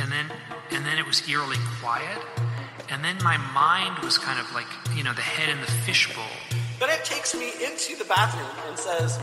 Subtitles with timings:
[0.00, 0.26] And then
[0.70, 2.18] and then it was eerily quiet
[2.90, 6.24] and then my mind was kind of like you know the head in the fishbowl
[6.80, 9.18] Then it takes me into the bathroom and says,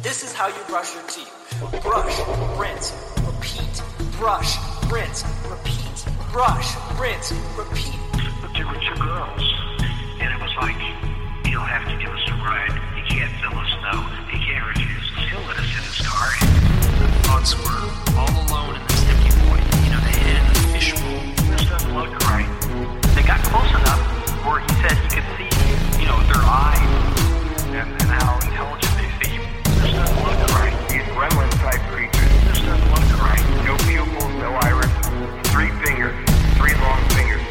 [0.00, 1.82] This is how you brush your teeth.
[1.82, 2.16] Brush,
[2.56, 2.94] rinse,
[3.26, 3.82] repeat.
[4.16, 4.56] Brush,
[4.90, 6.06] rinse, repeat.
[6.32, 7.98] Brush, rinse, repeat.
[8.40, 9.42] But there were two girls,
[10.20, 10.78] and it was like,
[11.50, 12.72] you'll have to give us a ride.
[12.96, 13.98] You can't fill us no.
[14.32, 15.28] You can't refuse us.
[15.28, 16.30] He'll let us in his car.
[17.26, 18.97] thoughts were all alone in this
[21.68, 22.48] doesn't look right.
[23.14, 24.00] They got close enough
[24.46, 25.50] where he said he could see,
[26.00, 26.80] you know, their eyes
[27.76, 29.42] and, and how intelligent they seem.
[29.84, 30.72] This doesn't look right.
[30.88, 32.32] These gremlin type creatures.
[32.48, 33.44] This doesn't look right.
[33.68, 34.88] No pupils, no iris,
[35.52, 36.16] three fingers,
[36.56, 37.44] three long fingers.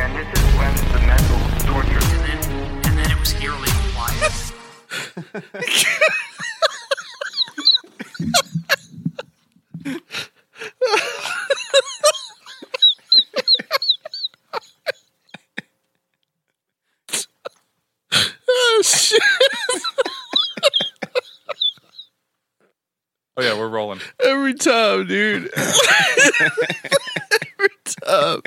[0.00, 2.00] And this is when the mental torture.
[2.00, 2.40] and then
[2.88, 4.32] and then it was eerily quiet
[18.50, 19.22] Oh shit!
[23.36, 24.00] Oh yeah, we're rolling.
[24.20, 25.48] Every time, dude.
[25.56, 25.70] Every
[28.02, 28.42] time.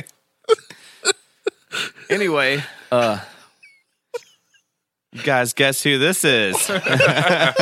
[2.10, 3.20] Anyway, uh,
[5.14, 6.70] you guys guess who this is?
[7.50, 7.56] Are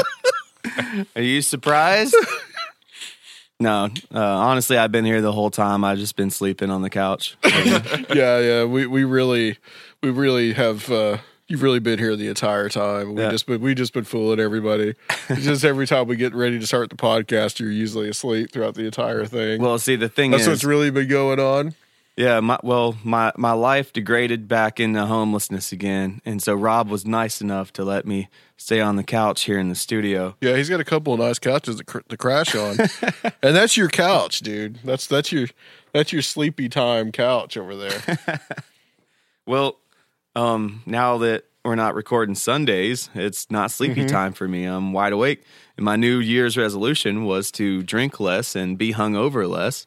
[1.22, 2.16] you surprised?
[3.60, 5.84] No, uh, honestly, I've been here the whole time.
[5.84, 7.38] I've just been sleeping on the couch.
[7.46, 8.64] yeah, yeah.
[8.64, 9.60] We we really
[10.02, 11.18] we really have uh
[11.50, 13.16] you've really been here the entire time.
[13.16, 13.32] We Yeah.
[13.32, 14.94] just been we just been fooling everybody.
[15.36, 18.86] Just every time we get ready to start the podcast, you're usually asleep throughout the
[18.86, 19.62] entire thing.
[19.62, 21.74] Well, see, the thing That's is, what's really been going on.
[22.16, 27.06] yeah, my well, my my life degraded back into homelessness again, and so Rob was
[27.06, 30.36] nice enough to let me stay on the couch here in the studio.
[30.42, 32.78] Yeah, he's got a couple of nice couches to, cr- to crash on,
[33.42, 34.80] and that's your couch, dude.
[34.84, 35.48] That's that's your
[35.94, 38.40] that's your sleepy time couch over there.
[39.46, 39.78] Well,
[40.36, 44.08] um, now that we're not recording Sundays, it's not sleepy Mm-hmm.
[44.08, 44.66] time for me.
[44.66, 45.44] I'm wide awake.
[45.78, 49.86] And my New Year's resolution was to drink less and be hungover less.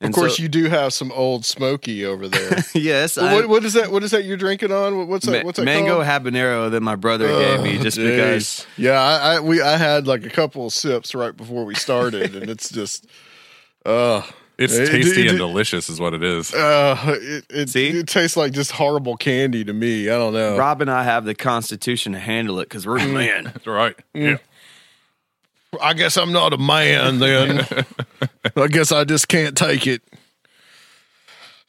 [0.00, 2.64] Of course, so- you do have some Ole Smoky over there.
[2.74, 3.92] yes, I, what, what is that?
[3.92, 4.98] What is that you're drinking on?
[4.98, 5.44] What- What's that?
[5.44, 6.06] What's that mango called?
[6.06, 8.04] habanero that my brother gave me Oh, just jeez.
[8.16, 8.66] because.
[8.76, 12.34] Yeah, I, I we I had like a couple of sips right before we started,
[12.34, 13.06] and it's just,
[13.86, 14.22] uh,
[14.58, 16.52] It's It- tasty it- and delicious, is what it is.
[16.54, 17.88] uh, it it, See?
[17.88, 20.08] it tastes like just horrible candy to me.
[20.08, 20.56] I don't know.
[20.56, 23.12] Rob and I have the constitution to handle it because we're Mm.
[23.14, 23.44] men.
[23.44, 23.96] That's right.
[24.14, 24.36] Yeah.
[25.80, 27.66] I guess I'm not a man then.
[28.56, 30.02] I guess I just can't take it.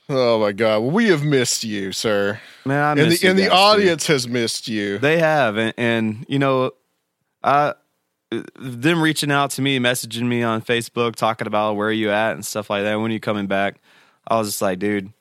[0.09, 3.29] Oh my god, well, we have missed you, sir, Man, I and miss the you
[3.31, 3.55] and the guys, too.
[3.55, 4.97] audience has missed you.
[4.97, 6.71] They have, and, and you know,
[7.41, 7.73] I
[8.55, 12.45] them reaching out to me, messaging me on Facebook, talking about where you at and
[12.45, 12.95] stuff like that.
[12.95, 13.75] When you coming back?
[14.27, 15.11] I was just like, dude,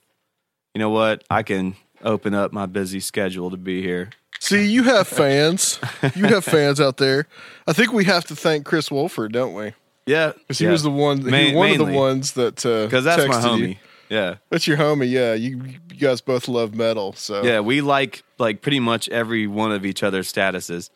[0.75, 1.25] you know what?
[1.29, 1.75] I can
[2.05, 4.11] open up my busy schedule to be here.
[4.41, 5.79] See, you have fans.
[6.17, 7.27] you have fans out there.
[7.67, 9.73] I think we have to thank Chris Wolford, don't we?
[10.07, 11.21] Yeah, Because he was the one.
[11.21, 13.79] he was one of the ones that uh, because because that's my homie.
[14.09, 15.09] Yeah, That's your homie.
[15.11, 17.13] Yeah, you, you guys both love metal.
[17.15, 20.91] So yeah, we like like pretty much every one of each other's statuses.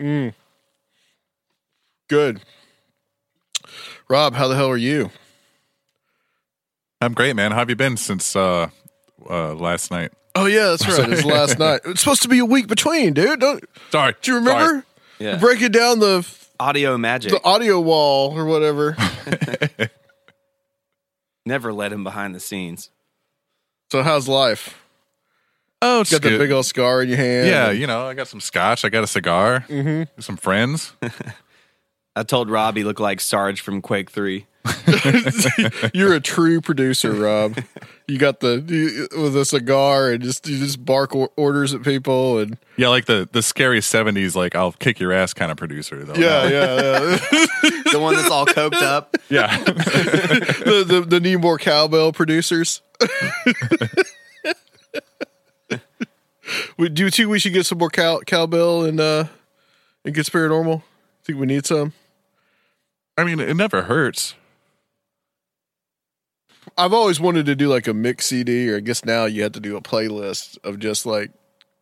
[0.00, 0.32] Mm.
[2.08, 2.40] Good.
[4.08, 5.10] Rob, how the hell are you?
[7.00, 7.50] I'm great, man.
[7.52, 8.68] How have you been since uh,
[9.28, 10.12] uh, last night?
[10.34, 11.10] Oh yeah, that's right.
[11.12, 11.80] It's last night.
[11.84, 13.40] It's supposed to be a week between, dude.
[13.40, 14.14] Don't, Sorry.
[14.22, 14.64] do you remember?
[14.64, 14.82] Sorry.
[15.18, 15.36] Yeah.
[15.38, 16.26] Breaking down the
[16.60, 17.32] Audio magic.
[17.32, 18.96] the audio wall or whatever.
[21.46, 22.90] Never let him behind the scenes.
[23.90, 24.82] so how's life?
[25.82, 26.38] Oh, it's Got the good.
[26.38, 27.46] big old scar in your hand.
[27.46, 28.84] Yeah, you know, I got some scotch.
[28.84, 29.60] I got a cigar.
[29.68, 30.20] Mm-hmm.
[30.20, 30.92] Some friends.
[32.16, 34.46] I told Rob he looked like Sarge from Quake 3.
[35.94, 37.56] You're a true producer, Rob.
[38.08, 41.84] You got the you, with a cigar and just you just bark or- orders at
[41.84, 45.56] people and Yeah, like the the scary '70s, like I'll kick your ass kind of
[45.56, 46.04] producer.
[46.04, 46.14] Though.
[46.14, 47.46] yeah, yeah, yeah.
[47.92, 49.16] The one that's all coked up.
[49.28, 49.56] yeah.
[49.64, 52.82] the, the the need more cowbell producers.
[56.76, 59.24] We- Do you think we should get some more cow, cowbell and uh
[60.04, 60.82] and get paranormal?
[61.24, 61.92] Think we need some?
[63.16, 64.34] I mean, it never hurts.
[66.76, 69.52] I've always wanted to do like a mix CD, or I guess now you have
[69.52, 71.30] to do a playlist of just like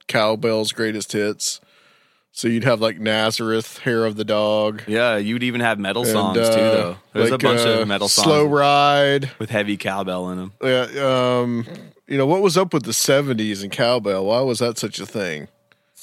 [0.07, 1.61] cowbell's greatest hits.
[2.33, 6.11] So you'd have like Nazareth, Hair of the Dog, Yeah, you'd even have metal and,
[6.11, 6.97] songs uh, too, though.
[7.13, 9.31] There's like, a bunch uh, of metal songs Slow Ride.
[9.39, 10.53] with heavy cowbell in them.
[10.61, 11.65] Yeah, um,
[12.09, 14.27] you know what was up with the '70s and cowbell?
[14.27, 15.49] Why was that such a thing?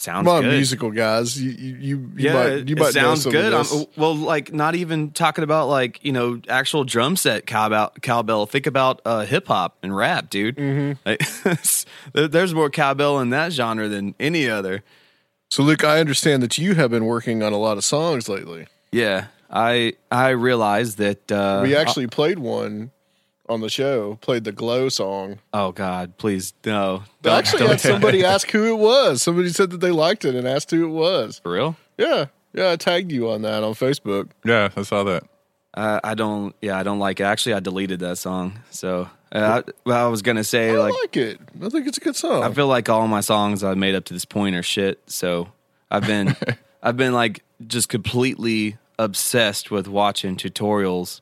[0.01, 0.53] Sounds on, good.
[0.53, 3.53] musical guys, you you you, yeah, might you might sounds good.
[3.95, 7.93] Well, like not even talking about like you know actual drum set cowbell.
[8.01, 8.47] Cowbell.
[8.47, 10.55] Think about uh, hip hop and rap, dude.
[10.57, 10.91] Mm-hmm.
[12.13, 14.83] Like, there's more cowbell in that genre than any other.
[15.51, 18.65] So, Luke, I understand that you have been working on a lot of songs lately.
[18.91, 22.89] Yeah, I I realized that uh, we actually played one
[23.51, 24.15] on the show.
[24.21, 25.39] Played the Glow song.
[25.53, 27.03] Oh God, please no.
[27.03, 29.21] I Don't, actually don't had somebody ask who it was.
[29.21, 31.39] Somebody said that they liked it and asked who it was.
[31.39, 31.75] for real.
[31.97, 34.29] Yeah, yeah, I tagged you on that on Facebook.
[34.43, 35.23] Yeah, I saw that.
[35.73, 36.55] Uh, I don't.
[36.61, 37.23] Yeah, I don't like it.
[37.23, 38.59] Actually, I deleted that song.
[38.71, 41.39] So uh, I, well, I was gonna say I like like it.
[41.63, 42.43] I think it's a good song.
[42.43, 44.99] I feel like all my songs I've made up to this point are shit.
[45.07, 45.49] So
[45.89, 46.35] I've been
[46.83, 51.21] I've been like just completely obsessed with watching tutorials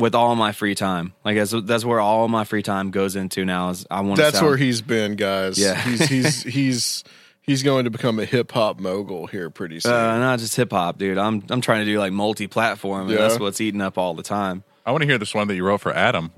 [0.00, 1.12] with all my free time.
[1.24, 3.70] Like that's that's where all my free time goes into now.
[3.70, 5.58] Is I want That's sound, where he's been, guys.
[5.58, 5.80] Yeah.
[5.80, 7.04] he's he's he's
[7.42, 9.92] he's going to become a hip hop mogul here pretty soon.
[9.92, 11.18] uh, not just hip hop, dude.
[11.18, 13.18] I'm I'm trying to do like multi platform, and Yeah.
[13.28, 14.64] that's what's eating up all the time.
[14.86, 16.32] I want to hear this one that you wrote for Adam.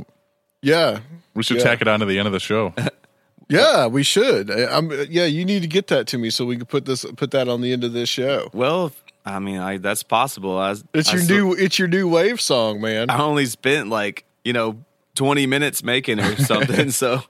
[0.61, 0.99] yeah,
[1.35, 1.63] We should Yeah.
[1.65, 2.75] tack it on to the end of the show.
[3.49, 4.51] yeah, we should.
[4.51, 7.05] I- I'm, yeah, you need to get that to me so we can put this
[7.17, 8.49] put that on the end of this show.
[8.53, 8.93] Well,
[9.25, 10.59] I mean, I that's possible.
[10.59, 13.11] I, It's I your still- new it's your new wave song, man.
[13.11, 14.85] I only spent like you know
[15.15, 17.23] 20 minutes making it or something, so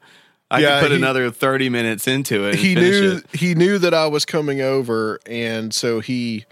[0.51, 2.55] I Yeah, could put he- another 30 minutes into it.
[2.57, 3.39] He knew it.
[3.39, 6.45] he knew that I was coming over, and so he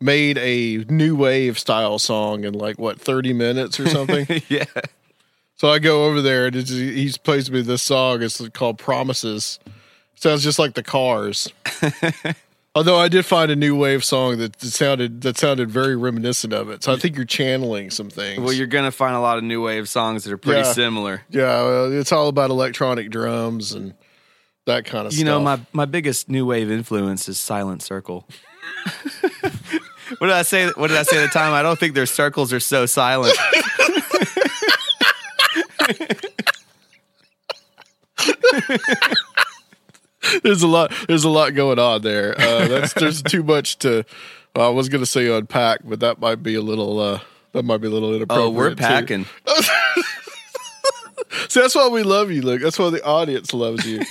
[0.00, 4.26] made a new wave style song in like what thirty minutes or something.
[4.48, 4.64] yeah.
[5.56, 8.20] so I go over there and he plays me this song.
[8.22, 9.58] It's called Promises.
[10.16, 11.48] Sounds just like the Cars.
[12.76, 16.70] Although I did find a new wave song that sounded that sounded very reminiscent of
[16.70, 16.82] it.
[16.82, 18.40] So I think you're channeling some things.
[18.40, 20.72] Well, you're gonna find a lot of new wave songs that are pretty Yeah.
[20.72, 21.22] similar.
[21.30, 23.94] yeah, well, it's all about electronic drums and
[24.66, 25.20] that kind of stuff.
[25.20, 25.38] You stuff.
[25.38, 28.26] know, my my biggest new wave influence is Silent Circle.
[30.18, 30.66] what did I say?
[30.74, 31.52] What did I say at the time?
[31.52, 33.36] I don't think their circles are so silent.
[40.42, 42.34] there's a lot there's a lot going on there.
[42.38, 44.04] Uh that's there's too much to
[44.56, 47.20] i was gonna say unpack but that might be a little uh
[47.52, 49.26] that might be a little inappropriate Oh, we're packing.
[51.48, 52.62] See, that's why we love you luke.
[52.62, 54.02] That's why the audience loves you.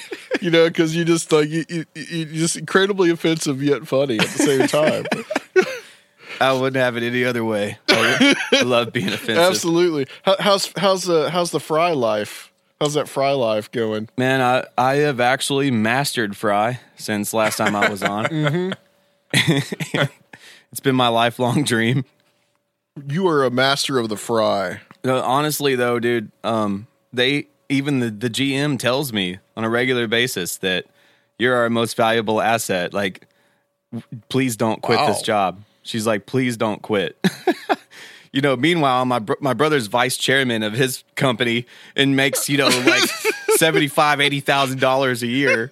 [0.41, 4.27] You know because you just like you, you, you just incredibly offensive yet funny at
[4.27, 5.05] the same time.
[6.41, 7.77] I wouldn't have it any other way.
[7.89, 9.37] I I love being offensive.
[9.37, 10.07] absolutely.
[10.23, 12.51] How, how's how's the how's the fry life
[12.83, 17.75] how's that fry life going Man, I, I have actually mastered Fry since last time
[17.75, 18.25] I was on.
[19.33, 20.01] Mm-hmm.
[20.71, 22.05] it's been my lifelong dream.
[23.07, 28.11] you are a master of the fry No, honestly, though, dude, um, they even the,
[28.11, 30.85] the GM tells me on a regular basis that
[31.39, 32.93] you're our most valuable asset.
[32.93, 33.27] Like,
[34.29, 35.63] please don't quit this job.
[35.83, 37.17] She's like, please don't quit.
[38.33, 42.57] you know, meanwhile, my br- my brother's vice chairman of his company and makes you
[42.57, 43.03] know like
[43.55, 45.71] seventy five, eighty thousand dollars a year.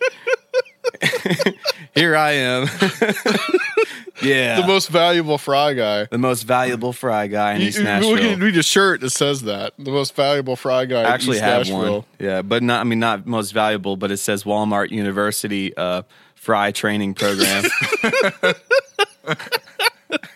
[1.93, 2.63] Here I am.
[4.23, 8.13] yeah, the most valuable fry guy the most valuable fry guy in You- East Nashville.
[8.13, 11.01] we can read a shirt that says that the most valuable fry guy.
[11.01, 11.91] I actually East have Nashville.
[11.99, 12.03] one.
[12.19, 16.03] Yeah, but not I mean not most valuable, but it says Walmart University uh
[16.35, 17.63] fry training program.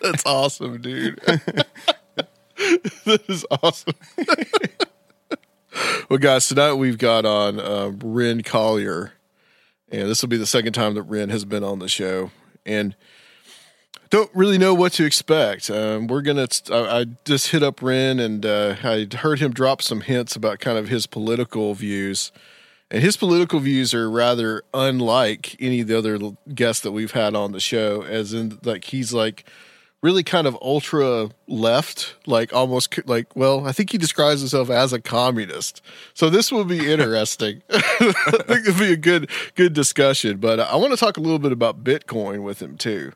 [0.01, 1.19] That's awesome, dude.
[3.05, 3.95] that is awesome.
[6.09, 9.13] well, guys, tonight we've got on um, Ren Collier,
[9.89, 12.31] and this will be the second time that Ren has been on the show,
[12.65, 12.95] and
[14.09, 15.69] don't really know what to expect.
[15.69, 16.47] Um, we're gonna.
[16.71, 20.59] I, I just hit up Ren, and uh, I heard him drop some hints about
[20.59, 22.31] kind of his political views,
[22.89, 26.17] and his political views are rather unlike any of the other
[26.53, 28.03] guests that we've had on the show.
[28.03, 29.43] As in, like he's like
[30.05, 34.93] really kind of ultra left, like almost like well, I think he describes himself as
[34.93, 35.81] a communist.
[36.13, 37.63] So this will be interesting.
[37.71, 37.79] I
[38.47, 40.37] think it'll be a good good discussion.
[40.37, 43.11] But I want to talk a little bit about Bitcoin with him too.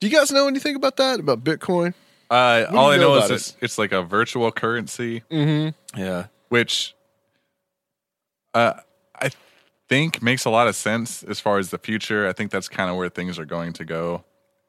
[0.00, 1.94] Do you guys know anything about that about Bitcoin?
[2.30, 6.00] Uh, all I know know is it's, it's like a virtual currency, Mm-hmm.
[6.00, 6.26] Yeah.
[6.48, 6.94] which
[8.54, 8.74] uh,
[9.20, 9.30] I
[9.88, 12.26] think makes a lot of sense as far as the future.
[12.26, 14.24] I think that's kind of where things are going to go,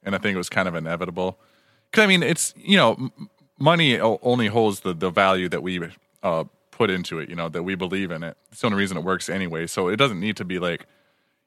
[0.08, 1.38] and I think it was kind of inevitable.
[1.92, 3.12] Because I mean, it's you know, m-
[3.60, 5.80] money only holds the the value that we
[6.24, 7.30] uh, put into it.
[7.30, 8.36] You know, that we believe in it.
[8.52, 9.68] It's the only reason it works anyway.
[9.68, 10.88] So it doesn't need to be like.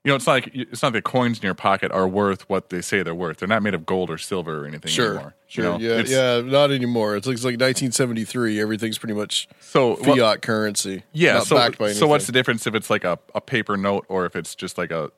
[0.02, 2.80] You know, it's like it's not that coins in your pocket are worth what they
[2.80, 3.36] say they're worth.
[3.36, 5.34] They're not made of gold or silver or anything Sure, anymore.
[5.46, 5.78] sure, you know?
[5.78, 7.16] yeah, It's- yeah, not anymore.
[7.16, 8.58] It's like, it's like 1973.
[8.58, 11.02] Everything's pretty much So fiat what- currency.
[11.12, 11.40] Yeah.
[11.40, 14.54] so, so what's the difference if it's like a, a paper note or if it's
[14.54, 15.10] just like a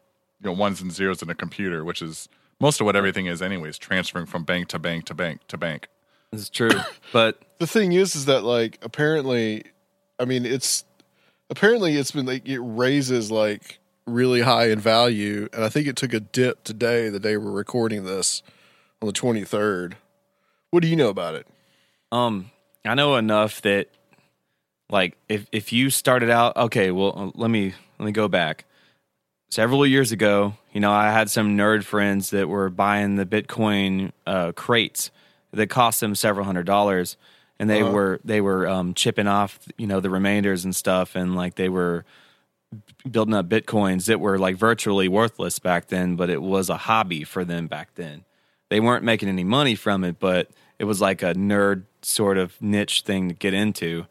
[0.42, 2.28] you know ones and zeros in a computer, which is
[2.60, 5.88] most of what everything is anyways, transferring from bank to bank to bank to bank.
[6.32, 6.70] It's true.
[7.12, 9.64] but the thing is is that like apparently
[10.18, 10.84] i mean it's
[11.50, 15.94] apparently it's been like it raises like really high in value and i think it
[15.94, 18.42] took a dip today the day we're recording this
[19.00, 19.92] on the 23rd
[20.70, 21.46] what do you know about it
[22.10, 22.50] Um,
[22.84, 23.88] I know enough that,
[24.90, 28.64] like, if if you started out, okay, well, uh, let me let me go back.
[29.52, 34.12] Several years ago, you know, I had some nerd friends that were buying the Bitcoin
[34.26, 35.10] uh, crates
[35.50, 37.18] that cost them several hundred dollars,
[37.58, 37.92] and they Uh-huh.
[37.92, 41.68] were they were um, chipping off, you know, the remainders and stuff, and like they
[41.68, 42.06] were
[43.10, 47.22] building up bitcoins that were like virtually worthless back then, but it was a hobby
[47.22, 48.24] for them back then.
[48.70, 52.56] They weren't making any money from it, but it was like a nerd sort of
[52.62, 54.06] niche thing to get into.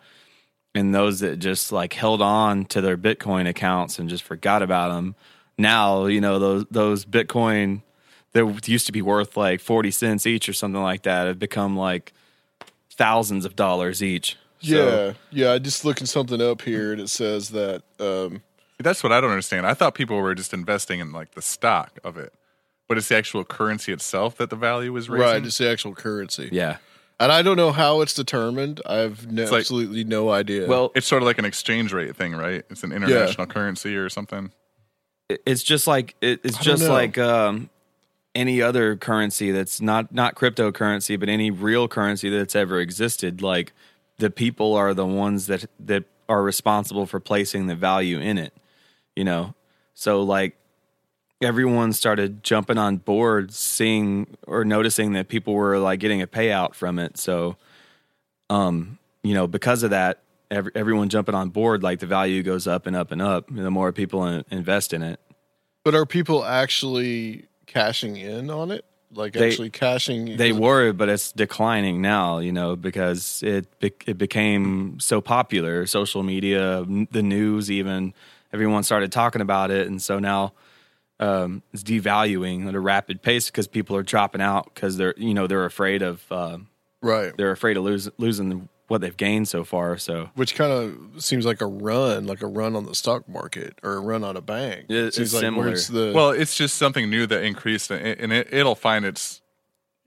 [0.74, 4.94] And those that just like held on to their Bitcoin accounts and just forgot about
[4.94, 5.16] them.
[5.62, 7.82] Now, you know, those those Bitcoin
[8.34, 11.75] that used to be worth like 40 cents each or something like that have become
[11.77, 12.13] like
[12.91, 14.38] thousands of dollars each.
[14.63, 18.44] So- yeah yeah i just looking something up here and it says that um
[18.77, 19.65] That's what I don't understand.
[19.65, 22.32] I thought people were just investing in like the stock of it,
[22.88, 25.25] but it's the actual currency itself that the value is raising.
[25.25, 26.77] right it's the actual currency yeah.
[27.20, 31.08] and i don't know how it's determined i've no, like- absolutely no idea Well, It's
[31.08, 32.63] sort of like an exchange rate thing, right?
[32.70, 34.51] It's an international currency or something.
[35.34, 36.92] It- it's just like it, it's just know.
[36.92, 37.70] like um,
[38.36, 43.42] any other currency that's not not cryptocurrency, but any real currency that's ever existed.
[43.42, 43.74] Like
[44.18, 48.54] the people are the ones that that are responsible for placing the value in it.
[49.16, 49.56] You know,
[49.94, 50.56] so like
[51.42, 56.76] everyone started jumping on board, seeing or noticing that people were like getting a payout
[56.76, 57.18] from it.
[57.18, 57.58] So,
[58.50, 62.67] um, you know, because of that, every, everyone jumping on board, like the value goes
[62.67, 63.48] up and up and up.
[63.50, 65.20] The more people in, invest in it.
[65.84, 71.10] but are people actually cashing in on it like They- actually cashing They were, but
[71.10, 75.86] it's declining now, you know, because it it became so popular.
[75.86, 78.13] Social media, the news, even
[78.53, 80.53] everyone started talking about it, and so now
[81.20, 85.34] um, it's devaluing at a rapid pace because people are dropping out because they're you
[85.34, 86.58] know they're afraid of uh,
[87.01, 89.98] right they're afraid of lose, losing what they've gained so far.
[89.98, 93.80] So which kind of seems like a run, like a run on the stock market
[93.84, 94.86] or a run on a bank.
[94.90, 95.70] It- it's like similar.
[95.70, 99.06] it's the Well, it's just something new that increased, and it, and it, it'll find
[99.06, 99.42] its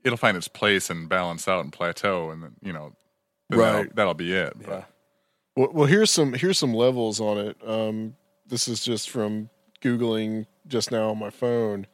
[0.03, 2.93] it'll find its place and balance out and plateau, and then you know,
[3.49, 3.71] then Right.
[3.73, 4.53] that'll, that'll be it.
[4.63, 4.87] But
[5.55, 5.85] well, well.
[5.87, 7.57] Here's some here's some levels on it.
[7.65, 8.15] Um,
[8.45, 9.49] this is just from
[9.81, 11.87] googling just now on my phone.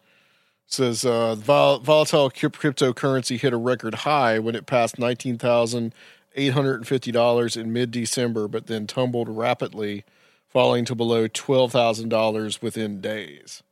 [0.67, 5.37] Says uh, vol- volatile cryptocurrency hit a record high when it passed nineteen
[6.33, 10.03] thousand eight hundred and fifty dollars in mid December, but then tumbled rapidly,
[10.47, 13.63] falling to below twelve thousand dollars within days.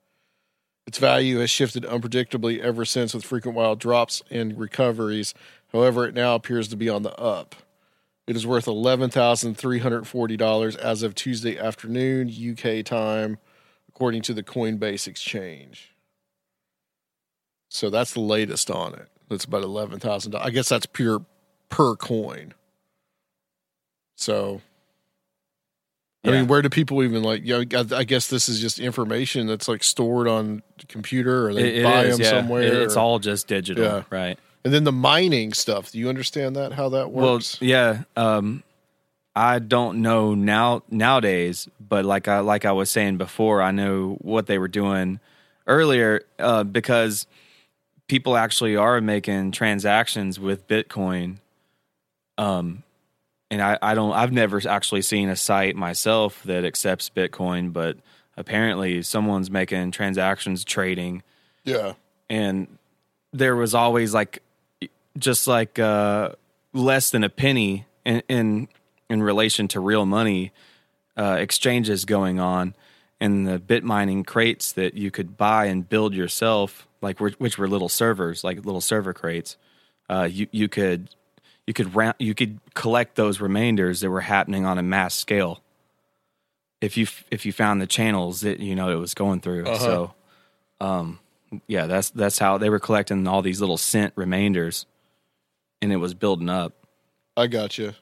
[0.87, 5.33] Its value has shifted unpredictably ever since, with frequent wild drops and recoveries.
[5.71, 7.55] However, it now appears to be on the up.
[8.25, 13.37] It is worth eleven thousand three hundred forty dollars as of Tuesday afternoon UK time,
[13.87, 15.95] according to the Coinbase exchange.
[17.71, 19.09] So that's the latest on it.
[19.29, 20.47] That's about eleven thousand dollars.
[20.47, 21.23] I guess that's pure
[21.69, 22.53] per coin.
[24.15, 24.61] So,
[26.25, 27.45] I mean, where do people even like?
[27.45, 31.47] You know, I I guess this is just information that's like stored on the computer,
[31.47, 32.29] or they it, it buy is, them yeah.
[32.41, 32.61] somewhere.
[32.63, 34.03] It- it's or- all just digital, Yeah.
[34.09, 34.37] right?
[34.65, 35.91] and then the mining stuff.
[35.91, 36.73] Do you understand that?
[36.73, 37.61] How that works?
[37.61, 38.03] Well, yeah.
[38.17, 38.61] Um,
[39.33, 44.17] I don't know now nowadays, but like I like I was saying before, I know
[44.19, 45.21] what they were doing
[45.65, 47.25] earlier uh, because
[48.07, 51.37] people actually are making transactions with Bitcoin.
[52.39, 52.83] Um,
[53.51, 57.97] and I, I don't I've never actually seen a site myself that accepts Bitcoin, but
[58.37, 61.21] apparently someone's making transactions trading
[61.65, 61.93] Yeah.
[62.29, 62.67] and
[63.33, 64.41] there was always like
[65.17, 66.29] just like uh
[66.73, 68.67] less than a penny in in,
[69.09, 70.51] in relation to real money
[71.17, 72.75] uh exchanges going on
[73.19, 77.67] and the bit mining crates that you could buy and build yourself like which were
[77.67, 79.57] little servers like little server crates
[80.09, 81.09] uh you you could
[81.69, 85.61] you could ra- you could collect those remainders that were happening on a mass scale
[86.81, 90.13] if you if you found the channels that you know it was going through so
[90.81, 91.19] um
[91.67, 94.85] yeah, that's that's how they were collecting all these little cent remainders,
[95.81, 96.73] and it was building up.
[97.35, 97.93] I got you.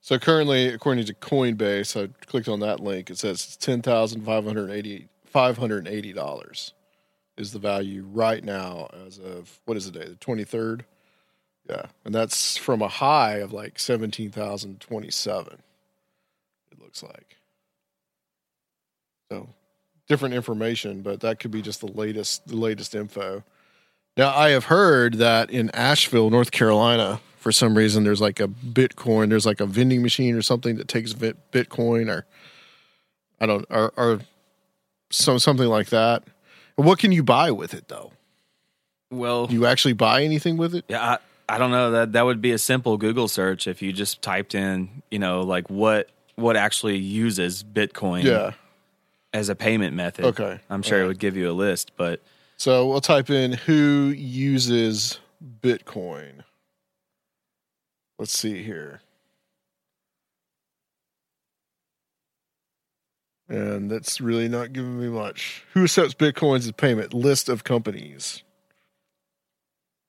[0.00, 3.10] So currently, according to Coinbase, I clicked on that link.
[3.10, 6.72] It says it's ten thousand five hundred eighty five hundred eighty dollars
[7.36, 10.08] is the value right now as of what is the day?
[10.08, 10.84] The twenty third.
[11.68, 15.62] Yeah, and that's from a high of like seventeen thousand twenty seven.
[16.70, 17.36] It looks like.
[19.30, 19.48] So
[20.08, 23.42] different information, but that could be just the latest the latest info.
[24.16, 28.48] Now I have heard that in Asheville, North Carolina, for some reason there's like a
[28.48, 32.26] Bitcoin, there's like a vending machine or something that takes Bitcoin or
[33.40, 34.20] I don't or, or
[35.10, 36.24] some something like that.
[36.76, 38.12] What can you buy with it though?
[39.10, 40.84] Well, Do you actually buy anything with it?
[40.88, 43.92] yeah, I, I don't know that that would be a simple Google search if you
[43.92, 48.52] just typed in, you know, like what what actually uses Bitcoin Yeah.
[49.32, 50.24] as a payment method.
[50.24, 50.58] Okay.
[50.70, 52.20] I'm sure it would give you a list, but
[52.56, 55.20] So we'll type in who uses
[55.60, 56.40] Bitcoin.
[58.18, 59.00] Let's see here.
[63.48, 65.64] And that's really not giving me much.
[65.74, 67.12] Who accepts Bitcoins as payment?
[67.12, 68.42] List of companies.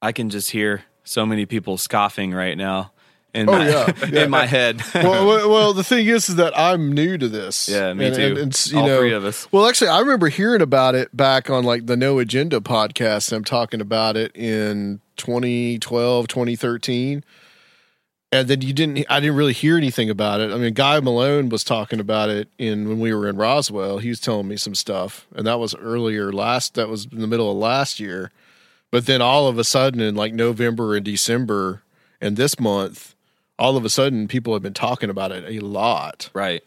[0.01, 2.91] I can just hear so many people scoffing right now
[3.33, 4.23] in Oh, my, yeah, yeah.
[4.23, 4.81] in my head.
[4.95, 7.69] well, well, well, the thing is, is that I'm new to this.
[7.69, 8.21] Yeah, me And- too.
[8.23, 9.47] and- and you All know, three of us.
[9.51, 13.31] Well, actually, I remember hearing about it back on like the No Agenda podcast.
[13.31, 17.23] I'm talking about it in 2012, 2013.
[18.31, 20.51] And then you didn't, I didn't really hear anything about it.
[20.51, 23.99] I mean, Guy Malone was talking about it in when we were in Roswell.
[23.99, 27.27] He was telling me some stuff, and that was earlier last, that was in the
[27.27, 28.31] middle of last year.
[28.95, 31.83] But then all of a sudden, in like November and December
[32.21, 33.13] and this month,
[33.59, 36.63] all of a sudden, people have been talking about it a lot right.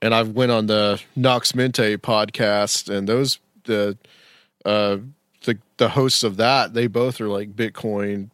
[0.00, 3.98] and I've went on the Nox Mente podcast, and those the
[4.64, 4.98] uh
[5.46, 8.30] the the hosts of that they both are like Bitcoin,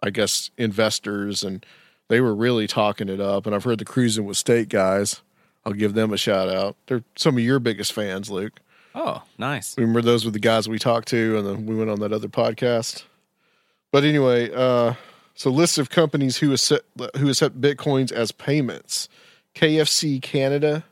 [0.00, 1.66] I guess investors, and
[2.06, 3.46] they were really talking it up.
[3.46, 5.22] And I've heard the Cruising with State guys.
[5.64, 6.76] I'll give them a shout out.
[6.86, 8.60] They're some of your biggest fans, Luke.
[8.98, 9.76] Oh, nice.
[9.76, 12.28] Remember those were the guys we talked to, and then we went on that other
[12.28, 13.04] podcast.
[13.92, 14.94] But anyway, uh,
[15.34, 16.86] so list of companies who accept
[17.18, 19.10] who accept bitcoins as payments:
[19.54, 20.82] KFC Canada,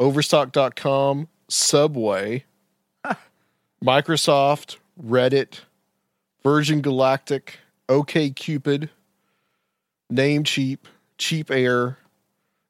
[0.00, 2.44] Overstock.com, Subway,
[3.84, 5.60] Microsoft, Reddit,
[6.42, 8.90] Virgin Galactic, OK Cupid,
[10.12, 10.78] Namecheap,
[11.18, 11.98] Cheap Air,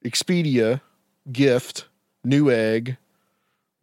[0.05, 0.83] Expedia,
[1.33, 1.85] Gyft,
[2.27, 2.99] Newegg,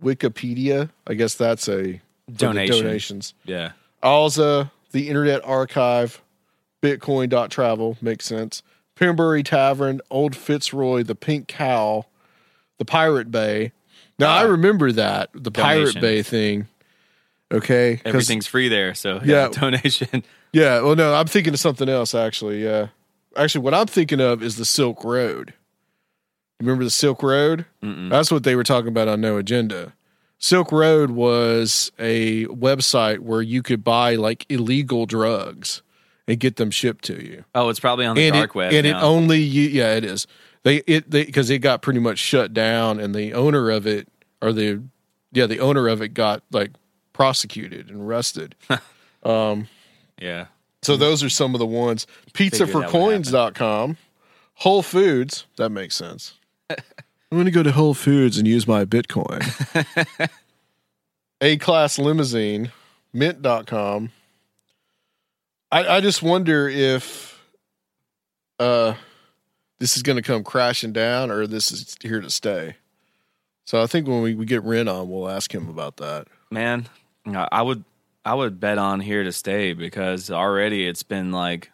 [0.04, 0.90] Wikipedia.
[1.08, 2.02] I guess that's a
[2.36, 2.84] Donation.
[2.86, 3.34] donations.
[3.46, 3.72] Yeah.
[4.04, 6.22] Alza, the Internet Archive,
[6.82, 8.62] Bitcoin.travel, makes sense.
[8.96, 12.06] Pembury Tavern, Old Fitzroy, the Pink Cow,
[12.78, 13.72] the Pirate Bay.
[14.20, 14.48] Now I Ah.
[14.48, 16.68] remember that, the Pirate Bay thing.
[17.52, 19.44] Okay, Everything's free there, so Yeah.
[19.44, 20.24] yeah, donation.
[20.52, 22.64] Yeah, well no, I'm thinking of something else actually.
[22.64, 22.88] Yeah.
[23.36, 25.54] Actually what I'm thinking of is the Silk Road.
[26.64, 27.66] Remember the Silk Road?
[27.82, 29.94] That's what they were talking about on No Agenda.
[30.40, 35.82] Silk Road was a website where you could buy like illegal drugs
[36.28, 37.46] and get them shipped to you.
[37.56, 40.04] Oh, it's probably on the and dark it, web and it only you, yeah, it
[40.04, 40.28] is.
[40.64, 44.08] They it they because it got pretty much shut down, and the owner of it
[44.42, 44.84] or the
[45.32, 46.72] yeah the owner of it got like
[47.12, 48.56] prosecuted and arrested.
[48.70, 48.78] yeah.
[49.24, 49.68] Um,
[50.82, 51.00] so hmm.
[51.00, 52.06] those are some of the ones.
[52.06, 53.98] That would Pizzaforcoins.com,
[54.56, 55.46] Whole Foods.
[55.58, 56.38] That makes sense.
[56.70, 56.78] I'm
[57.32, 59.42] going to go to Whole Foods and use my Bitcoin.
[61.42, 62.72] A Class Limousine,
[63.12, 64.12] Mint.com.
[65.72, 67.42] I, I just wonder if
[68.60, 68.94] uh,
[69.80, 72.76] this is going to come crashing down or this is here to stay.
[73.66, 76.28] So I think when we, we get Ren on, we'll ask him about that.
[76.52, 76.88] Man,
[77.26, 77.84] I I would
[78.26, 81.72] I would bet on here to stay because already it's been like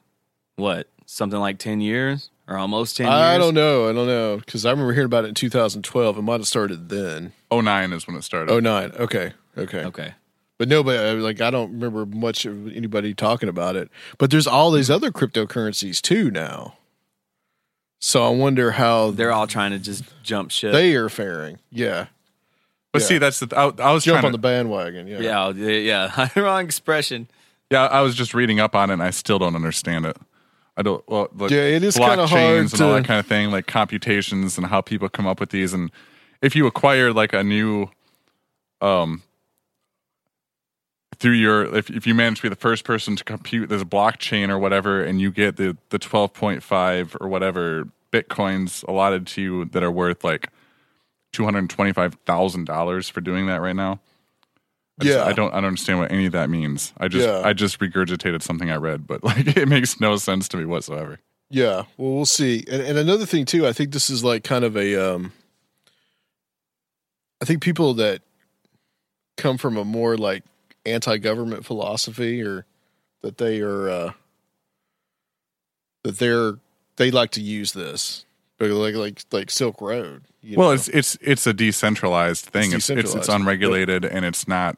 [0.55, 3.13] what something like ten years or almost ten years.
[3.15, 3.87] I don't know.
[3.89, 6.17] I don't know because I remember hearing about it in 2012.
[6.17, 7.31] It might have started then.
[7.51, 8.51] 09 is when it started.
[8.51, 8.91] Oh nine.
[8.99, 9.31] Okay.
[9.57, 9.83] Okay.
[9.85, 10.13] Okay.
[10.57, 13.89] But nobody uh, like I don't remember much of anybody talking about it.
[14.17, 16.73] But there's all these other cryptocurrencies too now.
[18.01, 20.71] So I wonder how They're all trying to just jump ship.
[20.71, 21.59] they are faring.
[21.71, 22.07] Yeah.
[22.91, 23.07] But Yeah.
[23.07, 25.07] see, that's the I, I was Jump trying on to, the bandwagon.
[25.07, 25.19] Yeah.
[25.19, 26.29] yeah, yeah, yeah.
[26.41, 27.27] Wrong expression.
[27.69, 30.17] Yeah, I was just reading up on it, and I still don't understand it.
[30.79, 31.03] I don't.
[31.09, 33.67] Well, like Yeah, it is kinda hard blockchains and all that kind of thing, like
[33.67, 35.73] computations and how people come up with these.
[35.73, 35.91] And
[36.41, 37.89] if you acquire like a new,
[38.79, 39.21] um,
[41.17, 44.47] through your if if you manage to be the first person to compute this blockchain
[44.47, 49.41] or whatever, and you get the the twelve point five or whatever bitcoins allotted to
[49.41, 50.47] you that are worth like
[51.33, 53.99] two hundred twenty five thousand dollars for doing that right now.
[54.99, 55.23] I just- Yeah.
[55.25, 56.93] I don't I don't understand what any of that means.
[56.97, 57.41] I just Yeah.
[57.43, 61.19] I just regurgitated something I read, but like it makes no sense to me whatsoever.
[61.51, 62.63] Yeah, well, we'll see.
[62.69, 64.95] And, and another thing too, I think this is like kind of a.
[65.15, 65.31] Um,
[67.41, 68.21] I think people that
[69.37, 70.43] come from a more like
[70.85, 72.65] anti-government philosophy, or
[73.21, 74.11] that they are uh,
[76.03, 76.53] that they're
[76.97, 78.25] they like to use this,
[78.59, 80.23] but like like like Silk Road.
[80.41, 80.73] you well, know?
[80.75, 82.65] it's it's it's a decentralized thing.
[82.73, 83.41] It's it's, it's, decentralized.
[83.41, 84.77] unregulated and it's not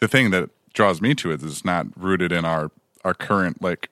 [0.00, 2.70] the thing that draws me to it is it's not rooted in our
[3.04, 3.88] our current like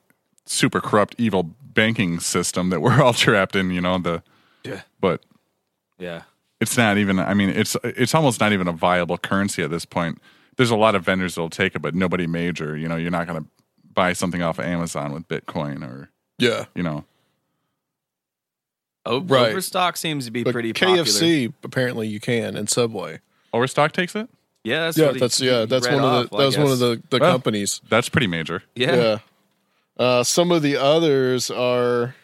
[0.46, 4.22] super corrupt evil banking system that we're all trapped in, you know, the
[4.64, 4.82] Yeah.
[5.00, 5.22] but
[5.98, 6.22] Yeah.
[6.60, 9.84] it's not even i mean it's it's almost not even a viable currency at this
[9.84, 10.20] point
[10.56, 13.26] there's a lot of vendors that'll take it but nobody major you know you're not
[13.26, 13.48] going to
[13.94, 17.04] buy something off of amazon with bitcoin or yeah, you know
[19.04, 19.50] O- Right.
[19.50, 21.04] Overstock seems to be but pretty popular.
[21.04, 23.18] KFC apparently you can and Subway.
[23.52, 24.28] overstock takes it
[24.64, 26.46] Yeah, that's yeah, what he- that's yeah, he that's read one of the I that
[26.46, 26.72] was one guess.
[26.74, 27.80] of the the Well, companies.
[27.88, 28.94] that's pretty major Yeah.
[28.96, 29.18] Yeah.
[29.98, 32.14] Uh, some of the others are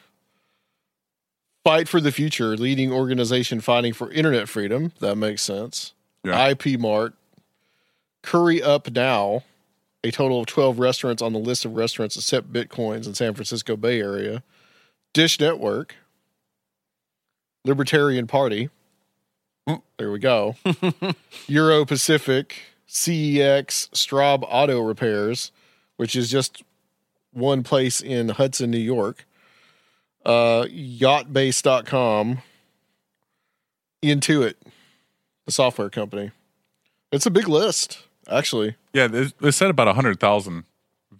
[1.64, 4.92] Fight for the Future, leading organization fighting for internet freedom.
[5.00, 5.92] That makes sense.
[6.24, 6.48] Yeah.
[6.50, 7.14] IP Mart,
[8.22, 9.42] Curry Up Now,
[10.02, 13.76] a total of 12 restaurants on the list of restaurants accept bitcoins in San Francisco
[13.76, 14.42] Bay Area.
[15.12, 15.94] Dish Network,
[17.68, 18.70] Libertarian Party.
[19.98, 20.56] There we go.
[21.46, 22.56] Euro Pacific,
[22.88, 25.52] CEX, Straub Auto Repairs,
[25.98, 26.62] which is just
[27.32, 29.26] one place in Hudson, New York.
[30.24, 32.38] Uh, yachtbase.com,
[34.02, 34.54] Intuit,
[35.44, 36.30] the software company.
[37.12, 38.76] It's a big list, actually.
[38.92, 40.64] yeah they, they said about 100000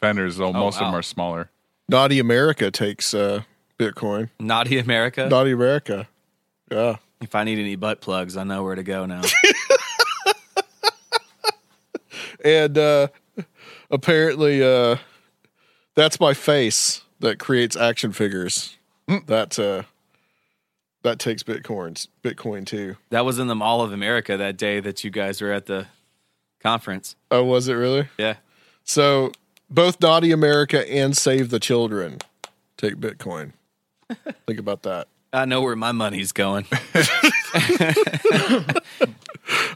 [0.00, 1.50] vendors though most of them are smaller
[1.88, 3.42] Naughty America takes uh,
[3.78, 4.28] Bitcoin.
[4.38, 5.26] Naughty America.
[5.28, 6.06] Naughty America.
[6.70, 6.96] Yeah.
[7.20, 9.22] If I need any butt plugs, I know where to go now.
[12.44, 13.08] And uh,
[13.90, 14.96] apparently, uh,
[15.94, 18.76] that's my face that creates action figures.
[19.26, 19.82] That uh,
[21.02, 22.96] that takes bitcoins, Bitcoin too.
[23.10, 25.86] that was in the Mall of America that day that you guys were at the
[26.60, 27.16] conference.
[27.30, 28.08] Oh, was it really?
[28.18, 28.36] Yeah.
[28.84, 29.32] So
[29.70, 32.18] both Naughty America and Save the Children
[32.76, 33.52] take Bitcoin.
[34.46, 35.08] Think about that.
[35.32, 36.66] I know where my money's going.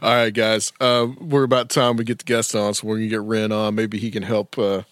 [0.01, 0.73] All right, guys.
[0.79, 3.75] Uh, we're about time we get the guest on, so we're gonna get Ren on.
[3.75, 4.83] Maybe he can help uh,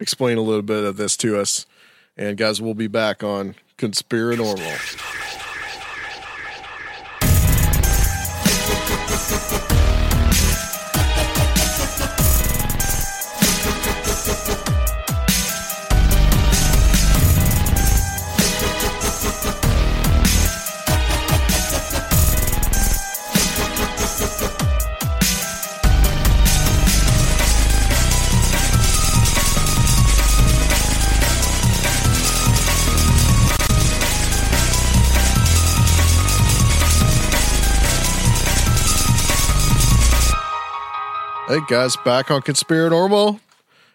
[0.00, 1.66] explain a little bit of this to us.
[2.16, 5.21] And guys, we'll be back on Conspiranormal.
[41.52, 43.38] Hey guys, back on Conspiranormal.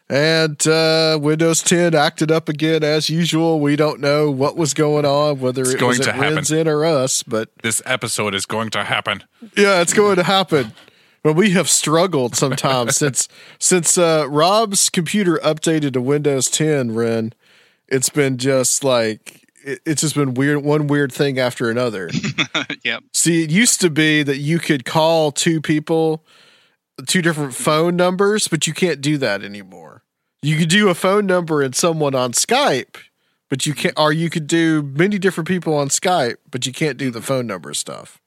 [0.07, 3.59] And uh, Windows 10 acted up again as usual.
[3.59, 6.55] We don't know what was going on, whether It's it going was to happen.
[6.55, 9.23] In or us, but this episode is going to happen
[9.55, 10.71] yeah, it's going to happen.
[11.23, 16.93] But we have struggled sometimes since since uh, Rob's computer updated to Windows 10.
[16.93, 17.33] Ren,
[17.87, 22.11] it's been just like it, it's just been weird, one weird thing after another.
[22.83, 23.03] yep.
[23.13, 26.23] See, it used to be that you could call two people,
[27.05, 30.03] two different phone numbers, but you can't do that anymore.
[30.41, 32.95] You could do a phone number and someone on Skype,
[33.49, 36.97] but you can't, or you could do many different people on Skype, but you can't
[36.97, 38.19] do the phone number stuff,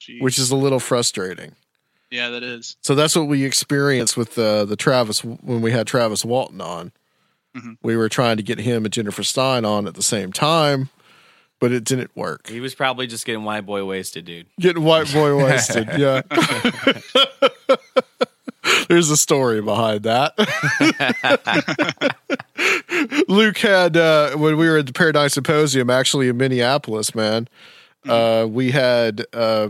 [0.00, 0.20] Jeez.
[0.22, 1.52] which is a little frustrating.
[2.10, 2.76] yeah, that is.
[2.82, 6.92] So that's what we experienced with uh, the Travis when we had Travis Walton on.
[7.56, 7.76] Mhm.
[7.82, 10.88] We were trying to get him and Jennifer Stein on at the same time,
[11.62, 12.48] but it didn't work.
[12.48, 14.46] He was probably just getting white boy wasted, dude.
[14.58, 15.88] Getting white boy wasted.
[15.96, 16.22] yeah.
[18.88, 20.34] There's a story behind that.
[23.28, 27.46] Luke had uh, when we were at the Paradigm Symposium, actually in Minneapolis, man.
[28.08, 29.68] Uh, we had uh,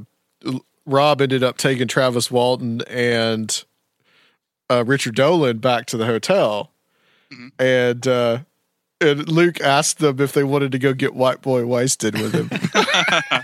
[0.86, 3.64] Rob ended up taking Travis Walton and
[4.70, 6.70] uh, Richard Dolan back to the hotel,
[7.58, 8.38] and uh,
[9.02, 12.48] and Luke asked them if they wanted to go get White Boy wasted with him.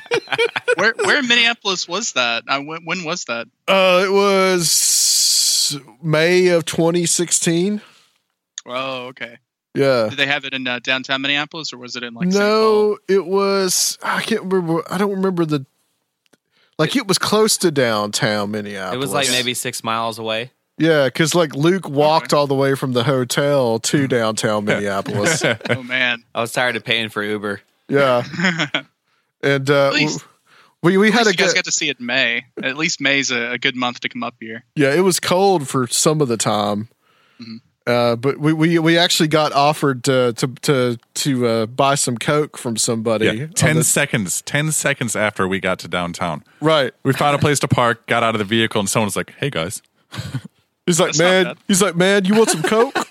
[0.76, 2.44] Where where in Minneapolis was that?
[2.46, 3.48] Uh, when, when was that?
[3.66, 7.80] uh, it was May of 2016.
[8.64, 9.38] Oh, okay.
[9.74, 10.08] Yeah.
[10.08, 12.30] Did they have it in uh, downtown Minneapolis, or was it in like?
[12.30, 12.40] St.
[12.40, 12.48] Paul?
[12.50, 13.98] no, it was.
[14.02, 14.84] I can't remember.
[14.90, 15.66] I don't remember the.
[16.78, 18.94] Like it was close to downtown Minneapolis.
[18.94, 20.52] It was like maybe six miles away.
[20.78, 25.42] Yeah, because like Luke walked all the way from the hotel to downtown Minneapolis.
[25.44, 26.22] Oh man.
[26.34, 27.60] I was tired of paying for Uber.
[27.88, 28.22] yeah,
[29.42, 30.24] and uh, At least-
[30.82, 31.58] we we At had least to you guys get.
[31.58, 32.44] got to see it in May.
[32.62, 34.62] At least May's a, a good month to come up here.
[34.76, 36.88] Yeah, it was cold for some of the time.
[37.40, 37.56] Mm-hmm.
[37.84, 42.16] Uh, but we, we we actually got offered to to to, to uh, buy some
[42.18, 43.24] coke from somebody.
[43.26, 44.42] Yeah, ten the- seconds.
[44.42, 46.92] Ten seconds after we got to downtown, right.
[47.02, 48.06] we found a place to park.
[48.06, 49.80] Got out of the vehicle, and someone was like, "Hey guys,
[50.88, 51.56] He's like, That's man.
[51.68, 52.24] He's like, man.
[52.24, 52.94] You want some coke?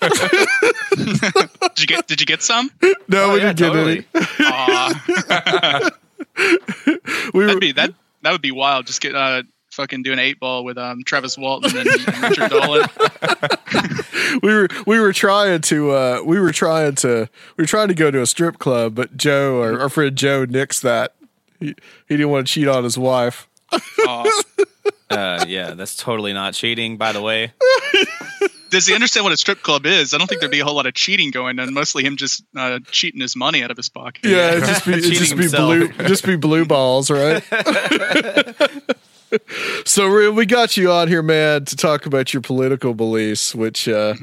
[0.96, 2.70] Did you get Did you get some?
[2.82, 4.06] no, Oh, we yeah, didn't totally.
[4.12, 4.50] get any.
[4.50, 5.90] Aw,
[7.34, 8.86] We that'd be that that would be wild.
[8.86, 12.50] Just get uh fucking do an eight ball with um Travis Walton and, and Richard
[12.50, 12.88] Dolan.
[14.42, 17.94] we were we were trying to uh we were trying to we were trying to
[17.94, 21.14] go to a strip club, but Joe, our, our friend Joe, nixed that.
[21.60, 21.66] He
[22.08, 23.48] he didn't want to cheat on his wife.
[25.10, 25.14] Aw.
[25.14, 27.52] Uh, yeah, that's totally not cheating, by the way.
[28.70, 30.12] Does he understand what a strip club is?
[30.12, 31.72] I don't think there'd be a whole lot of cheating going on.
[31.72, 34.24] Mostly him just uh, cheating his money out of his pocket.
[34.24, 35.68] Yeah, it'd just be it'd just be himself.
[35.68, 37.42] blue just be blue balls, right?
[39.86, 43.88] so Ray, we got you on here, man, to talk about your political beliefs, which
[43.88, 44.14] uh,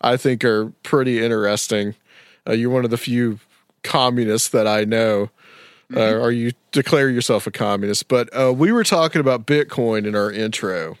[0.00, 1.94] I think are pretty interesting.
[2.46, 3.38] Uh, you're one of the few
[3.82, 5.30] communists that I know.
[5.94, 10.14] Uh, or you declare yourself a communist, but uh, we were talking about Bitcoin in
[10.14, 10.96] our intro.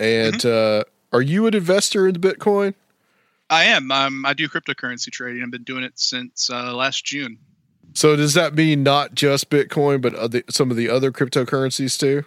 [0.00, 2.74] And uh, are you an investor in Bitcoin?
[3.50, 3.90] I am.
[3.90, 5.42] Um, I do cryptocurrency trading.
[5.42, 7.38] I've been doing it since uh, last June.
[7.94, 12.24] So does that mean not just Bitcoin, but other, some of the other cryptocurrencies too?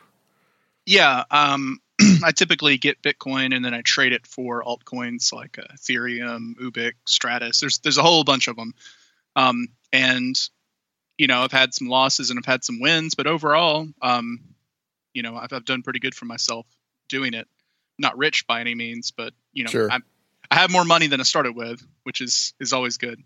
[0.86, 1.80] Yeah, um,
[2.24, 6.94] I typically get Bitcoin and then I trade it for altcoins like uh, Ethereum, Ubiq,
[7.08, 7.60] Stratis.
[7.60, 8.74] There's there's a whole bunch of them,
[9.36, 10.36] um, and
[11.22, 14.40] you know I've had some losses and I've had some wins, but overall, um,
[15.14, 16.66] you know I've, I've done pretty good for myself
[17.10, 17.48] doing it.
[18.00, 19.92] Not rich by any means, but you know Sure.
[19.92, 20.04] I'm,
[20.50, 23.22] I have more money than I started with, which is is always good.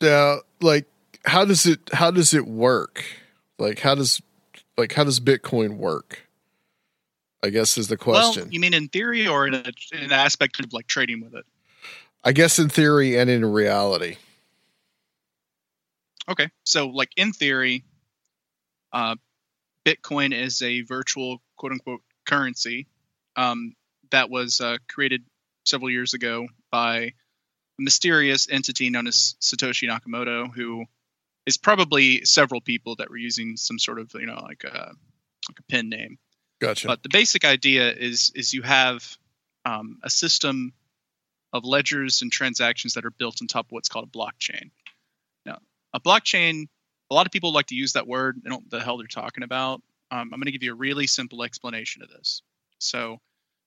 [0.00, 0.86] Now, like,
[1.26, 3.04] how does it how does it work?
[3.58, 4.22] Like, how does
[4.78, 6.26] like how does Bitcoin work?
[7.44, 8.44] I guess is the question.
[8.44, 11.34] Well, you mean in theory or in, a, in an aspect of like trading with
[11.34, 11.44] it?
[12.24, 14.16] I guess in theory and in reality.
[16.28, 16.50] Okay.
[16.64, 17.84] So, like in theory,
[18.92, 19.16] uh,
[19.84, 22.86] Bitcoin is a virtual quote unquote currency
[23.36, 23.74] um,
[24.10, 25.24] that was uh, created
[25.64, 27.12] several years ago by a
[27.78, 30.84] mysterious entity known as Satoshi Nakamoto, who
[31.46, 34.92] is probably several people that were using some sort of, you know, like a,
[35.48, 36.18] like a pen name.
[36.60, 36.88] Gotcha.
[36.88, 39.16] But the basic idea is is you have
[39.64, 40.72] um, a system
[41.52, 44.70] of ledgers and transactions that are built on top of what's called a blockchain.
[45.94, 46.68] A blockchain,
[47.10, 48.36] a lot of people like to use that word.
[48.36, 49.82] They don't know what the hell they're talking about.
[50.10, 52.42] Um, I'm going to give you a really simple explanation of this.
[52.78, 53.18] So,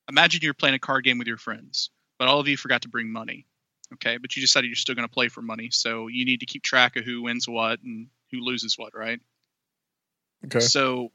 [0.09, 2.89] imagine you're playing a card game with your friends, but all of you forgot to
[2.89, 3.45] bring money.
[3.93, 6.45] Okay, but you decided you're still going to play for money, so you need to
[6.45, 9.19] keep track of who wins what and who loses what, right?
[10.45, 10.59] okay.
[10.59, 11.11] So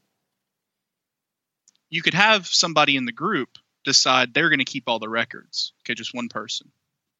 [1.89, 5.73] you could have somebody in the group decide they're going to keep all the records.
[5.81, 6.69] Okay, just one person.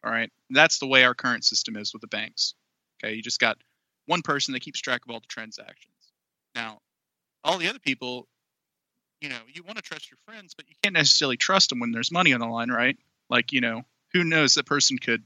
[0.03, 0.31] All right.
[0.49, 2.53] That's the way our current system is with the banks.
[3.03, 3.57] Okay, you just got
[4.07, 5.93] one person that keeps track of all the transactions.
[6.55, 6.79] Now,
[7.43, 8.27] all the other people,
[9.21, 11.91] you know, you want to trust your friends, but you can't necessarily trust them when
[11.91, 12.97] there's money on the line, right?
[13.29, 15.23] Like, you know, who knows that person could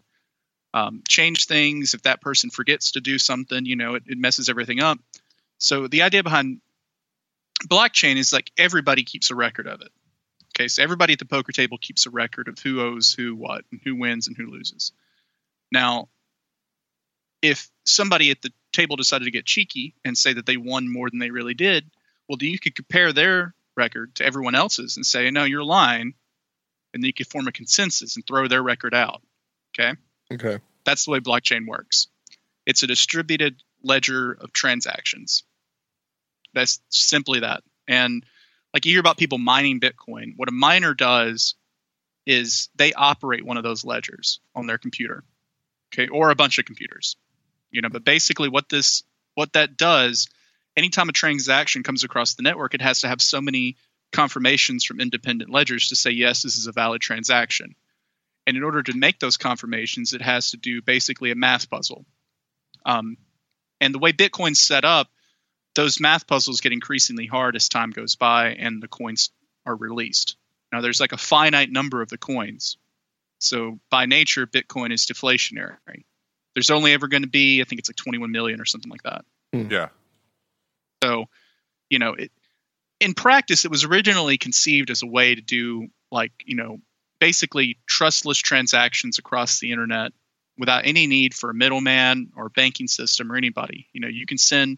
[0.74, 4.50] um, change things if that person forgets to do something, you know, it, it messes
[4.50, 5.00] everything up.
[5.58, 6.62] So the idea behind
[7.68, 9.92] blockchain is like everybody keeps a record of it.
[10.58, 13.64] Okay, so everybody at the poker table keeps a record of who owes who what
[13.72, 14.92] and who wins and who loses.
[15.72, 16.10] Now,
[17.42, 21.10] if somebody at the table decided to get cheeky and say that they won more
[21.10, 21.90] than they really did,
[22.28, 26.14] well, then you could compare their record to everyone else's and say, no, you're lying.
[26.94, 29.22] And then you could form a consensus and throw their record out.
[29.74, 29.96] Okay
[30.32, 30.60] Okay.
[30.86, 32.08] that's the way blockchain works.
[32.66, 35.44] It's a distributed ledger of transactions.
[36.54, 37.64] That's simply that.
[37.88, 38.26] And
[38.74, 41.56] like you hear about people mining Bitcoin, what a miner does
[42.26, 45.24] is they operate one of those ledgers on their computer,
[45.94, 47.18] okay, or a bunch of computers,
[47.72, 47.90] you know.
[47.90, 49.04] But basically, what this
[49.36, 50.28] what that does,
[50.76, 53.78] anytime a transaction comes across the network, it has to have so many
[54.12, 57.76] confirmations from independent ledgers to say yes, this is a valid transaction.
[58.46, 62.06] And in order to make those confirmations, it has to do basically a math puzzle.
[62.86, 63.18] Um,
[63.80, 65.08] and the way Bitcoin's set up,
[65.76, 69.30] those math puzzles get increasingly hard as time goes by and the coins
[69.66, 70.36] are released.
[70.72, 72.78] Now, there's like a finite number of the coins.
[73.40, 76.04] So, by nature, Bitcoin is deflationary.
[76.54, 79.04] There's only ever going to be, I think it's like 21 million or something like
[79.04, 79.26] that.
[79.54, 79.72] Hmm.
[79.72, 79.90] Yeah.
[81.04, 81.26] So,
[81.90, 82.32] you know, it,
[83.00, 86.80] in practice, it was originally conceived as a way to do like, you know,
[87.20, 90.12] basically trustless transactions across the internet
[90.58, 93.88] without any need for a middleman or banking system or anybody.
[93.94, 94.78] You know, you can send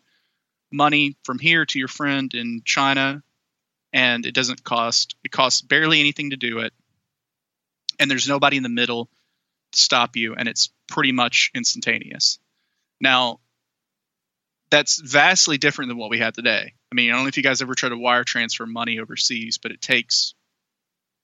[0.72, 3.24] money from here to your friend in China
[3.92, 6.74] and it doesn't cost it costs barely anything to do it.
[8.00, 9.12] And there's nobody in the middle to
[9.76, 12.40] stop you and it's pretty much instantaneous.
[13.02, 13.40] Now,
[14.70, 16.74] that's vastly different than what we have today.
[16.92, 19.58] I mean, I don't know if you guys ever try to wire transfer money overseas,
[19.58, 20.34] but it takes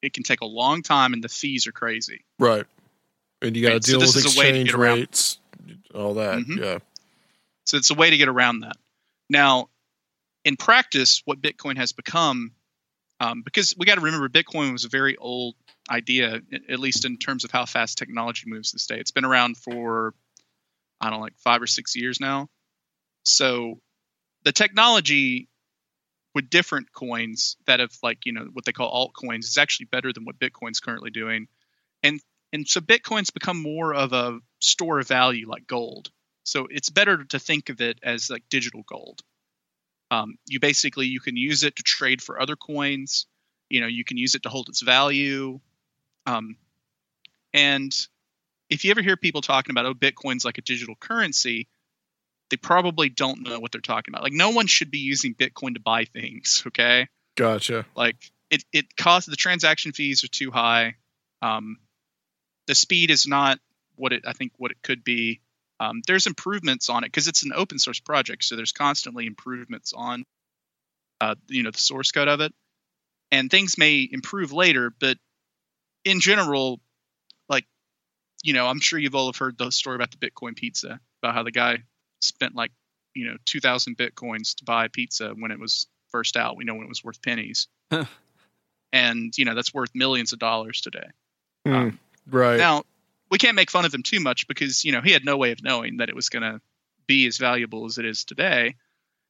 [0.01, 2.23] it can take a long time and the fees are crazy.
[2.37, 2.65] Right.
[3.41, 5.39] And you got to Right, so deal with is a way to exchange rates,
[5.93, 6.39] all that.
[6.39, 6.57] Mhm.
[6.59, 6.79] Yeah.
[7.65, 8.77] So it's a way to get around that.
[9.29, 9.69] Now,
[10.43, 12.51] in practice, what Bitcoin has become,
[13.19, 15.55] um, because we got to remember, Bitcoin was a very old
[15.89, 18.99] idea, at least in terms of how fast technology moves this day.
[18.99, 20.13] It's been around for,
[21.01, 22.49] I don't know, like five or six years now.
[23.23, 23.79] So
[24.43, 25.49] the technology
[26.35, 30.13] with different coins that have like you know what they call altcoins is actually better
[30.13, 31.47] than what Bitcoin's currently doing,
[32.03, 32.21] and
[32.53, 36.09] and so Bitcoin's become more of a store of value like gold.
[36.43, 39.21] So it's better to think of it as like digital gold.
[40.11, 43.27] Um, you basically you can use it to trade for other coins.
[43.69, 45.59] You know, you can use it to hold its value.
[46.25, 46.57] Um,
[47.53, 47.93] and
[48.69, 51.67] if you ever hear people talking about oh Bitcoin's like a digital currency,
[52.49, 54.23] they probably don't know what they're talking about.
[54.23, 56.63] Like no one should be using Bitcoin to buy things.
[56.67, 57.85] Okay, Gotcha.
[57.95, 58.17] like
[58.49, 60.95] it it costs the transaction fees are too high.
[61.41, 61.77] Um,
[62.67, 63.59] the speed is not
[63.95, 65.41] what it I think what it could be.
[65.79, 69.93] Um, there's improvements on it because it's an open source project, so there's constantly improvements
[69.93, 70.25] on
[71.21, 72.53] uh, you know the source code of it,
[73.31, 74.93] and things may improve later.
[74.99, 75.17] But
[76.05, 76.79] in general,
[77.47, 77.65] like
[78.43, 81.35] you know, I'm sure you've all have heard the story about the Bitcoin pizza about
[81.35, 81.79] how the guy
[82.21, 82.71] spent like
[83.13, 86.57] you know 2,000 bitcoins to buy pizza when it was first out.
[86.57, 87.67] We know when it was worth pennies,
[88.91, 91.07] and you know that's worth millions of dollars today.
[91.65, 91.89] Hmm.
[92.29, 92.57] right.
[92.57, 92.83] Now,
[93.29, 95.51] we can't make fun of him too much because you know he had no way
[95.51, 96.61] of knowing that it was going to
[97.07, 98.75] be as valuable as it is today.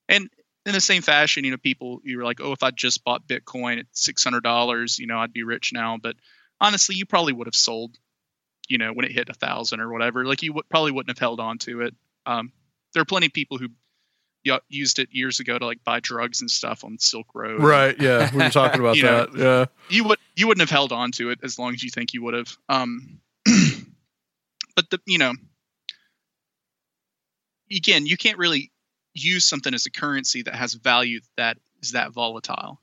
[0.08, 0.30] And
[0.66, 3.28] in the same fashion, you know, people you were like, "Oh, if I just bought
[3.28, 6.16] Bitcoin at six hundred dollars, you know, I'd be rich now." But
[6.62, 7.98] honestly, you probably would have sold,
[8.68, 10.26] you know, when it hit a thousand or whatever.
[10.26, 11.96] Like you would, probably wouldn't have held on to it.
[12.26, 12.52] Um,
[12.94, 13.70] there are plenty of people who
[14.46, 17.62] y- used it years ago to like buy drugs and stuff on Silk Road.
[17.62, 18.00] Right.
[18.00, 18.30] Yeah.
[18.34, 19.40] We were talking about You know, that.
[19.40, 19.66] Yeah.
[19.90, 22.24] you would you wouldn't have held on to it as long as you think you
[22.24, 22.58] would have.
[22.68, 25.34] Um, but the you know,
[27.72, 28.72] again, you can't really
[29.14, 32.80] use something as a currency that has value that is that volatile.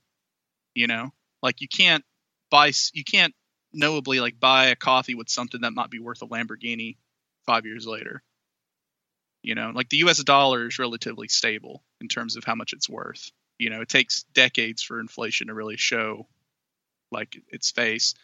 [0.74, 1.12] You know,
[1.42, 2.04] like you can't
[2.50, 3.34] buy you can't
[3.76, 6.96] knowably like buy a coffee with something that might be worth a Lamborghini
[7.44, 8.22] five years later.
[9.42, 10.22] You know, like the U.S.
[10.24, 13.30] dollar is relatively stable in terms of how much it's worth.
[13.58, 16.26] You know, it takes decades for inflation to really show
[17.12, 18.14] like its face.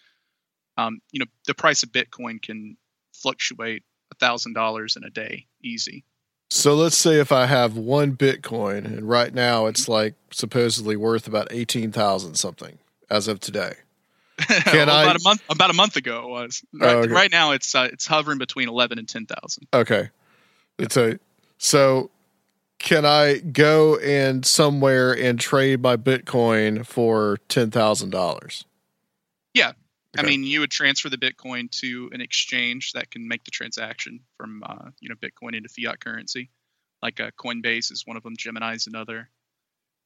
[0.77, 2.77] Um, you know, the price of Bitcoin can
[3.15, 6.05] fluctuate a thousand dollars in a day, easy.
[6.51, 11.27] So let's say if I have one Bitcoin and right now it's like supposedly worth
[11.27, 13.77] about 18,000 something as of today.
[14.47, 17.13] Can Well, I- about a month about a month ago it was Oh, right, okay.
[17.13, 19.67] right now it's uh, it's hovering between eleven and ten thousand.
[19.73, 20.11] Okay.
[20.79, 21.19] It's a
[21.59, 22.11] so
[22.79, 28.65] can I go and somewhere and trade my Bitcoin for $10,000?
[29.55, 29.73] Yeah,
[30.19, 34.21] I mean you would transfer the Bitcoin to an exchange that can make the transaction
[34.37, 36.51] from uh, you know Bitcoin into fiat currency,
[37.03, 39.29] like uh, Coinbase is one of them, Gemini is another.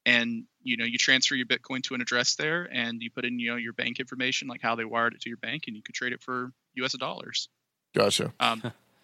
[0.07, 3.38] And you know you transfer your Bitcoin to an address there, and you put in
[3.38, 5.82] you know your bank information, like how they wired it to your bank, and you
[5.82, 6.92] could trade it for U.S.
[6.92, 7.48] dollars.
[7.94, 8.32] Gotcha.
[8.40, 8.62] Um,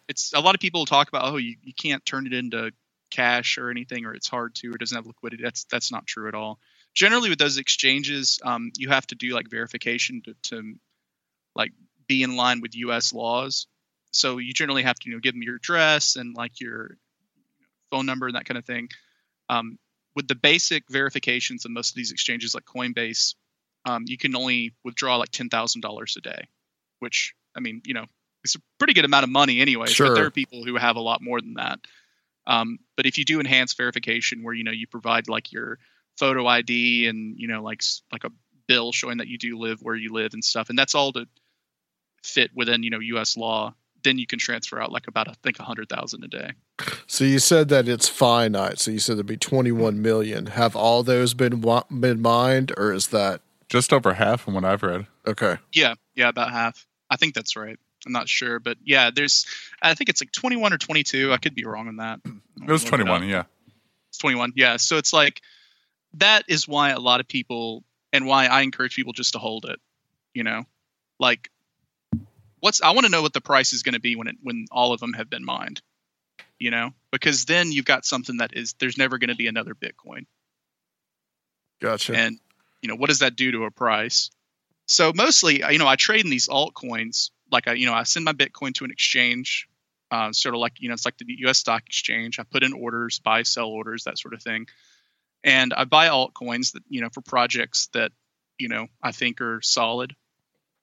[0.08, 2.70] it's a lot of people talk about oh you, you can't turn it into
[3.10, 5.42] cash or anything or it's hard to or doesn't have liquidity.
[5.42, 6.58] That's that's not true at all.
[6.94, 10.74] Generally with those exchanges, um, you have to do like verification to, to
[11.54, 11.72] like
[12.06, 13.12] be in line with U.S.
[13.12, 13.66] laws.
[14.12, 16.96] So you generally have to you know give them your address and like your
[17.90, 18.88] phone number and that kind of thing.
[19.48, 19.78] Um,
[20.14, 23.34] with the basic verifications of most of these exchanges like Coinbase,
[23.84, 26.48] um, you can only withdraw like ten thousand dollars a day,
[27.00, 28.06] which I mean, you know,
[28.44, 29.86] it's a pretty good amount of money anyway.
[29.86, 30.08] Sure.
[30.08, 31.80] But there are people who have a lot more than that.
[32.46, 35.78] Um, but if you do enhanced verification, where you know you provide like your
[36.18, 38.30] photo ID and you know like like a
[38.68, 41.26] bill showing that you do live where you live and stuff, and that's all to
[42.22, 43.36] fit within you know U.S.
[43.36, 43.74] law,
[44.04, 46.50] then you can transfer out like about I think a hundred thousand a day.
[47.06, 48.78] So you said that it's finite.
[48.78, 50.46] So you said there'd be 21 million.
[50.46, 54.64] Have all those been wa- been mined, or is that Just over half from what
[54.64, 55.06] I've read.
[55.26, 55.56] okay?
[55.72, 56.86] Yeah, yeah, about half.
[57.10, 57.78] I think that's right.
[58.04, 59.46] I'm not sure, but yeah, there's
[59.80, 61.32] I think it's like 21 or 22.
[61.32, 62.18] I could be wrong on that.
[62.24, 63.44] It was 21, yeah.
[64.08, 64.54] It's 21.
[64.56, 64.76] Yeah.
[64.78, 65.40] So it's like
[66.14, 69.66] that is why a lot of people and why I encourage people just to hold
[69.66, 69.78] it.
[70.34, 70.64] You know,
[71.20, 71.50] like
[72.62, 74.66] what's I want to know what the price is going to be when it when
[74.70, 75.82] all of them have been mined.
[76.58, 79.74] You know, because then you've got something that is there's never going to be another
[79.74, 80.26] Bitcoin.
[81.80, 82.14] Gotcha.
[82.14, 82.38] And
[82.80, 84.30] you know, what does that do to a price?
[84.86, 87.30] So mostly, you know, I trade in these altcoins.
[87.50, 89.68] Like I, you know, I send my Bitcoin to an exchange,
[90.10, 91.58] uh, sort of like you know, it's like the U.S.
[91.58, 92.38] stock exchange.
[92.38, 94.68] I put in orders, buy, sell orders, that sort of thing,
[95.42, 98.12] and I buy altcoins that you know for projects that
[98.58, 100.14] you know I think are solid.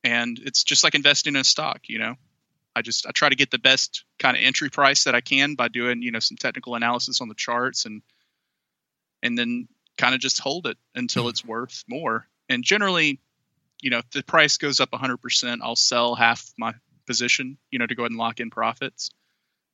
[0.03, 1.81] And it's just like investing in a stock.
[1.87, 2.15] You know,
[2.75, 5.55] I just I try to get the best kind of entry price that I can
[5.55, 8.01] by doing you know some technical analysis on the charts and
[9.21, 12.25] and then kind of just hold it until it's worth more.
[12.47, 13.19] And generally,
[13.81, 16.73] you know, if the price goes up 100%, I'll sell half my
[17.05, 19.09] position, you know, to go ahead and lock in profits.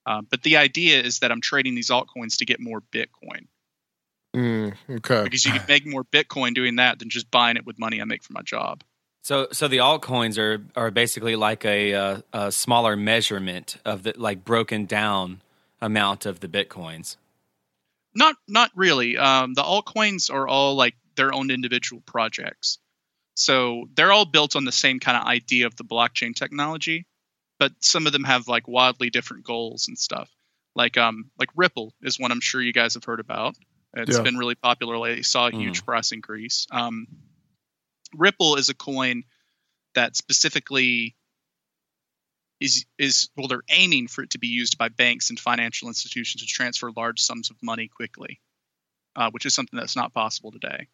[0.08, 3.46] Um, but the idea is that I'm trading these altcoins to get more Bitcoin
[4.36, 5.24] Mm, okay.
[5.24, 8.04] because you can make more Bitcoin doing that than just buying it with money I
[8.04, 8.84] make from my job.
[9.26, 14.14] So, so the altcoins are are basically like a, uh, a smaller measurement of the
[14.16, 15.42] like broken down
[15.82, 17.18] amount of the bitcoins.
[18.14, 19.18] Not not really.
[19.18, 22.78] Um, the altcoins are all like their own individual projects.
[23.34, 27.08] So they're all built on the same kind of idea of the blockchain technology,
[27.58, 30.30] but some of them have like wildly different goals and stuff.
[30.76, 33.56] Like um like Ripple is one I'm sure you guys have heard about.
[33.96, 34.22] It's Yeah.
[34.22, 35.24] been really popular lately.
[35.24, 36.68] Saw a huge price increase.
[36.70, 37.08] Um,
[38.18, 39.24] Ripple is a coin
[39.94, 41.16] that specifically
[42.60, 46.42] is is well they're aiming for it to be used by banks and financial institutions
[46.42, 48.40] to transfer large sums of money quickly,
[49.16, 50.88] uh, which is something that's not possible today.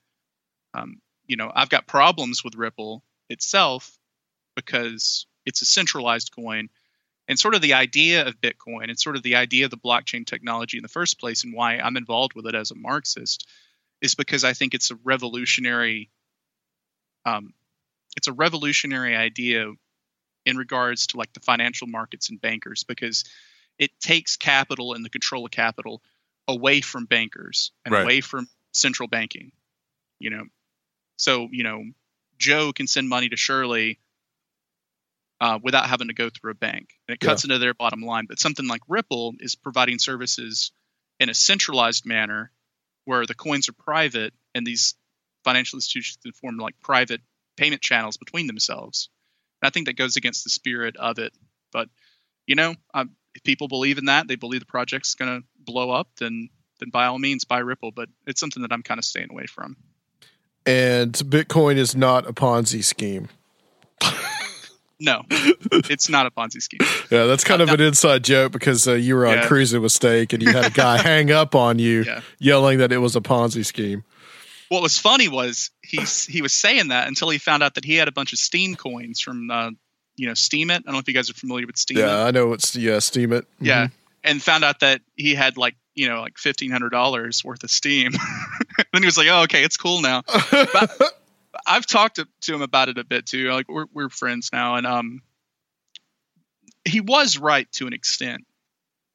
[0.74, 3.98] Um, you know, I've got problems with Ripple itself
[4.56, 6.70] because it's a centralized coin,
[7.28, 10.26] and sort of the idea of Bitcoin and sort of the idea of the blockchain
[10.26, 13.48] technology in the first place, and why I'm involved with it as a Marxist,
[14.02, 16.10] is because I think it's a revolutionary.
[17.26, 17.54] Um,
[18.18, 19.72] it's a revolutionary idea
[20.46, 23.24] in regards to like the financial markets and bankers because
[23.78, 26.02] it takes capital and the control of capital
[26.48, 28.04] away from bankers and Right.
[28.04, 29.52] away from central banking
[30.20, 30.46] you know?
[31.18, 31.84] So you know
[32.38, 34.00] joe can send money to shirley
[35.42, 36.90] uh, without having to go through a bank.
[37.08, 38.26] And it cuts into their bottom line.
[38.30, 40.72] But something like ripple is providing services
[41.20, 42.52] in a centralized manner
[43.06, 44.94] where the coins are private and these
[45.44, 47.22] financial institutions to form like private
[47.58, 49.10] payment channels between themselves
[49.62, 51.34] and I think that goes against the spirit of it.
[51.72, 51.89] But
[52.48, 55.92] you know, um, if people believe in that, they believe the project's going to blow
[55.92, 57.92] up, then then by all means buy Ripple.
[57.92, 59.78] But it's something that I'm kind of staying away from.
[60.66, 63.30] And Bitcoin is not a Ponzi scheme.
[65.04, 66.78] No, it's not a Ponzi scheme.
[67.10, 69.48] Yeah, that's kind of an inside joke because uh, you were on Yeah.
[69.48, 72.22] cruising with Steak and you had a guy hang up on you Yeah.
[72.38, 74.04] yelling that it was a Ponzi scheme.
[74.72, 76.00] What was funny was he
[76.32, 78.76] he was saying that until he found out that he had a bunch of Steem
[78.76, 79.72] coins from uh,
[80.16, 80.72] you know Steemit.
[80.72, 81.98] I don't know if you guys are familiar with Steem.
[81.98, 83.44] Yeah, I know it's yeah, Steemit.
[83.60, 83.90] yeah,
[84.24, 87.70] and found out that he had like you know like fifteen hundred dollars worth of
[87.70, 88.14] Steem.
[88.94, 91.02] then he was like, "Oh, okay, it's cool now." But
[91.68, 93.52] I've talked to, to him about it a bit too.
[93.52, 95.22] Like we're we're friends now, and um,
[96.86, 98.46] he was right to an extent.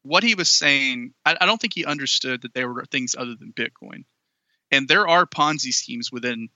[0.03, 3.35] What he was saying, I, I don't think he understood that there were things other
[3.35, 4.05] than Bitcoin,
[4.71, 6.49] and there are Ponzi schemes within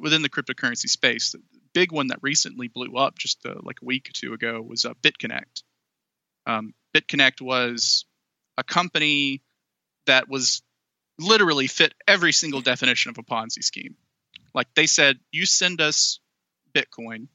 [0.00, 1.32] within the cryptocurrency space.
[1.32, 1.40] The
[1.72, 4.84] big one that recently blew up just uh, like a week or two ago was
[4.84, 5.62] uh, BitConnect.
[6.46, 8.04] Um, BitConnect was
[8.58, 9.42] a company
[10.06, 10.62] that was
[11.18, 13.96] literally fit every single definition of a Ponzi scheme.
[14.54, 16.20] Like they said, you send us
[16.74, 17.28] Bitcoin,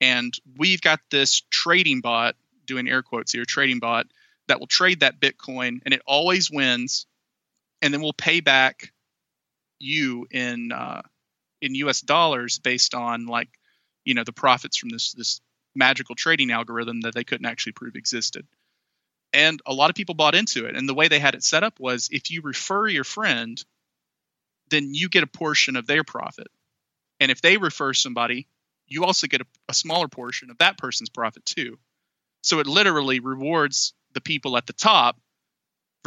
[0.00, 2.36] and we've got this trading bot,
[2.66, 4.06] doing air quotes here, trading bot
[4.48, 7.06] that will trade that Bitcoin, and it always wins,
[7.82, 8.92] and then we'll pay back
[9.78, 11.02] you in uh,
[11.62, 12.00] in U.S.
[12.00, 13.48] dollars based on like
[14.04, 15.40] you know the profits from this this
[15.74, 18.46] magical trading algorithm that they couldn't actually prove existed.
[19.32, 20.76] and a lot of people bought into it.
[20.76, 23.62] And the way they had it set up was if you refer your friend,
[24.70, 26.48] then you get a portion of their profit.
[27.20, 28.48] And if they refer somebody,
[28.86, 31.78] you also get a, a smaller portion of that person's profit too.
[32.42, 35.20] So it literally rewards the people at the top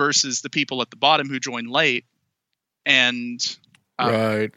[0.02, 2.06] versus the people at the bottom who joined late.
[2.88, 3.40] And
[4.00, 4.52] um, right.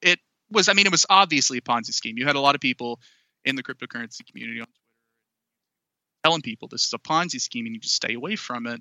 [0.00, 0.18] it
[0.50, 2.16] was, I mean, it was obviously a Ponzi scheme.
[2.16, 2.98] You had a lot of people
[3.44, 4.80] in the cryptocurrency community on Twitter
[6.24, 8.80] telling people this is a Ponzi scheme and you just stay away from it.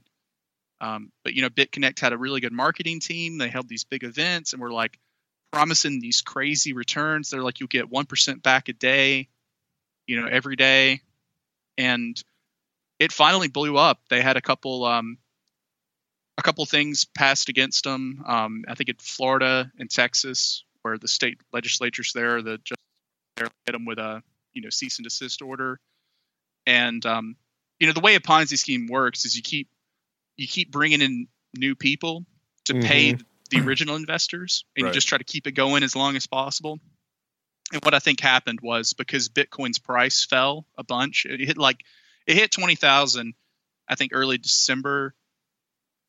[0.80, 3.38] Um, but you know, BitConnect had a really good marketing team.
[3.38, 4.98] They held these big events and were like
[5.52, 7.30] promising these crazy returns.
[7.30, 9.28] They're like, you'll get one percent back a day,
[10.08, 11.02] you know, every day,
[11.78, 12.16] and
[13.00, 14.00] it finally blew up.
[14.10, 15.18] They had a couple, um,
[16.38, 18.24] a couple things passed against them.
[18.26, 22.80] Um, I think in Florida and Texas, where the state legislatures there, the just
[23.38, 24.24] hit them with a
[24.54, 25.80] you know cease and desist order.
[26.66, 27.36] And um,
[27.80, 29.68] you know the way a Ponzi scheme works is you keep
[30.38, 32.26] you keep bringing in new people
[32.66, 33.16] to pay
[33.50, 34.90] the original investors, and Right.
[34.90, 36.80] you just try to keep it going as long as possible.
[37.72, 41.84] And what I think happened was because Bitcoin's price fell a bunch, it hit like
[42.26, 43.36] it hit twenty thousand,
[43.88, 45.14] I think early December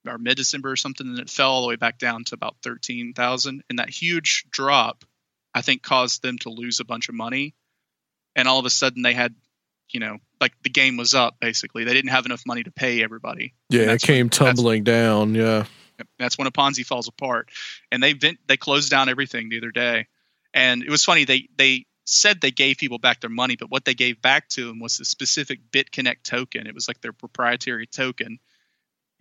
[0.07, 2.57] or mid December or something, and it fell all the way back down to about
[2.63, 3.63] thirteen thousand.
[3.69, 5.05] And that huge drop,
[5.55, 7.55] I think, caused them to lose a bunch of money.
[8.37, 9.35] And all of a sudden, they had,
[9.91, 11.37] you know, like the game was up.
[11.41, 13.55] Basically, they didn't have enough money to pay everybody.
[13.71, 15.35] Yeah, it came when- tumbling down.
[15.35, 15.65] Yeah.
[16.19, 17.51] that's when a Ponzi falls apart.
[17.93, 20.07] And they vent, they closed down everything the other day.
[20.53, 21.25] And it was funny.
[21.25, 24.67] They they said they gave people back their money, but what they gave back to
[24.67, 26.67] them was the specific BitConnect token.
[26.67, 28.39] It was like their proprietary token.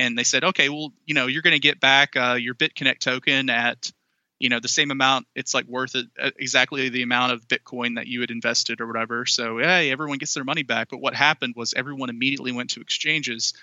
[0.03, 2.99] And they said, okay, well, you know, you're going to get back uh, your BitConnect
[2.99, 3.91] token at,
[4.39, 5.27] you know, the same amount.
[5.35, 8.87] It's like worth it uh, exactly the amount of Bitcoin that you had invested or
[8.87, 9.25] whatever.
[9.25, 10.89] So hey, everyone gets their money back.
[10.89, 13.53] But what happened was everyone immediately went to exchanges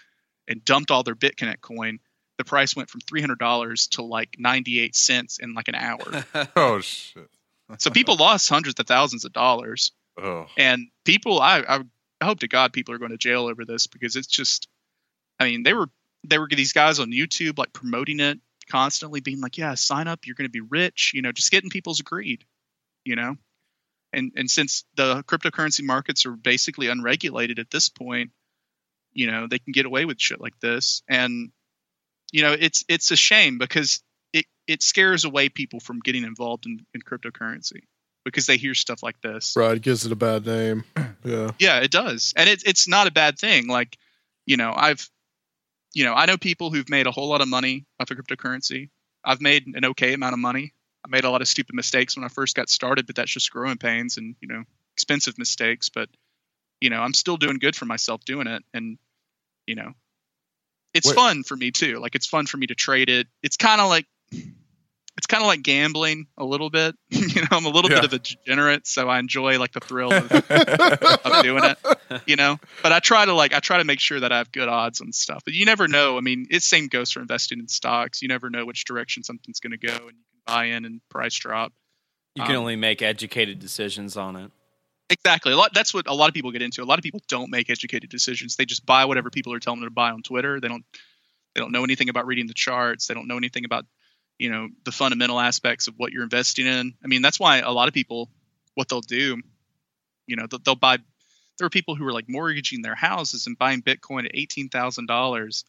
[0.49, 1.99] and dumped all their BitConnect coin
[2.39, 5.75] the price went from three hundred dollars to like ninety eight cents in like an
[5.75, 6.25] hour.
[6.57, 7.29] oh shit.
[7.77, 10.47] so people lost hundreds of thousands of dollars, Oh.
[10.57, 14.17] and people, I, I hope to God people are going to jail over this because
[14.17, 14.69] it's just,
[15.39, 15.91] I mean, they were
[16.25, 18.39] they were these guys on YouTube like promoting it
[18.71, 21.71] constantly, being like, yeah, sign up, you're going to be rich, you know, just getting
[21.71, 22.45] people's greed,
[23.05, 23.37] you know,
[24.13, 28.31] and and since the cryptocurrency markets are basically unregulated at this point,
[29.13, 31.51] you know, they can get away with shit like this, and
[32.33, 34.03] you know, it's it's a shame because
[34.33, 37.83] it it scares away people from getting involved in, in cryptocurrency
[38.25, 39.55] because they hear stuff like this.
[39.57, 39.77] Right.
[39.77, 40.85] It gives it a bad name.
[41.23, 41.51] Yeah.
[41.59, 43.67] Yeah, it does, and it's it's not a bad thing.
[43.67, 43.99] Like,
[44.47, 45.07] you know, I've,
[45.95, 48.91] you know, I know people who've made a whole lot of money off of cryptocurrency.
[49.25, 50.73] I've made an okay amount of money.
[51.05, 53.51] I made a lot of stupid mistakes when I first got started, but that's just
[53.51, 54.65] growing pains and you know
[54.95, 55.89] expensive mistakes.
[55.89, 56.09] But
[56.81, 58.99] you know, I'm still doing good for myself doing it, and
[59.67, 59.93] you know,
[60.95, 61.17] it's Wait.
[61.17, 61.99] fun for me too.
[61.99, 63.27] Like it's fun for me to trade it.
[63.43, 64.07] It's kind of like
[65.21, 66.97] it's kind of like gambling a little bit.
[67.11, 67.99] you know, I'm a little Yeah.
[68.01, 71.79] bit of a degenerate, so I enjoy like the thrill of, of doing it.
[72.27, 74.51] You know, but I try to like I try to make sure that I have
[74.51, 75.43] good odds on stuff.
[75.45, 76.17] But you never know.
[76.17, 78.23] I mean, it's same goes for investing in stocks.
[78.23, 81.03] You never know which direction something's going to go, and you can buy in and
[81.11, 81.75] price drop.
[82.35, 84.51] You can Um, only make educated decisions on it.
[85.11, 85.53] Exactly.
[85.53, 85.75] A lot.
[85.75, 86.83] That's what a lot of people get into.
[86.83, 88.57] A lot of people don't make educated decisions.
[88.57, 90.61] They just buy whatever people are telling them to buy on Twitter.
[90.61, 90.85] They don't.
[91.55, 93.09] They don't know anything about reading the charts.
[93.09, 93.85] They don't know anything about,
[94.41, 96.95] you know, the fundamental aspects of what you're investing in.
[97.05, 98.31] I mean, that's why a lot of people,
[98.75, 99.37] what they'll do,
[100.27, 100.97] you know, they'll, they'll buy.
[101.59, 105.07] There are people who are like mortgaging their houses and buying Bitcoin at eighteen thousand
[105.07, 105.67] dollars,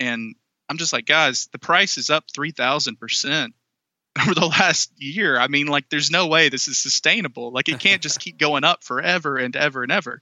[0.00, 0.34] and
[0.68, 3.54] I'm just like, guys, the price is up three thousand percent
[4.20, 5.38] over the last year.
[5.38, 7.52] I mean, like, there's no way this is sustainable.
[7.52, 10.20] Like, it can't just keep going up forever and ever and ever.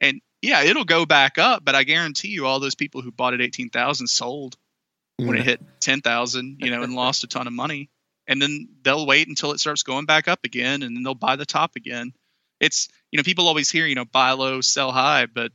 [0.00, 3.34] And yeah, it'll go back up, but I guarantee you, all those people who bought
[3.34, 4.56] at eighteen thousand sold
[5.18, 7.90] when it hit ten thousand, you know, and lost a ton of money.
[8.26, 11.36] And then they'll wait until it starts going back up again, and then they'll buy
[11.36, 12.12] the top again.
[12.60, 15.52] It's you know, people always hear you know, buy low, sell high, but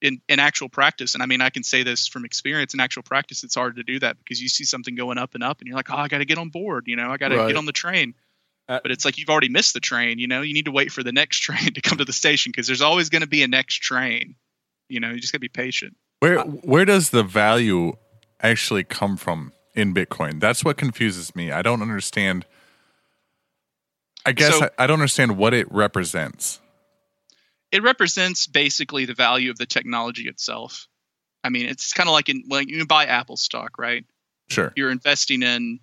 [0.00, 2.74] in in actual practice, and I mean, I can say this from experience.
[2.74, 5.42] In actual practice, it's hard to do that because you see something going up and
[5.42, 6.84] up, and you're like, oh, I got to get on board.
[6.86, 7.48] You know, I got to Right.
[7.48, 8.14] get on the train.
[8.68, 10.18] Uh, but it's like you've already missed the train.
[10.18, 12.50] You know, you need to wait for the next train to come to the station
[12.50, 14.34] because there's always going to be a next train.
[14.88, 15.96] You know, you just got to be patient.
[16.20, 17.94] Where where does the value
[18.40, 20.40] actually come from in Bitcoin?
[20.40, 21.50] That's what confuses me.
[21.50, 22.46] I don't understand.
[24.24, 26.60] I guess So- I, I don't understand what it represents.
[27.72, 30.86] It represents basically the value of the technology itself.
[31.42, 34.04] I mean, it's kind of like in when you buy Apple stock, right?
[34.48, 34.72] Sure.
[34.76, 35.80] You're investing in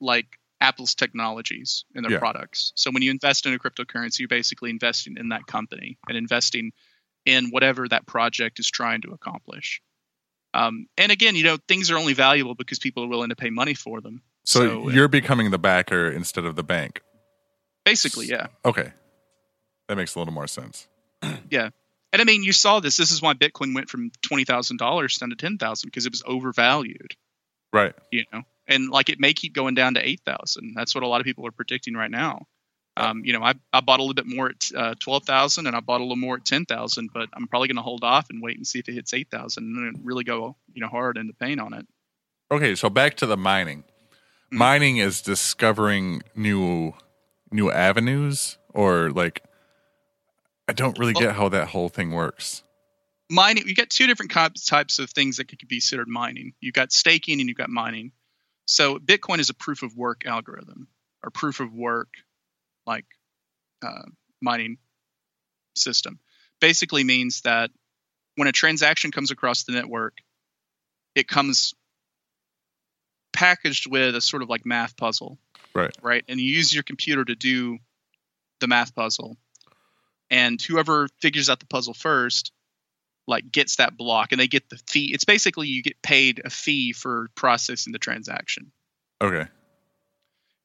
[0.00, 0.26] like
[0.60, 2.18] Apple's technologies and their Yeah.
[2.20, 2.72] products.
[2.76, 6.72] So when you invest in a cryptocurrency, you're basically investing in that company and investing
[7.26, 9.80] in whatever that project is trying to accomplish.
[10.54, 13.50] Um, and again, you know, things are only valuable because people are willing to pay
[13.50, 14.22] money for them.
[14.44, 17.02] So, So, uh, you're becoming the backer instead of the bank.
[17.84, 18.46] Basically, yeah.
[18.64, 18.92] Okay.
[19.88, 20.88] That makes a little more sense.
[21.50, 21.70] Yeah.
[22.12, 22.96] And I mean, you saw this.
[22.96, 26.12] This is why Bitcoin went from twenty thousand dollars down to ten thousand because it
[26.12, 27.16] was overvalued.
[27.72, 27.92] Right.
[28.12, 30.74] You know, and like it may keep going down to eight thousand.
[30.76, 32.46] That's what a lot of people are predicting right now.
[32.96, 35.74] Um, you know, I, I bought a little bit more at uh, twelve thousand, and
[35.74, 37.10] I bought a little more at ten thousand.
[37.12, 39.30] But I'm probably going to hold off and wait and see if it hits eight
[39.30, 41.86] thousand, and really go you know hard into paint on it.
[42.50, 43.84] Okay, so back to the mining.
[44.50, 44.58] Hmm.
[44.58, 46.94] Mining is discovering new
[47.50, 49.42] new avenues or like
[50.68, 52.62] I don't really get how that whole thing works.
[53.30, 56.74] mining you got two different types types of things that could be considered mining you've
[56.74, 58.12] got staking and you've got mining
[58.66, 60.88] so bitcoin is a proof of work algorithm
[61.22, 62.08] or proof of work
[62.86, 63.06] like
[63.84, 64.02] uh,
[64.40, 64.78] mining
[65.76, 66.18] system.
[66.60, 67.70] Basically means that
[68.36, 70.18] when a transaction comes across the network
[71.14, 71.74] it comes
[73.32, 75.38] packaged with a sort of like math puzzle.
[75.74, 75.94] Right.
[76.02, 76.24] right?
[76.28, 77.78] And you use your computer to do
[78.60, 79.36] the math puzzle.
[80.30, 82.52] And whoever figures out the puzzle first
[83.26, 85.12] like gets that block and they get the fee.
[85.12, 88.70] It's basically you get paid a fee for processing the transaction.
[89.20, 89.46] Okay.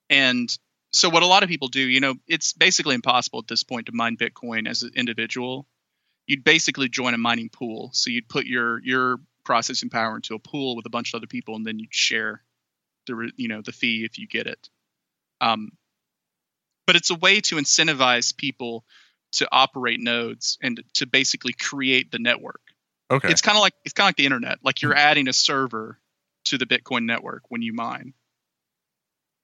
[0.10, 0.50] and
[0.92, 3.88] so what a lot of people do you know it's basically impossible at this point
[3.88, 5.68] to mine bitcoin as an individual.
[6.26, 7.90] You'd basically join a mining pool.
[7.94, 11.28] So you'd put your your processing power into a pool with a bunch of other
[11.28, 12.44] people and then you'd share
[13.08, 14.70] the you know the fee if you get it.
[15.42, 15.72] Um,
[16.86, 18.84] but it's a way to incentivize people
[19.34, 22.62] to operate nodes and to basically create the network.
[23.12, 23.30] Okay.
[23.30, 26.00] it's kind of like it's kind of like the internet like you're adding a server
[26.46, 28.14] to the bitcoin network when you mine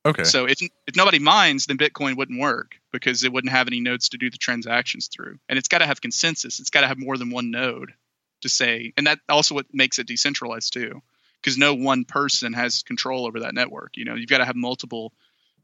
[0.06, 0.24] okay.
[0.24, 4.10] so if, if nobody mines, then Bitcoin wouldn't work because it wouldn't have any nodes
[4.10, 5.38] to do the transactions through.
[5.50, 6.60] And it's got to have consensus.
[6.60, 7.94] It's got to have more than one node
[8.42, 11.02] to say, and that also what makes it decentralized too,
[11.42, 13.98] because no one person has control over that network.
[13.98, 15.14] You know, you've got to have multiple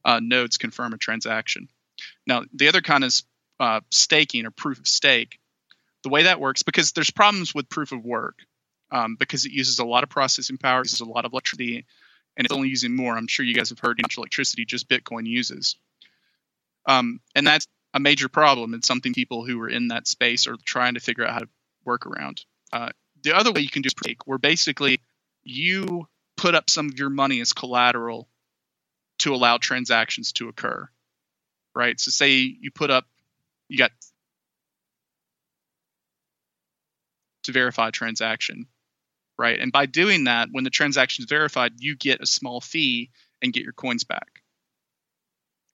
[0.03, 1.69] uh, nodes confirm a transaction.
[2.25, 3.23] Now, the other kind is
[3.59, 5.39] uh, staking or proof of stake.
[6.03, 8.39] The way that works, because there's problems with proof of work,
[8.91, 11.85] um, because it uses a lot of processing power, uses a lot of electricity,
[12.41, 13.15] and it's only using more.
[13.15, 15.75] I'm sure you guys have heard how much electricity just Bitcoin uses.
[16.87, 18.73] Um, and that's a major problem.
[18.73, 21.49] It's something people who are in that space are trying to figure out how to
[21.85, 22.43] work around.
[22.73, 22.89] Uh,
[23.21, 25.01] the other way you can do stake, where basically
[25.43, 28.27] you put up some of your money as collateral
[29.19, 30.89] to allow transactions to occur.
[31.75, 31.99] Right.
[31.99, 33.05] So say you put up,
[33.69, 33.91] you got
[37.43, 38.65] to verify a transaction
[39.41, 39.59] right?
[39.59, 43.09] And by doing that, when the transaction is verified, you get a small fee
[43.41, 44.43] and get your coins back.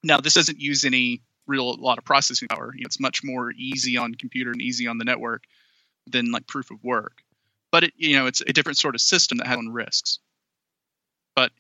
[0.04, 2.72] Now, this doesn't use any real lot of processing power.
[2.74, 5.44] You know, it's much more easy on computer and easy on the network
[6.08, 7.22] than like proof of work.
[7.70, 10.20] But it, you know, it's a different sort of system that has own risks.
[11.36, 11.52] But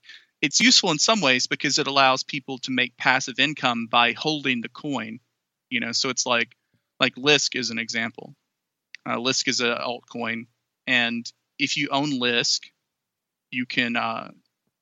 [0.41, 4.61] it's useful in some ways because it allows people to make passive income by holding
[4.61, 5.19] the coin.
[5.69, 6.55] You know, so it's like
[7.01, 8.33] like Lisk is an example.
[9.05, 10.47] Uh, Lisk is a altcoin,
[10.85, 11.29] and
[11.59, 12.61] if you own Lisk,
[13.51, 13.95] you can.
[13.95, 14.31] Uh,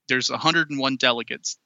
[0.08, 1.58] there's 101 delegates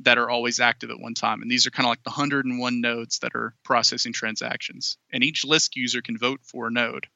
[0.00, 2.80] that are always active at one time, and these are kind of like the 101
[2.80, 4.98] nodes that are processing transactions.
[5.12, 7.06] And each Lisk user can vote for a node,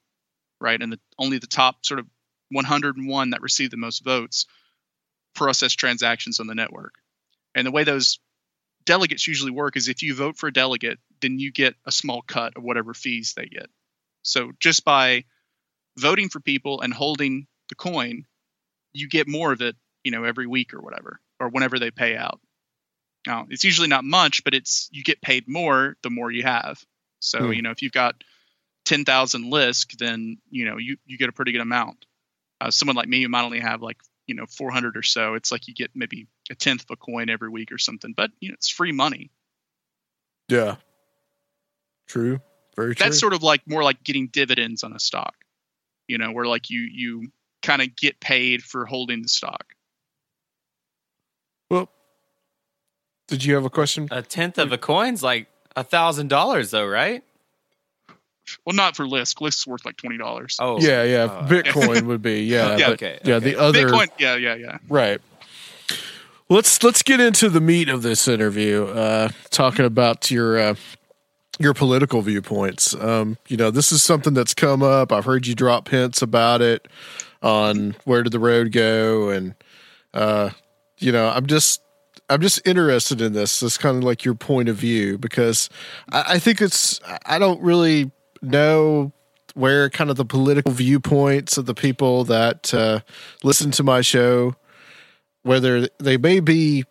[0.60, 0.80] right?
[0.80, 2.06] And the, only the top sort of
[2.50, 4.46] 101 that receive the most votes
[5.34, 6.94] process transactions on the network.
[7.54, 8.18] And the way those
[8.84, 12.22] delegates usually work is if you vote for a delegate, then you get a small
[12.22, 13.68] cut of whatever fees they get.
[14.22, 15.24] So just by
[16.00, 18.24] voting for people and holding the coin,
[18.92, 22.16] you get more of it, you know, every week or whatever, or whenever they pay
[22.16, 22.40] out.
[23.26, 26.82] Now, it's usually not much, but it's you get paid more the more you have.
[27.20, 27.52] So, Hmm.
[27.52, 28.24] you know, if you've got
[28.86, 32.06] 10,000 Lisk, then, you know, you, you get a pretty good amount.
[32.60, 35.52] Uh, someone like me who might only have like, you know, 400 or so, it's
[35.52, 38.48] like you get maybe a tenth of a coin every week or something, but, you
[38.48, 39.30] know, it's free money.
[40.48, 40.76] Yeah.
[42.06, 42.40] True.
[42.76, 43.04] Very true.
[43.04, 45.34] That's sort of like more like getting dividends on a stock,
[46.10, 47.28] you know, where like you, you
[47.62, 49.64] kind of get paid for holding the stock.
[51.70, 51.88] well,
[53.28, 54.08] did you have a question?
[54.10, 55.46] A tenth of a coin's like
[55.76, 57.22] a thousand dollars, though, right?
[58.66, 59.36] Well, not for Lisk.
[59.40, 60.56] Lisk's worth like twenty dollars.
[60.60, 61.24] Oh, yeah, yeah.
[61.24, 62.42] uh, Bitcoin would be.
[62.42, 62.76] Yeah.
[62.76, 63.34] Yeah, but- okay, Yeah.
[63.36, 63.50] okay.
[63.52, 63.86] The other.
[63.86, 64.08] Bitcoin.
[64.18, 64.78] Yeah, yeah, yeah.
[64.88, 65.20] Right.
[66.48, 68.86] Let's let's get into the meat of this interview.
[68.86, 70.74] Uh, talking about your uh,
[71.60, 72.94] your political viewpoints.
[72.94, 75.12] Um, you know, this is something that's come up.
[75.12, 76.88] I've heard you drop hints about it
[77.42, 79.54] on where did the road go, and
[80.14, 80.50] uh,
[80.98, 81.82] you know, I'm just
[82.30, 83.60] I'm just interested in this.
[83.60, 85.68] This kind of like your point of view because
[86.10, 89.12] I, I think it's I don't really know
[89.54, 93.00] where kind of the political viewpoints of the people that uh,
[93.42, 94.54] listen to my show,
[95.42, 96.84] whether they may be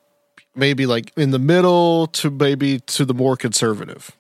[0.56, 4.16] maybe like in the middle to maybe to the more conservative.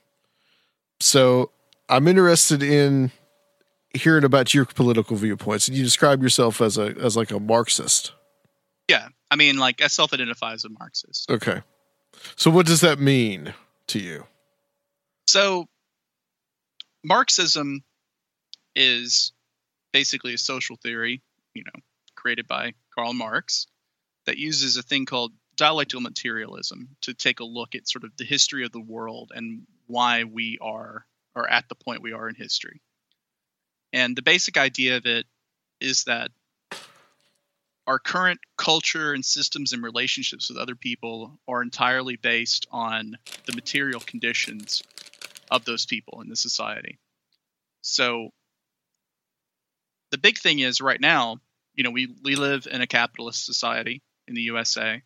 [1.00, 1.52] So
[1.88, 3.12] I'm interested in
[3.94, 5.68] hearing about your political viewpoints.
[5.68, 8.14] And you describe yourself as a as like a Marxist.
[8.88, 11.30] Yeah, I mean, like I self-identify as a Marxist.
[11.30, 11.62] Okay.
[12.36, 13.54] So what does that mean
[13.88, 14.26] to you?
[15.28, 15.68] So
[17.04, 17.84] Marxism
[18.76, 19.32] is
[19.94, 21.22] basically a social theory,
[21.54, 21.82] you know,
[22.16, 23.68] created by Karl Marx
[24.26, 28.24] that uses a thing called dialectical materialism to take a look at sort of the
[28.24, 31.06] history of the world and why we are
[31.36, 32.82] are at the point we are in history.
[33.92, 35.26] And the basic idea of it
[35.82, 36.32] is that
[37.86, 43.54] our current culture and systems and relationships with other people are entirely based on the
[43.54, 44.82] material conditions
[45.52, 47.00] of those people in the society.
[47.82, 48.30] So
[50.12, 51.38] the big thing is right now,
[51.74, 55.02] you know, we, we live in a capitalist society in the USA.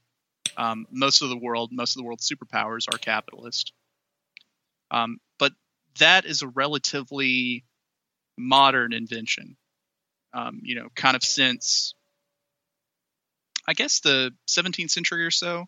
[0.57, 3.73] Um, most of the world, most of the world's superpowers are capitalist.
[4.91, 5.53] Um, but
[5.99, 7.65] that is a relatively
[8.37, 9.57] modern invention.
[10.33, 11.93] Um, you know, kind of since
[13.67, 15.67] I guess the 17th century or so,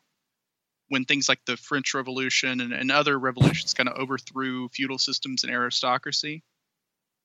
[0.90, 5.44] when things like the French Revolution and, and other revolutions kind of overthrew feudal systems
[5.44, 6.44] and aristocracy.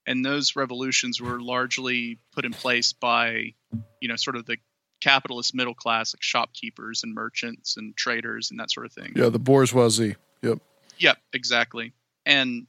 [0.07, 3.55] And those revolutions were largely put in place by,
[4.01, 4.57] you know, sort of the
[5.01, 9.13] capitalist middle class, like shopkeepers and merchants and traders and that sort of thing.
[9.17, 10.17] Yeah, the bourgeoisie.
[10.43, 10.59] Yep.
[10.99, 11.93] Yep, exactly.
[12.27, 12.67] And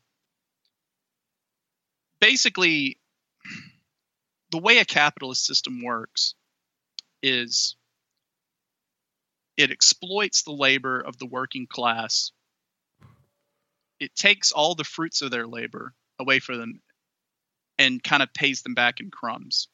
[2.20, 2.98] basically,
[4.52, 6.36] the way a capitalist system works
[7.22, 7.76] is
[9.58, 12.32] it exploits the labor of the working class.
[14.00, 16.82] It takes all the fruits of their labor away from them
[17.78, 19.68] and kind of pays them back in crumbs.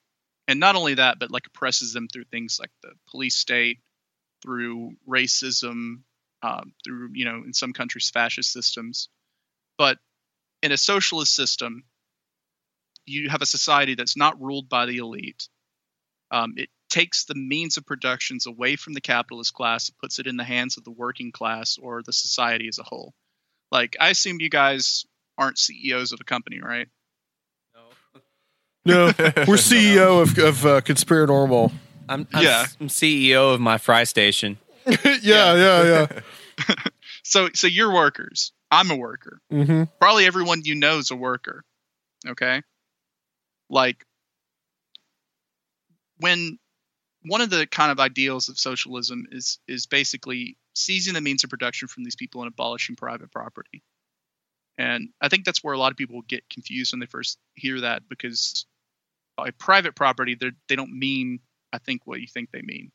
[0.48, 3.80] And not only that, but like oppresses them through things like the police state,
[4.42, 6.02] through racism,
[6.42, 9.10] um, through, you know, in some countries, fascist systems.
[9.78, 9.98] But
[10.64, 11.84] in a socialist system,
[13.06, 15.48] you have a society that's not ruled by the elite.
[16.32, 20.38] Um, it takes the means of productions away from the capitalist class, puts it in
[20.38, 23.14] the hands of the working class or the society as a whole.
[23.72, 25.06] Like, I assume you guys
[25.38, 26.88] aren't CEOs of a company, right?
[28.88, 29.12] No, we're
[29.58, 31.72] CEO of, of uh, Conspiranormal.
[32.10, 32.66] I'm, I'm, Yeah.
[32.80, 34.58] I'm CEO of my fry station.
[34.86, 36.08] yeah, yeah,
[36.60, 36.76] yeah.
[37.24, 38.54] So, so you're workers.
[38.72, 39.42] I'm a worker.
[39.50, 41.66] hmm Probably everyone you know is a worker.
[42.26, 42.62] Okay.
[43.70, 44.06] Like,
[46.20, 46.58] when
[47.24, 51.50] one of the kind of ideals of socialism is is basically seizing the means of
[51.50, 53.84] production from these people and abolishing private property.
[54.78, 57.82] And I think that's where a lot of people get confused when they first hear
[57.82, 58.66] that because
[59.38, 61.40] by private property, they they don't mean
[61.72, 62.92] I think what you think they mean.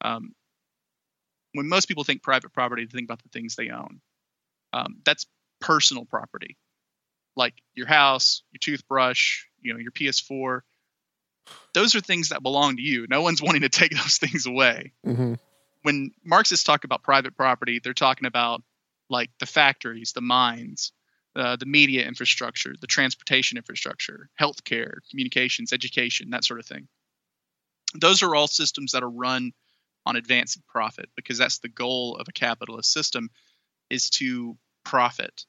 [0.00, 0.32] Um,
[1.52, 4.00] when most people think private property, they think about the things they own.
[4.72, 5.26] Um, that's
[5.60, 6.56] personal property,
[7.36, 10.60] like your house, your toothbrush, you know, your PS4.
[11.74, 13.06] Those are things that belong to you.
[13.08, 14.92] No one's wanting to take those things away.
[15.04, 15.34] hmm
[15.82, 18.62] When Marxists talk about private property, they're talking about
[19.10, 20.92] like the factories, the mines,
[21.38, 26.88] uh, the media infrastructure, the transportation infrastructure, healthcare, communications, education, that sort of thing.
[27.94, 29.52] Those are all systems that are run
[30.04, 33.30] on advancing profit because that's the goal of a capitalist system
[33.88, 35.44] is to profit.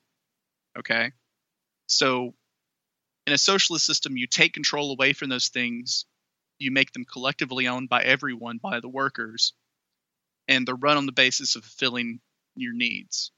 [0.77, 1.11] Okay?
[1.87, 2.33] So
[3.25, 6.05] in a socialist system, you take control away from those things,
[6.59, 9.53] you make them collectively owned by everyone, by the workers,
[10.47, 12.19] and they're run on the basis of fulfilling
[12.55, 13.31] your needs.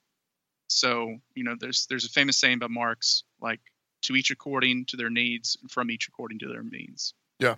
[0.72, 3.60] So, you know, there's there's a famous saying by Marx, like
[4.04, 7.14] to each according to their needs, and from each according to their means.
[7.40, 7.56] Yeah.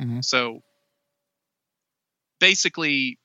[0.00, 0.24] Mhm.
[0.24, 0.62] So
[2.38, 3.18] basically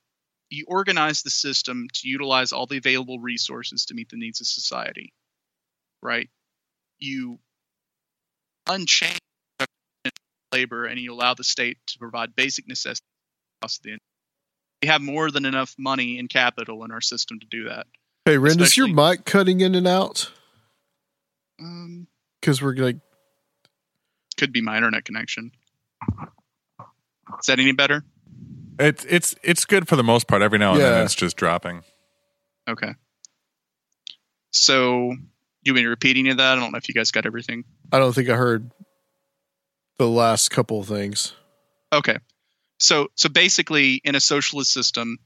[0.50, 4.48] you organize the system to utilize all the available resources to meet the needs of
[4.48, 5.14] society.
[6.02, 6.30] Right?
[7.00, 7.40] You
[8.68, 9.18] unchain
[10.52, 13.08] labor and you allow the state to provide basic necessities
[13.60, 13.98] across the
[14.82, 17.86] we have more than enough money and capital in our system to do that.
[18.26, 20.32] Hey, Ren, is your mic cutting in and out?
[21.60, 22.08] Um,
[22.40, 22.98] Because we're like,
[24.38, 25.52] could be my internet connection.
[27.40, 28.04] Is that any better?
[28.80, 30.42] It's it's it's good for the most part.
[30.42, 30.90] Every now and Yeah.
[30.92, 31.84] then it's just dropping.
[32.68, 32.94] Okay.
[34.52, 35.16] So,
[35.64, 36.58] you mean repeating of that?
[36.58, 37.64] I don't know if you guys got everything.
[37.92, 38.72] I don't think I heard
[39.98, 41.34] the last couple of things.
[41.94, 42.18] Okay.
[42.80, 45.18] So so basically in a socialist system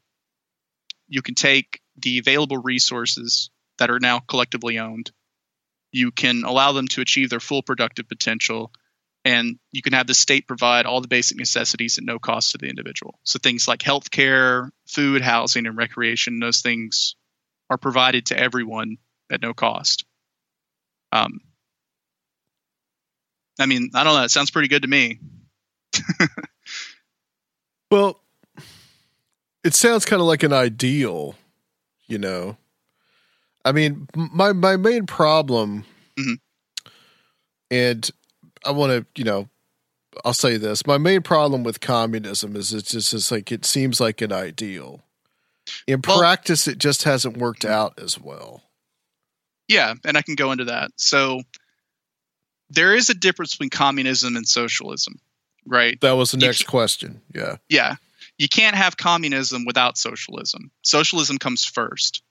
[1.07, 5.11] you can take the available resources that are now collectively owned.
[5.91, 8.71] You can allow them to achieve their full productive potential,
[9.23, 12.57] and you can have the state provide all the basic necessities at no cost to
[12.57, 13.19] the individual.
[13.23, 17.15] So things like healthcare, food, housing, and recreation, those things
[17.69, 18.97] are provided to everyone
[19.31, 20.05] at no cost.
[21.11, 21.39] Um,
[23.59, 24.23] I mean, I don't know.
[24.23, 25.19] It sounds pretty good to me.
[27.91, 28.19] Well,
[29.63, 31.35] it sounds kind of like an ideal,
[32.07, 32.57] you know.
[33.63, 35.85] I mean, my my main problem,
[36.17, 36.39] Mhm.
[37.71, 38.11] and
[38.65, 39.49] I want to, you know,
[40.23, 43.99] I'll say this: my main problem with communism is it's just it's like it seems
[43.99, 45.03] like an ideal.
[45.87, 48.61] In Well- practice, it just hasn't worked out as well.
[49.67, 50.91] Yeah, and I can go into that.
[50.95, 51.41] So
[52.69, 55.19] there is a difference between communism and socialism,
[55.65, 55.99] right?
[56.01, 57.21] That was the next question.
[57.33, 57.95] Yeah, Yeah.
[58.37, 60.71] You can't have communism without socialism.
[60.83, 62.21] Socialism comes first.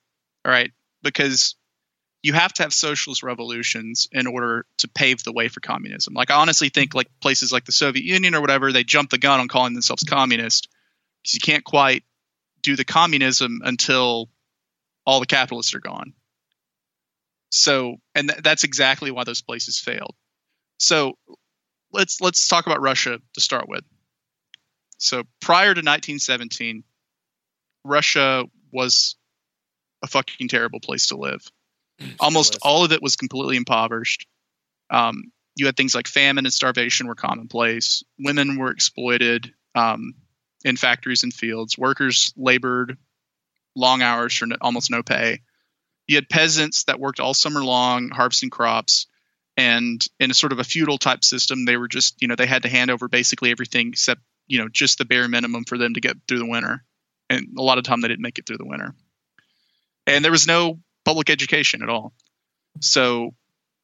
[0.45, 0.71] All right?
[1.03, 1.57] Because
[2.23, 6.15] you have to have socialist revolutions in order to pave the way for communism.
[6.15, 9.19] Like I honestly think like places like the Soviet Union or whatever, they jump the
[9.19, 10.69] gun on calling themselves communist
[11.23, 12.03] because you can't quite
[12.63, 14.31] do the communism until
[15.07, 16.15] all the capitalists are gone.
[17.51, 20.17] So, and th- that's exactly why those places failed.
[20.79, 21.19] So,
[21.93, 23.85] let's let's talk about Russia to start with.
[24.99, 26.85] So, prior to 1917,
[27.85, 29.17] Russia was
[30.03, 31.43] a fucking terrible place to live.
[32.21, 34.27] Almost all of it was completely impoverished.
[34.91, 38.03] Um, you had things like famine and starvation were commonplace.
[38.19, 40.15] Women were exploited um,
[40.65, 41.79] in factories and fields.
[41.79, 42.97] Workers labored
[43.77, 45.41] long hours for no, almost no pay.
[46.07, 49.07] You had peasants that worked all summer long harvesting crops,
[49.57, 52.47] and in a sort of a feudal type system, they were just you know they
[52.47, 55.95] had to hand over basically everything except you know just the bare minimum for them
[55.95, 56.85] to get through the winter,
[57.31, 58.95] and a lot of time they didn't make it through the winter.
[60.07, 62.13] And there was no public education at all.
[62.81, 63.35] So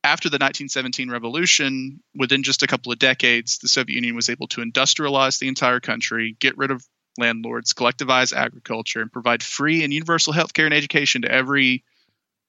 [0.03, 4.49] after the 1917 revolution, within just a couple of decades, the Soviet Union was able
[4.49, 6.85] to industrialize the entire country, get rid of
[7.19, 11.85] landlords, collectivize agriculture, and provide free and universal health care and education to every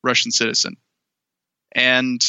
[0.03, 0.77] Russian citizen.
[1.73, 2.23] And,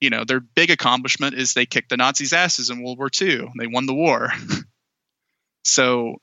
[0.00, 3.52] you know, their big accomplishment is they kicked the Nazis' asses in World War II.
[3.58, 4.32] They won the war.
[5.64, 6.16] so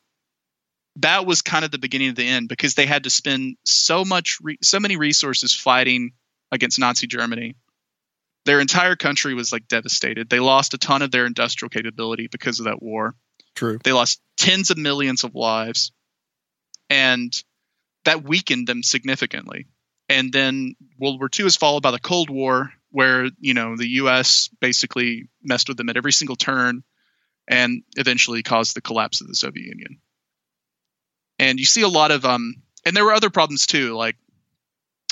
[0.97, 4.05] that was kind of the beginning of the end because they had to spend so
[4.05, 6.13] much, re- so many resources fighting
[6.51, 7.55] against Nazi Germany.
[8.45, 10.29] Their entire country was like devastated.
[10.29, 13.15] They lost a ton of their industrial capability because of that war.
[13.55, 13.79] true.
[13.83, 15.91] They lost tens of millions of lives,
[16.89, 17.33] and
[18.05, 19.65] that weakened them significantly.
[20.07, 23.89] And then World War II is followed by the Cold War, where you know the
[24.01, 24.49] U.S.
[24.61, 26.83] basically messed with them at every single turn,
[27.47, 29.99] and eventually caused the collapse of the Soviet Union.
[31.37, 33.93] And you see a lot of um, and there were other problems too.
[33.93, 34.15] Like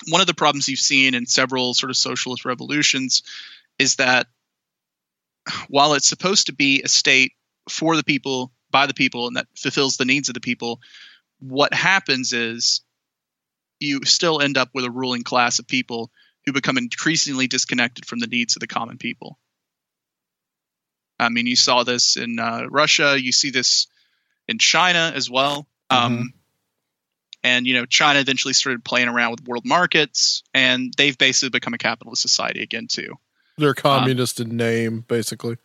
[0.10, 3.24] one of the problems you've seen in several sort of socialist revolutions
[3.80, 4.28] is that
[5.68, 7.34] while it's supposed to be a state
[7.70, 10.80] for the people by the people and that fulfills the needs of the people
[11.40, 12.82] what happens is
[13.80, 16.10] you still end up with a ruling class of people
[16.46, 19.38] who become increasingly disconnected from the needs of the common people
[21.20, 23.88] i mean you saw this in uh, russia you see this
[24.47, 26.34] in china as well um,
[27.43, 31.74] and you know china eventually started playing around with world markets and they've basically become
[31.74, 33.16] a capitalist society again too
[33.57, 35.57] They're communist in name, basically.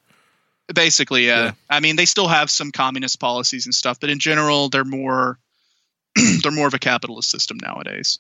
[0.72, 1.44] basically yeah.
[1.44, 1.52] Yeah.
[1.70, 5.38] i mean they still have some communist policies and stuff but in general they're more
[6.42, 8.18] they're more of a capitalist system nowadays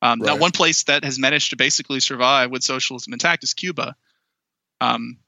[0.00, 3.96] um, now one place that has managed to basically survive with socialism intact is cuba
[4.80, 5.18] um,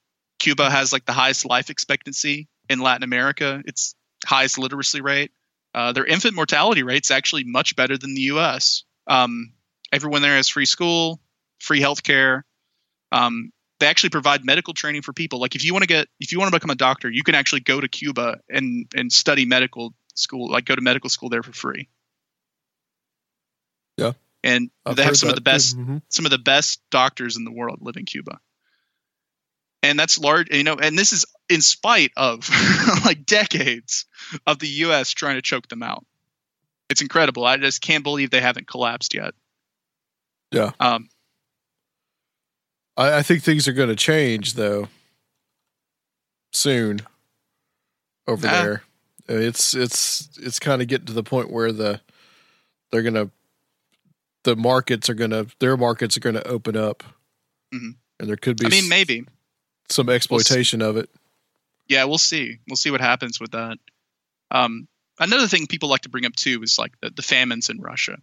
[0.40, 3.94] cuba has like the highest life expectancy in latin america it's
[4.26, 5.30] highest literacy rate
[5.72, 9.52] uh, their infant mortality rate's actually much better than the us um,
[9.92, 11.20] everyone there has free school
[11.60, 12.42] free healthcare
[13.12, 15.40] um, they actually provide medical training for people.
[15.40, 17.34] Like if you want to get if you want to become a doctor, you can
[17.34, 21.42] actually go to Cuba and and study medical school, like go to medical school there
[21.42, 21.88] for free.
[23.96, 24.12] Yeah.
[24.44, 26.02] And I've they have some of the that, best Mhm.
[26.08, 28.38] some of the best doctors in the world live in Cuba.
[29.82, 32.48] And that's large, you know, and this is in spite of
[33.04, 34.04] like decades
[34.46, 36.04] of the US trying to choke them out.
[36.90, 37.44] It's incredible.
[37.44, 39.32] I just can't believe they haven't collapsed yet.
[40.52, 40.72] Yeah.
[40.80, 41.08] Um,
[42.96, 44.88] I, I think things are going to change though
[46.52, 47.00] soon
[48.26, 48.82] over there.
[49.28, 52.00] Uh, It's it's it's kind of getting to the point where the
[52.90, 53.30] they're gonna
[54.42, 57.04] the markets are gonna their markets are gonna open up,
[57.72, 57.94] Mhm.
[58.18, 59.24] and there could be I mean, maybe.
[59.90, 61.10] Some exploitation of it.
[61.88, 62.58] yeah, we'll see.
[62.68, 63.78] We'll see what happens with that.
[64.50, 64.88] Um,
[65.18, 68.18] another thing people like to bring up too is like the, the famines in Russia.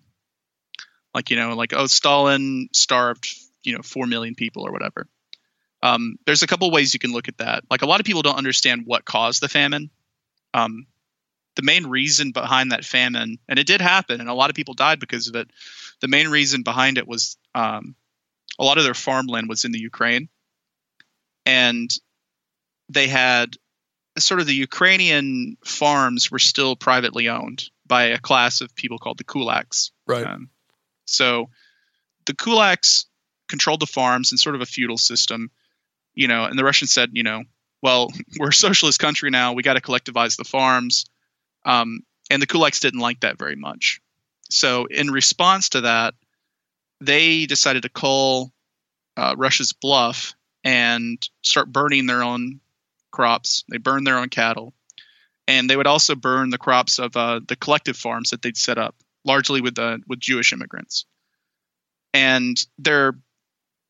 [1.13, 5.07] Like you know, like oh, Stalin starved you know four million people or whatever.
[5.83, 7.63] Um, there's a couple ways you can look at that.
[7.69, 9.89] Like a lot of people don't understand what caused the famine.
[10.53, 10.87] Um,
[11.55, 14.73] the main reason behind that famine, and it did happen, and a lot of people
[14.73, 15.49] died because of it.
[16.01, 17.95] The main reason behind it was um,
[18.59, 20.29] a lot of their farmland was in the Ukraine,
[21.47, 21.89] and
[22.89, 23.55] they had
[24.17, 29.17] sort of the Ukrainian farms were still privately owned by a class of people called
[29.17, 29.91] the kulaks.
[30.05, 30.27] Right.
[30.27, 30.49] Um,
[31.05, 31.49] so
[32.25, 33.05] the kulaks
[33.47, 35.49] controlled the farms in sort of a feudal system,
[36.13, 37.43] you know, and the Russians said, you know,
[37.81, 39.53] well, we're a socialist country now.
[39.53, 41.05] We got to collectivize the farms.
[41.63, 44.01] Um, and the kulaks didn't like that very much.
[44.49, 46.13] So in response to that,
[46.99, 48.51] they decided to call
[49.15, 50.33] uh, Russia's bluff
[50.67, 52.59] and start burning their own
[53.09, 53.63] crops.
[53.69, 54.73] They burn their own cattle,
[55.47, 58.77] and they would also burn the crops of uh, the collective farms that they'd set
[58.77, 58.93] up,
[59.23, 61.05] largely with uh, with Jewish immigrants.
[62.13, 63.17] And they're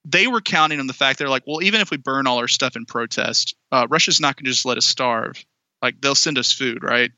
[0.06, 2.48] they were counting on the fact they're like, well, even if we burn all our
[2.48, 5.44] stuff in protest, uh, Russia's not going to just let us starve.
[5.82, 7.12] Like they'll send us food, right?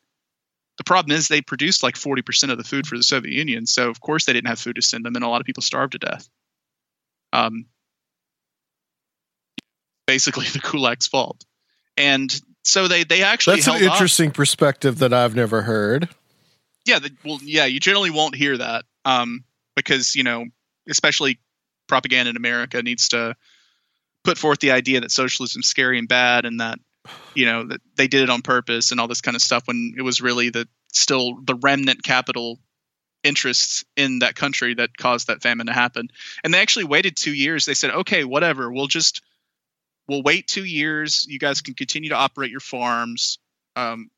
[0.78, 3.90] The problem is they produced like 40% of the food for the Soviet Union, so
[3.90, 5.92] of course they didn't have food to send them, and a lot of people starved
[5.92, 6.30] to death.
[7.34, 7.66] Um,
[10.10, 11.46] basically the kulak's fault.
[11.98, 12.30] And
[12.64, 16.10] so they they actually That's an held off- interesting perspective that I've never heard.
[16.86, 19.44] yeah the, well yeah you generally won't hear that um,
[19.76, 20.46] because you know
[20.90, 21.40] especially
[21.88, 23.36] propaganda in america needs to
[24.24, 26.78] put forth the idea that socialism's scary and bad and that
[27.34, 29.94] you know that they did it on purpose and all this kind of stuff when
[29.98, 32.60] it was really the still the remnant capital
[33.24, 36.08] interests in that country that caused that famine to happen
[36.44, 39.22] and they actually waited two years they said okay whatever we'll just
[40.10, 41.26] we'll wait two years.
[41.30, 43.38] You guys can continue to operate your farms.
[43.76, 44.10] Um,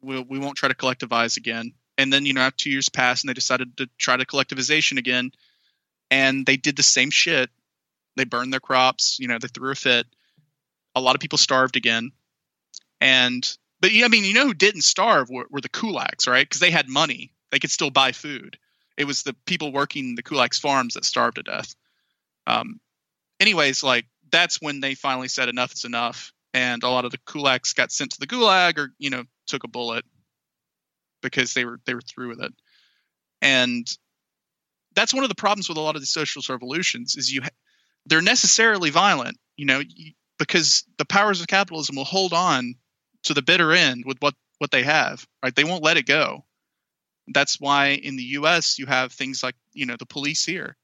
[0.00, 1.74] we'll, we won't try to collectivize again.
[1.98, 4.96] And then you know after two years passed and they decided to try to collectivization
[4.96, 5.32] again
[6.10, 7.50] and they did the same shit.
[8.16, 10.06] They burned their crops you know they threw a fit.
[10.94, 12.12] A lot of people starved again.
[13.00, 13.46] And
[13.80, 16.48] but yeah, i mean you know who didn't starve were, were the kulaks right?
[16.48, 17.32] Because they had money.
[17.50, 18.56] They could still buy food.
[18.96, 21.74] It was the people working the kulaks farms that starved to death.
[22.46, 22.80] Um
[23.40, 27.18] anyways like that's when they finally said enough is enough and a lot of the
[27.18, 30.04] kulaks got sent to the gulag or you know took a bullet
[31.22, 32.52] because they were they were through with it.
[33.42, 33.86] And
[34.94, 37.48] that's one of the problems with a lot of these socialist revolutions is you ha-
[38.06, 42.74] they're necessarily violent you know y- because the powers of capitalism will hold on
[43.24, 45.54] to the bitter end with what what they have right?
[45.54, 46.44] They won't let it go.
[47.28, 50.76] That's why in the US you have things like you know the police here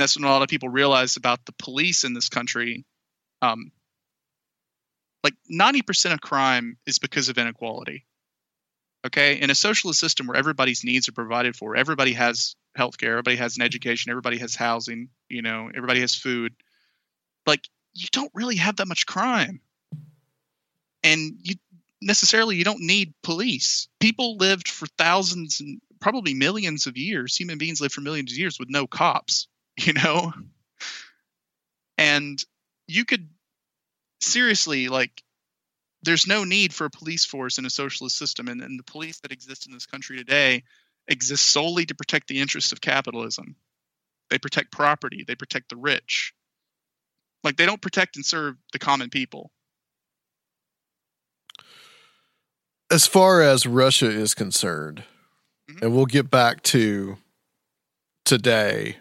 [0.00, 2.86] and that's when a lot of people realize about the police in this country
[3.42, 3.70] um
[5.22, 8.06] like 90% of crime is because of inequality
[9.06, 9.40] okay?
[9.40, 13.56] In a socialist system where everybody's needs are provided for everybody has healthcare everybody has
[13.56, 16.54] an education everybody has housing you know everybody has food
[17.46, 19.60] like you don't really have that much crime.
[21.02, 21.56] And you
[22.00, 23.88] necessarily you don't need police.
[23.98, 28.38] People lived for thousands and probably millions of years human beings lived for millions of
[28.38, 29.48] years with no cops
[29.78, 30.32] you know?
[31.98, 32.42] And
[32.86, 33.28] you could
[34.20, 35.22] seriously like
[36.02, 39.20] there's no need for a police force in a socialist system and, and the police
[39.20, 40.62] that exist in this country today
[41.08, 43.56] exist solely to protect the interests of capitalism.
[44.30, 46.32] They protect property they protect the rich.
[47.44, 49.50] Like they don't protect and serve the common people.
[52.90, 55.04] As far as Russia is concerned,
[55.70, 55.84] Mm-hmm.
[55.84, 57.18] and we'll get back to
[58.24, 58.96] today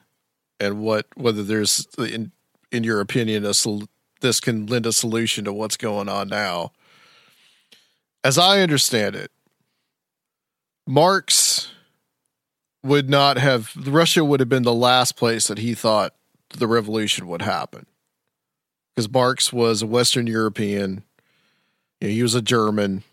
[0.60, 2.32] and what whether there's in
[2.72, 3.88] in your opinion a sol-
[4.22, 6.72] this can lend a solution to what's going on now.
[8.24, 9.32] As I understand it,
[10.86, 11.72] Marx
[12.84, 16.14] would not have Russia would have been the last place that he thought
[16.50, 17.86] the revolution would happen.
[18.96, 21.04] Because Marx was a Western European,
[22.02, 23.04] you know, he was a German.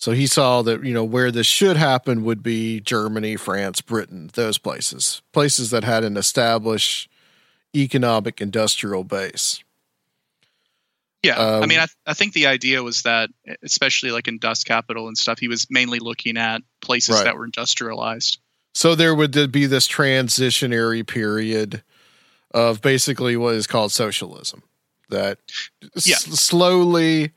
[0.00, 4.30] So he saw that, you know, where this should happen would be Germany, France, Britain,
[4.34, 7.10] those places, places that had an established
[7.74, 9.62] economic industrial base.
[11.22, 13.28] yeah i Um, mean I, I think the idea was that
[13.62, 17.24] especially like in Das Kapital and stuff he was mainly looking at places Right.
[17.24, 18.38] that were industrialized
[18.74, 21.82] So there would be this transitionary period
[22.52, 24.62] of basically what is called socialism
[25.10, 25.38] that
[25.96, 27.32] s- slowly,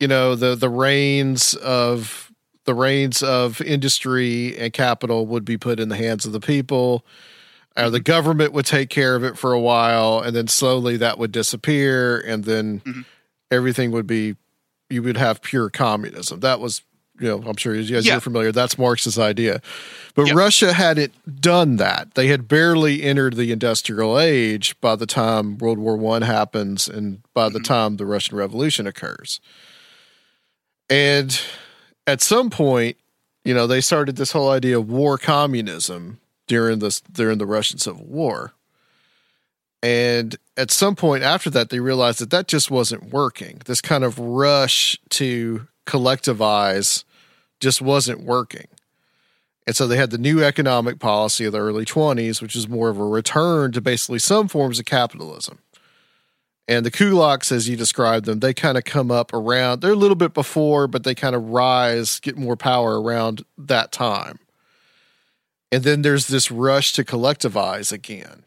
[0.00, 2.32] you know, the the reins of
[2.64, 7.04] the reins of industry and capital would be put in the hands of the people.
[7.76, 11.18] Uh, the government would take care of it for a while, and then slowly that
[11.18, 13.04] would disappear, and then Mhm.
[13.50, 14.36] everything would be
[14.88, 16.40] you would have pure communism.
[16.40, 16.82] That was
[17.20, 18.16] you know, I'm sure as you guys Yeah.
[18.16, 18.50] are familiar.
[18.50, 19.60] That's Marx's idea.
[20.14, 20.36] But Yep.
[20.36, 22.14] Russia hadn't done that.
[22.14, 27.18] They had barely entered the industrial age by the time World War One happens and
[27.34, 27.52] by Mm-hmm.
[27.52, 29.38] the time the Russian Revolution occurs.
[30.90, 31.40] And
[32.06, 32.96] at some point,
[33.44, 37.78] you know, they started this whole idea of war communism during this during the Russian
[37.78, 38.52] Civil War.
[39.82, 43.62] And at some point after that, they realized that that just wasn't working.
[43.64, 47.04] This kind of rush to collectivize
[47.60, 48.66] just wasn't working.
[49.66, 52.88] And so they had the new economic policy of the early 20s, which is more
[52.88, 55.60] of a return to basically some forms of capitalism.
[56.70, 59.96] And the kulaks, as you described them, they kind of come up around, they're a
[59.96, 64.38] little bit before, but they kind of rise, get more power around that time.
[65.72, 68.44] And then there's this rush to collectivize again.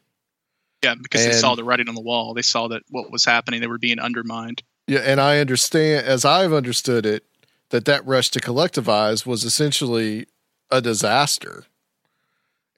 [0.86, 2.34] Yeah, because they saw the writing on the wall.
[2.34, 3.60] They saw that what was happening.
[3.60, 4.64] They were being undermined.
[4.88, 7.26] Yeah, and I understand, as I've understood it,
[7.72, 10.28] that that rush to collectivize was essentially
[10.72, 11.66] a disaster.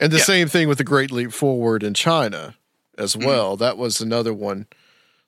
[0.00, 0.24] And the Yeah.
[0.24, 2.56] same thing with the Great Leap Forward in China
[2.98, 3.26] as Mm-hmm.
[3.26, 3.56] well.
[3.56, 4.66] That was another one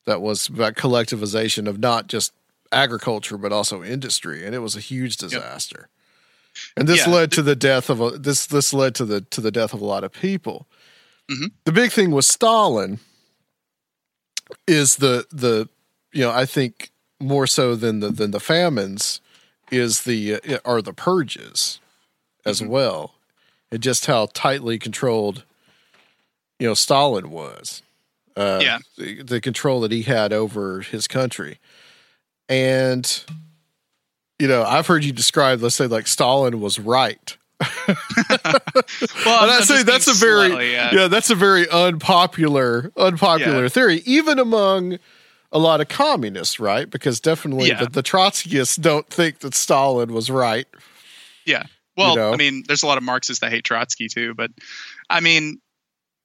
[0.09, 2.33] that was about collectivization of not just
[2.73, 5.89] agriculture but also industry, and it was a huge disaster.
[6.77, 7.13] And this Yeah.
[7.13, 9.81] led to the death of a this this led to the to the death of
[9.83, 10.67] a lot of people.
[11.31, 11.53] Mhm.
[11.65, 13.01] The big thing with Stalin
[14.67, 15.69] is the the
[16.13, 16.91] you know I think
[17.21, 19.21] more so than the than the famines
[19.71, 21.81] is the uh, are the purges
[22.47, 23.15] as well,
[23.71, 25.45] and just how tightly controlled
[26.59, 27.83] you know Stalin was.
[28.39, 28.79] Uh, Yeah.
[28.97, 31.59] the, the control that he had over his country,
[32.49, 33.25] and
[34.39, 37.37] you know I've heard you describe, let's say, like Stalin was right.
[37.89, 37.97] Well,
[39.43, 40.91] And I say that's a very yeah.
[40.93, 43.69] uh, that's a very unpopular unpopular Yeah.
[43.69, 44.99] theory, even among
[45.51, 46.89] a lot of communists, right?
[46.89, 47.85] Because definitely Yeah.
[47.85, 50.67] the, the Trotskyists don't think that Stalin was right.
[51.47, 51.65] Yeah.
[51.97, 52.33] Well, you know?
[52.33, 54.51] I mean, there's a lot of Marxists that hate Trotsky too, but
[55.11, 55.61] I mean,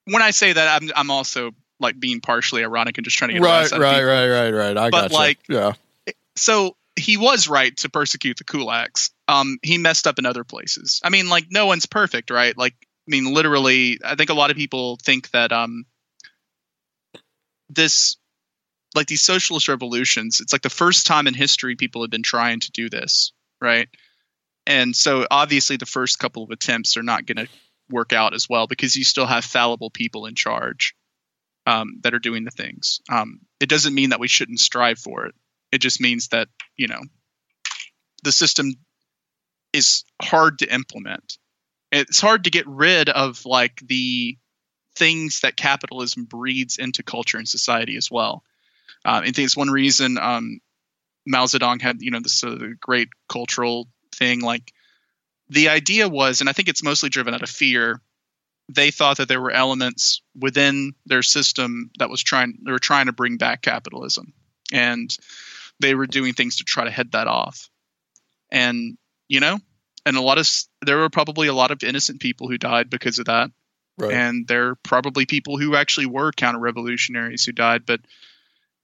[0.05, 1.51] when I say that, I'm I'm also
[1.83, 4.07] like being partially ironic and just trying to get Right, right, people.
[4.07, 4.77] right, right, right.
[4.77, 5.73] I But, got like, yeah,
[6.35, 9.11] So he was right to persecute the kulaks.
[9.27, 11.01] Um, he messed up in other places.
[11.03, 12.57] I mean, like no one's perfect, right?
[12.57, 15.85] Like, I mean, literally, I think a lot of people think that um,
[17.69, 18.17] this,
[18.95, 22.59] like these socialist revolutions, it's like the first time in history people have been trying
[22.61, 23.89] to do this, right?
[24.65, 27.51] And so obviously the first couple of attempts are not going to
[27.89, 30.95] work out as well because you still have fallible people in charge
[31.65, 33.01] um, that are doing the things.
[33.09, 35.35] Um, it doesn't mean that we shouldn't strive for it.
[35.71, 37.01] It just means that you know
[38.23, 38.73] the system
[39.71, 41.37] is hard to implement.
[41.91, 44.37] It's hard to get rid of like the
[44.95, 48.43] things that capitalism breeds into culture and society as well.
[49.05, 50.59] Uh, I think it's one reason um,
[51.25, 54.41] Mao Zedong had you know this uh, great cultural thing.
[54.41, 54.73] Like
[55.49, 58.01] the idea was, and I think it's mostly driven out of fear.
[58.69, 63.07] They thought that there were elements within their system that was trying they were trying
[63.07, 64.33] to bring back capitalism,
[64.71, 65.15] and
[65.79, 67.69] they were doing things to try to head that off.
[68.51, 68.97] And
[69.27, 69.59] you know,
[70.05, 70.49] and a lot of
[70.81, 73.51] there were probably a lot of innocent people who died because of that
[73.97, 74.11] right.
[74.11, 78.01] and there are probably people who actually were counter revolutionaries who died but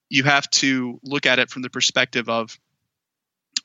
[0.10, 2.58] you have to look at it from the perspective of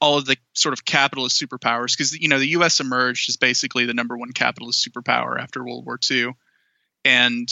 [0.04, 3.86] all of the sort of capitalist superpowers because you know the US emerged as basically
[3.86, 6.32] the number one capitalist superpower after World War II
[7.04, 7.48] and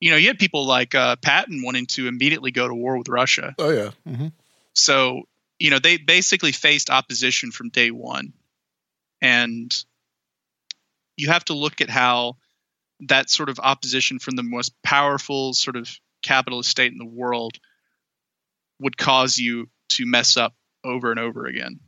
[0.00, 3.08] you know you had people like uh, Patton wanting to immediately go to war with
[3.08, 3.54] Russia.
[3.58, 4.28] Oh yeah, hmm
[4.74, 5.22] so,
[5.58, 8.32] you know, they basically faced opposition from day one.
[9.22, 9.74] And
[11.16, 12.36] you have to look at how
[13.00, 15.88] that sort of opposition from the most powerful sort of
[16.22, 17.58] capitalist state in the world
[18.80, 20.54] would cause you to mess up
[20.84, 21.80] over and over again.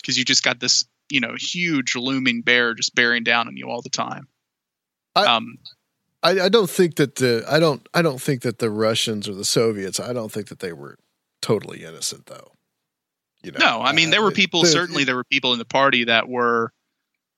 [0.00, 3.66] Because you just got this, you know, huge looming bear just bearing down on you
[3.68, 4.26] all the time.
[5.14, 5.58] I- um,
[6.22, 9.34] I, I don't think that the I don't I don't think that the Russians or
[9.34, 10.98] the Soviets I don't think that they were
[11.40, 12.52] totally innocent though.
[13.42, 14.60] You know, No, I mean there were people.
[14.62, 16.72] the- certainly, there were people in the party that were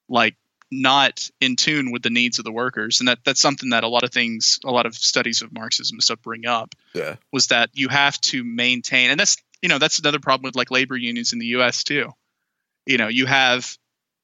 [0.09, 0.35] like
[0.73, 3.89] not in tune with the needs of the workers, and that that's something that a
[3.89, 7.71] lot of things, a lot of studies of Marxism stuff bring up Yeah, was that
[7.75, 11.33] you have to maintain, and that's you know that's another problem with like labor unions
[11.33, 11.85] in the U.S.
[11.85, 12.11] too.
[12.87, 13.79] You know, you have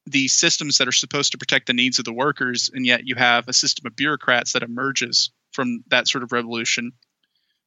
[0.05, 3.15] these systems that are supposed to protect the needs of the workers, and yet you
[3.15, 6.93] have a system of bureaucrats that emerges from that sort of revolution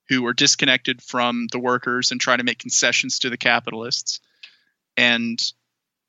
[0.09, 4.19] who are disconnected from the workers and try to make concessions to the capitalists.
[4.97, 5.41] And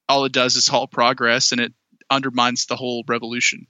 [0.09, 1.73] all it does is halt progress and it
[2.11, 3.67] undermines the whole revolution.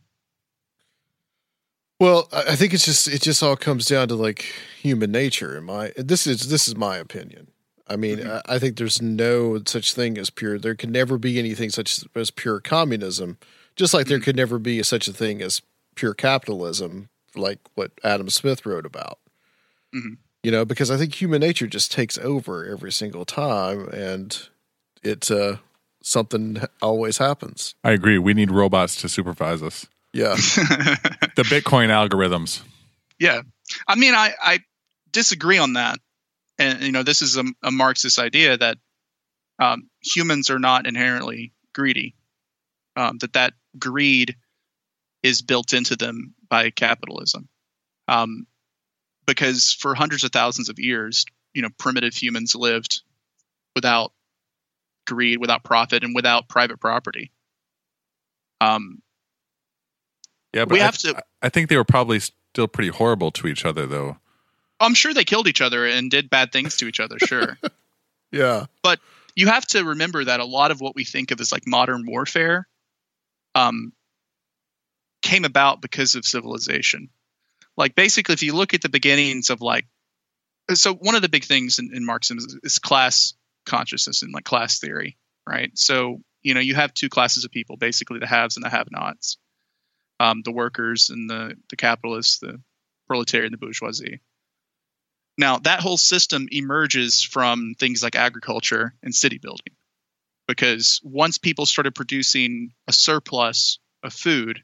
[2.01, 4.47] Well, I think it's just it just all comes down to like
[4.81, 5.57] human nature.
[5.57, 7.49] In my this is this is my opinion.
[7.93, 10.59] I mean, I, I think there's no such thing as pure.
[10.59, 13.39] There can never be anything such as pure communism,
[13.77, 15.63] just like there could never be such a thing as
[15.95, 19.19] pure capitalism, like what Adam Smith wrote about.
[19.95, 20.17] Mhm.
[20.43, 24.49] You know, because I think human nature just takes over every single time, and
[25.03, 25.57] it uh,
[26.03, 27.75] something always happens.
[27.85, 28.19] I agree.
[28.19, 29.87] We need robots to supervise us.
[30.13, 30.35] Yeah,
[31.37, 32.63] The Bitcoin algorithms.
[33.21, 33.43] Yeah,
[33.87, 34.61] I mean, I I
[35.13, 35.99] disagree on that,
[36.63, 38.79] and you know, this is a, a Marxist idea that
[39.59, 42.15] um, humans are not inherently greedy.
[42.97, 44.37] Um, that that greed
[45.23, 47.49] is built into them by capitalism,
[48.07, 48.47] um,
[49.27, 51.25] because for hundreds of thousands of years,
[51.55, 53.03] you know, primitive humans lived
[53.75, 54.13] without
[55.07, 57.33] greed, without profit, and without private property.
[58.61, 59.01] Um,
[60.55, 63.47] Yeah, but We I, have to- I think they were probably still pretty horrible to
[63.49, 64.19] each other, though.
[64.83, 67.19] I'm sure they killed each other and did bad things to each other.
[67.19, 67.57] Sure.
[68.33, 69.01] yeah, but
[69.35, 72.05] you have to remember that a lot of what we think of as like modern
[72.07, 72.67] warfare
[73.55, 73.93] um,
[75.23, 77.09] came about because of civilization
[77.77, 79.87] like basically if you look at the beginnings of like
[80.75, 83.35] so one of the big things in, in marxism is, is class
[83.67, 85.17] consciousness and like class theory
[85.49, 88.71] right so you know you have two classes of people basically the haves and the
[88.71, 89.39] have nots
[90.21, 92.61] um, the workers and the the capitalists the
[93.07, 94.21] proletariat and the bourgeoisie
[95.39, 99.75] now, that whole system emerges from things like agriculture and city building.
[100.47, 104.63] Because once people started producing a surplus of food,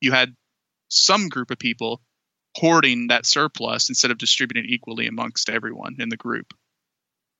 [0.00, 0.34] you had
[0.88, 2.02] some group of people
[2.56, 6.52] hoarding that surplus instead of distributing it equally amongst everyone in the group.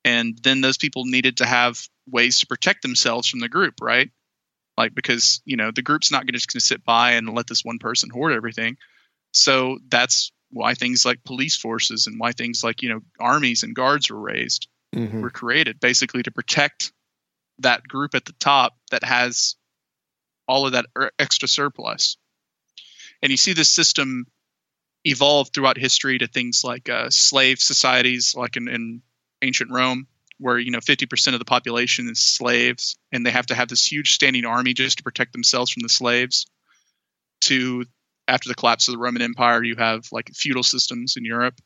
[0.03, 1.79] And then those people needed to have
[2.09, 4.09] ways to protect themselves from the group, right?
[4.75, 7.63] Like, because, you know, the group's not just going to sit by and let this
[7.63, 8.77] one person hoard everything.
[9.31, 13.75] So that's why things like police forces and why things like you know armies and
[13.75, 15.21] guards were raised Mhm.
[15.21, 16.93] were created basically to protect
[17.59, 19.55] that group at the top that has
[20.47, 22.17] all of that er- extra surplus
[23.21, 24.27] and you see this system
[25.05, 29.01] evolve throughout history to things like uh, slave societies like in, in
[29.41, 30.07] ancient rome
[30.39, 33.85] where you know 50% of the population is slaves and they have to have this
[33.91, 36.45] huge standing army just to protect themselves from the slaves
[37.41, 37.85] to
[38.27, 41.59] after the collapse of the Roman Empire, you have like feudal systems in Europe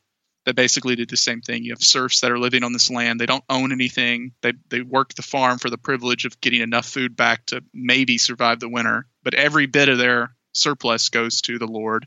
[0.44, 1.62] that basically did the same thing.
[1.62, 3.20] You have serfs that are living on this land.
[3.20, 4.32] They don't own anything.
[4.40, 8.18] They they work the farm for the privilege of getting enough food back to maybe
[8.18, 9.06] survive the winter.
[9.22, 12.06] But every bit of their surplus goes to the Lord,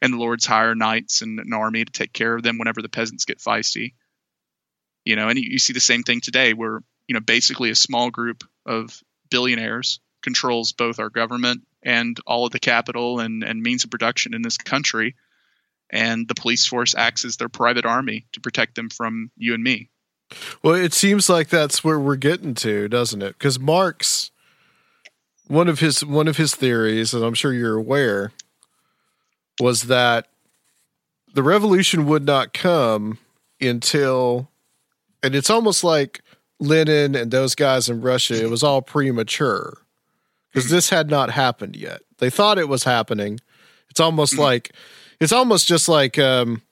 [0.00, 2.88] and the Lord's hire knights and an army to take care of them whenever the
[2.88, 3.94] peasants get feisty.
[5.04, 7.74] You know, and you, you see the same thing today, where you know basically a
[7.76, 13.62] small group of billionaires controls both our government and all of the capital and, and
[13.62, 15.14] means of production in this country.
[15.90, 19.62] And the police force acts as their private army to protect them from you and
[19.62, 19.90] me.
[20.62, 23.38] Well, it seems like that's where we're getting to, doesn't it?
[23.38, 24.30] Because Marx,
[25.46, 28.32] one of his one of his theories, and I'm sure you're aware,
[29.60, 30.28] was that
[31.34, 33.18] the revolution would not come
[33.60, 34.48] until,
[35.22, 36.22] and it's almost like
[36.58, 38.42] Lenin and those guys in Russia.
[38.42, 39.81] It was all premature
[40.52, 42.02] because this had not happened yet.
[42.18, 43.40] They thought it was happening.
[43.90, 44.72] It's almost like
[45.20, 46.62] it's almost just like um,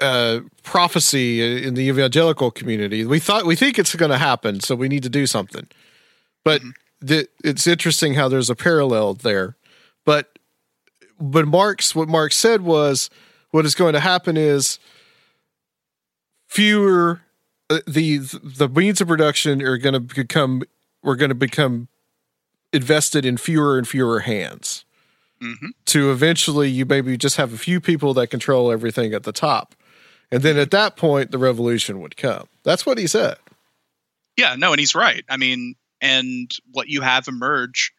[0.00, 3.04] uh, prophecy in the evangelical community.
[3.04, 5.66] We thought we think it's going to happen, so we need to do something.
[6.44, 6.62] But
[7.00, 9.56] the, it's interesting how there's a parallel there.
[10.04, 10.38] But
[11.20, 13.10] but Marx, what Marx said was,
[13.50, 14.78] what is going to happen is
[16.46, 17.22] fewer
[17.70, 20.62] uh, the the means of production are going to become
[21.02, 21.88] we're going to become
[22.72, 24.84] invested in fewer and fewer hands
[25.40, 25.68] Mm-hmm.
[25.86, 29.76] to eventually you maybe just have a few people that control everything at the top.
[30.32, 32.48] And then at that point, the revolution would come.
[32.64, 33.36] That's what he said.
[34.36, 35.24] Yeah, no, and he's right.
[35.28, 37.92] I mean, and what you have emerge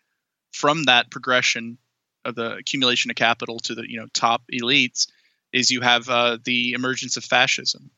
[0.52, 1.78] from that progression
[2.26, 5.08] of the accumulation of capital to the you know top elites
[5.54, 7.90] is you have uh, the emergence of fascism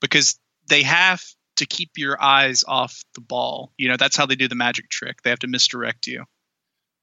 [0.00, 0.38] because
[0.68, 1.24] they have
[1.56, 3.72] to keep your eyes off the ball.
[3.76, 5.22] You know, that's how they do the magic trick.
[5.22, 6.24] They have to misdirect you.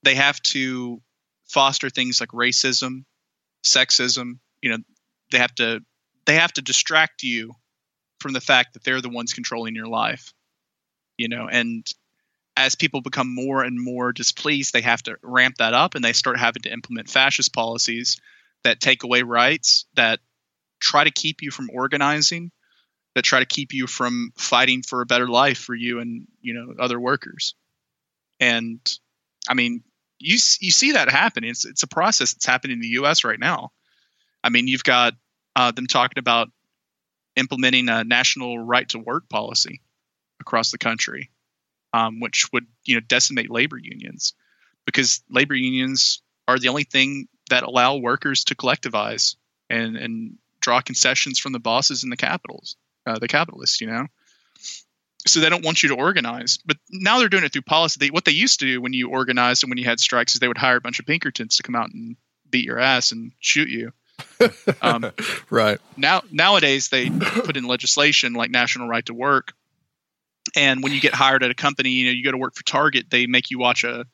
[0.03, 1.01] They have to
[1.45, 3.05] foster things like racism,
[3.63, 4.39] sexism.
[4.61, 4.77] You know,
[5.31, 5.81] they have to
[6.25, 7.53] they have to distract you
[8.19, 10.33] from the fact that they're the ones controlling your life.
[11.17, 11.85] You know, and
[12.57, 16.13] as people become more and more displeased, they have to ramp that up and they
[16.13, 18.19] start having to implement fascist policies
[18.63, 20.19] that take away rights, that
[20.79, 22.51] try to keep you from organizing,
[23.15, 26.53] that try to keep you from fighting for a better life for you and you
[26.53, 27.55] know other workers.
[28.39, 28.79] And
[29.47, 29.83] I mean,
[30.19, 33.23] you you see that happening It's it's a process that's happening in the U.S.
[33.23, 33.71] right now.
[34.43, 35.13] I mean, you've got
[35.55, 36.49] uh, them talking about
[37.35, 39.81] implementing a national right to work policy
[40.39, 41.29] across the country,
[41.93, 44.33] um, which would you know decimate labor unions
[44.85, 49.35] because labor unions are the only thing that allow workers to collectivize
[49.69, 52.75] and and draw concessions from the bosses and the capitals,
[53.05, 53.81] uh, the capitalists.
[53.81, 54.07] You know,
[55.27, 56.57] so they don't want you to organize.
[56.65, 57.97] But now they're doing it through policy.
[57.99, 60.39] They, what they used to do when you organized and when you had strikes is
[60.39, 62.15] they would hire a bunch of Pinkertons to come out and
[62.49, 63.91] beat your ass and shoot you.
[64.81, 65.11] Um,
[65.49, 65.79] right.
[65.97, 69.53] now nowadays they put in legislation like national right to work
[70.55, 72.63] and when you get hired at a company you know you go to work for
[72.63, 74.05] target they make you watch a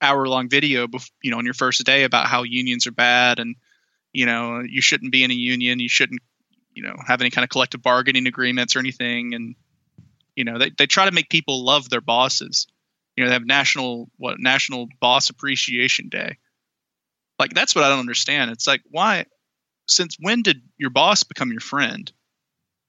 [0.00, 3.38] hour long video bef- you know on your first day about how unions are bad
[3.38, 3.56] and
[4.12, 6.22] you know you shouldn't be in a union you shouldn't
[6.74, 9.54] you know have any kind of collective bargaining agreements or anything and
[10.34, 12.66] you know they, they try to make people love their bosses
[13.16, 16.36] you know they have national what national boss appreciation day
[17.38, 19.24] like that's what i don't understand it's like why
[19.86, 22.10] since when did your boss become your friend?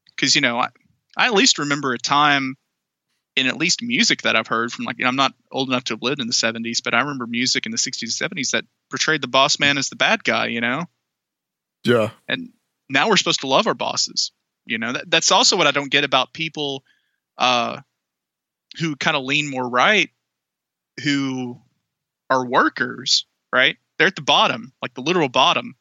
[0.07, 0.69] Because you know, I,
[1.17, 2.55] I at least remember a time
[3.35, 5.83] in at least music that I've heard from like you know, I'm not old enough
[5.85, 8.51] to have lived in the 70s, but I remember music in the 60s and 70s
[8.51, 10.47] that portrayed the boss man as the bad guy.
[10.47, 10.85] You know,
[11.83, 12.11] Yeah.
[12.27, 12.51] and
[12.89, 14.31] now we're supposed to love our bosses.
[14.65, 16.83] You know, that, that's also what I don't get about people
[17.37, 17.81] uh,
[18.79, 20.09] who kind of lean more right,
[21.03, 21.61] who
[22.29, 23.77] are workers, right?
[23.97, 25.75] They're at the bottom, like the literal bottom,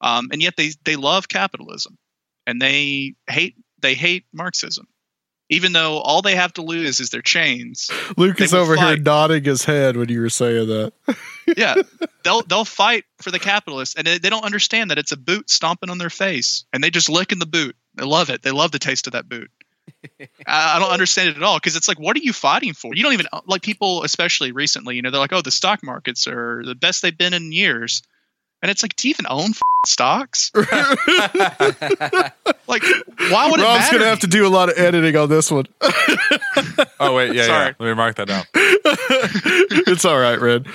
[0.00, 1.98] um, and yet they they love capitalism,
[2.46, 4.86] and they hate they hate Marxism,
[5.54, 7.90] even though all they have to lose is their chains.
[8.16, 10.92] Luke They is will over here nodding his head when you were saying that.
[11.56, 11.74] yeah,
[12.24, 15.48] they'll they'll fight for the capitalists, and they, they don't understand that it's a boot
[15.48, 17.76] stomping on their face, and they just lick in the boot.
[17.94, 18.42] They love it.
[18.42, 19.50] They love the taste of that boot.
[20.46, 22.94] I, I don't understand it at all because it's like, what are you fighting for?
[22.94, 24.96] You don't even like people, especially recently.
[24.96, 28.02] You know, they're like, oh, the stock markets are the best they've been in years,
[28.64, 30.50] and it's like, do you even own f- stocks?
[30.56, 30.66] like,
[33.28, 33.98] why would it Rob's matter?
[33.98, 35.66] gonna have to do a lot of editing on this one.
[37.00, 37.66] Oh wait, yeah, Sorry.
[37.66, 37.72] yeah.
[37.78, 38.44] Let me mark that down.
[38.54, 40.66] it's all right, Red.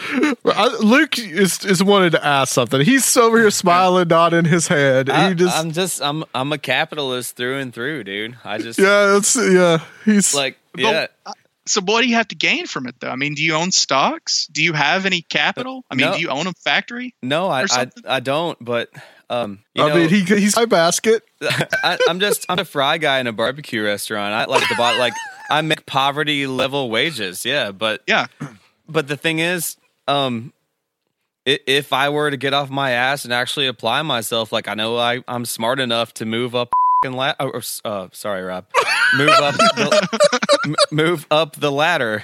[0.46, 2.82] I, Luke is is wanted to ask something.
[2.82, 5.10] He's over here smiling, nodding his head.
[5.10, 8.38] I, he just I'm just I'm I'm a capitalist through and through, dude.
[8.44, 9.80] I just yeah, it's yeah.
[10.06, 11.08] He's like But- yeah.
[11.70, 13.10] So what do you have to gain from it, though?
[13.10, 14.48] I mean, do you own stocks?
[14.48, 15.84] Do you have any capital?
[15.92, 16.14] I mean, No.
[16.16, 17.14] do you own a factory?
[17.22, 17.88] No, I, I?
[18.08, 18.58] I don't.
[18.64, 18.90] But
[19.30, 21.24] um, you I know, mean, he he's my basket.
[21.42, 24.34] I, I'm just I'm a fry guy in a barbecue restaurant.
[24.34, 25.14] I like the bot like
[25.50, 27.46] I make poverty level wages.
[27.46, 28.26] Yeah, but Yeah.
[28.88, 29.78] but the thing is,
[30.08, 30.52] um,
[31.46, 34.98] if I were to get off my ass and actually apply myself, like I know
[34.98, 38.66] I I'm smart enough to move up and la- or, uh, sorry, Rob,
[39.16, 42.24] move up the, move up the ladder.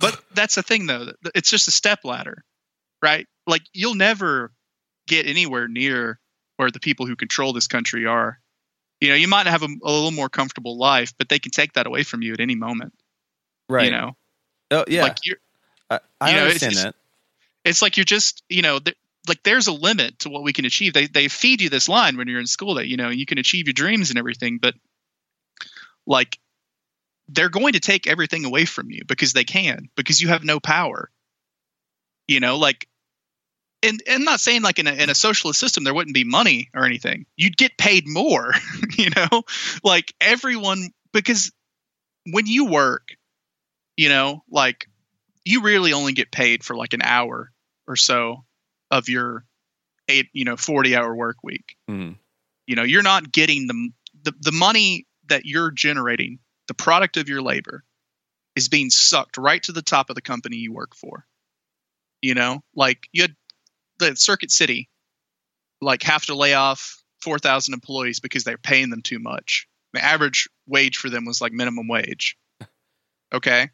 [0.00, 1.12] But that's the thing, though.
[1.34, 2.42] It's just a step ladder,
[3.02, 3.26] right?
[3.46, 4.52] Like you'll never
[5.06, 6.18] get anywhere near
[6.56, 8.40] where the people who control this country are.
[9.00, 11.74] You know, you might have a, a little more comfortable life, but they can take
[11.74, 12.94] that away from you at any moment.
[13.68, 13.84] Right.
[13.86, 14.16] You know,
[14.70, 15.02] Oh yeah.
[15.02, 15.36] like you're.
[15.90, 16.94] I, I you know, it's- understand it's- that.
[17.64, 18.96] It's like you're just, you know, th-
[19.28, 20.92] like there's a limit to what we can achieve.
[20.92, 23.38] They they feed you this line when you're in school that you know you can
[23.38, 24.74] achieve your dreams and everything, but
[26.06, 26.38] like
[27.28, 30.60] they're going to take everything away from you because they can because you have no
[30.60, 31.10] power.
[32.28, 32.88] You know, like
[33.82, 36.70] and and not saying like in a in a socialist system there wouldn't be money
[36.74, 37.26] or anything.
[37.36, 38.52] You'd get paid more,
[38.96, 39.42] you know?
[39.82, 41.52] Like everyone because
[42.30, 43.08] when you work,
[43.96, 44.88] you know, like
[45.44, 47.52] you really only get paid for like an hour
[47.86, 48.44] or so
[48.90, 49.44] of your
[50.08, 51.76] eight, you know, 40 hour work week.
[51.90, 52.16] Mhm.
[52.66, 53.90] You know, you're not getting the,
[54.22, 56.38] the the money that you're generating,
[56.68, 57.84] the product of your labor
[58.54, 61.26] is being sucked right to the top of the company you work for.
[62.22, 63.36] You know, like you had
[63.98, 64.88] the Circuit City
[65.80, 69.68] like have to lay off 4,000 employees because they're paying them too much.
[69.92, 72.36] The average wage for them was like minimum wage.
[73.34, 73.70] Okay.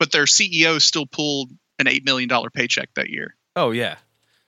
[0.00, 3.36] But their CEO still pulled an $8 million paycheck that year.
[3.54, 3.96] Oh yeah.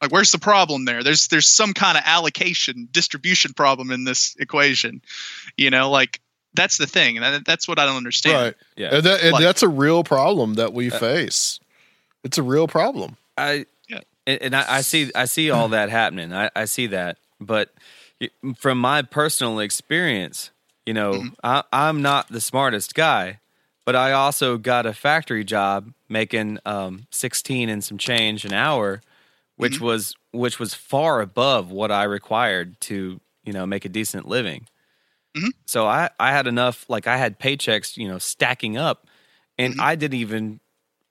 [0.00, 1.02] Like, where's the problem there?
[1.02, 5.02] There's there's some kind of allocation distribution problem in this equation.
[5.56, 6.20] You know, like
[6.54, 7.16] that's the thing.
[7.16, 8.34] And that, that's what I don't understand.
[8.44, 8.54] Right.
[8.76, 8.94] Yeah.
[8.96, 11.60] And, that, and Like- that's a real problem that we Uh, face.
[12.24, 13.16] It's a real problem.
[13.36, 14.00] I Yeah.
[14.26, 16.32] and, and I, I see I see all that happening.
[16.32, 17.72] I, I see that, but
[18.56, 20.50] from my personal experience,
[20.86, 21.28] you know, Mm-hmm.
[21.44, 23.40] I, I'm not the smartest guy,
[23.84, 29.02] but I also got a factory job making um, 16 and some change an hour,
[29.58, 29.84] which Mm-hmm.
[29.84, 34.66] was which was far above what I required to you know make a decent living.
[35.36, 35.50] Mhm.
[35.66, 39.06] So I I had enough like I had paychecks you know stacking up,
[39.58, 39.82] and Mm-hmm.
[39.82, 40.60] I didn't even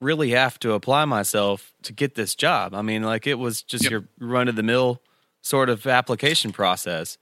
[0.01, 2.73] really have to apply myself to get this job.
[2.75, 3.91] I mean, like it was just Yep.
[3.91, 5.01] your run of the mill
[5.41, 7.17] sort of application process.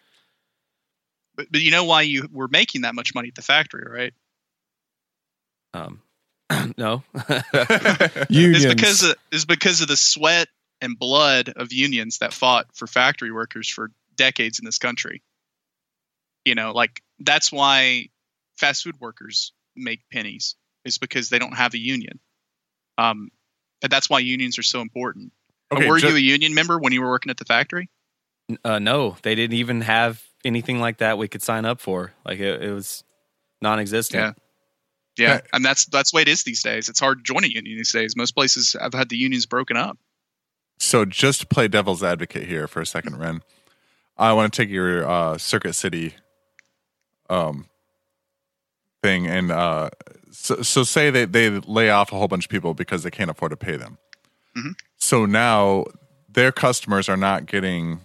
[1.35, 4.13] But, but you know why you were making that much money at the factory, right?
[5.73, 6.01] Um,
[6.77, 7.03] no.
[8.29, 8.63] Unions.
[8.63, 10.47] It's because of, it's because of the sweat
[10.81, 15.21] and blood of unions that fought for factory workers for decades in this country.
[16.43, 18.09] You know, like that's why
[18.57, 22.19] fast food workers make pennies is because they don't have a union.
[22.97, 23.29] Um,
[23.81, 25.31] and that's why unions are so important.
[25.71, 27.89] Okay, were ju- you a union member when you were working at the factory?
[28.63, 32.13] uh, no, they didn't even have anything like that we could sign up for.
[32.23, 33.03] Like it, it was
[33.61, 34.21] non-existent.
[34.21, 34.33] Yeah.
[35.17, 36.89] Yeah, and that's that's the way it is these days.
[36.89, 38.17] It's hard to join a union these days.
[38.17, 39.97] Most places have had the unions broken up.
[40.77, 43.41] So just to play devil's advocate here for a second, Ren,
[44.17, 46.15] I want to take your uh, Circuit City
[47.29, 47.65] um,
[49.01, 49.89] thing and uh,
[50.31, 53.31] so, so say they, they lay off a whole bunch of people because they can't
[53.31, 53.97] afford to pay them.
[54.55, 54.73] Mhm.
[54.97, 55.85] So now
[56.29, 58.01] their customers are not getting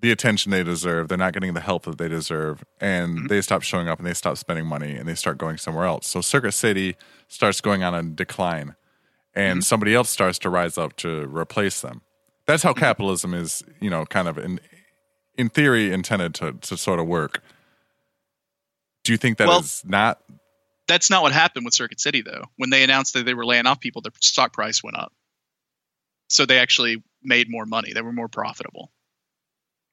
[0.00, 1.08] the attention they deserve.
[1.08, 4.14] They're not getting the help that they deserve, and they stop showing up and they
[4.14, 6.08] stop spending money and they start going somewhere else.
[6.08, 6.96] So Circuit City
[7.28, 8.76] starts going on a decline,
[9.34, 12.02] and somebody else starts to rise up to replace them.
[12.46, 14.60] That's how capitalism is, you know, kind of in
[15.36, 17.42] in theory intended to to sort of work.
[19.04, 20.22] Do you think that is Well- not?
[20.88, 22.46] That's not what happened with Circuit City though.
[22.56, 25.12] When they announced that they were laying off people, their stock price went up.
[26.28, 27.92] So they actually made more money.
[27.92, 28.90] They were more profitable.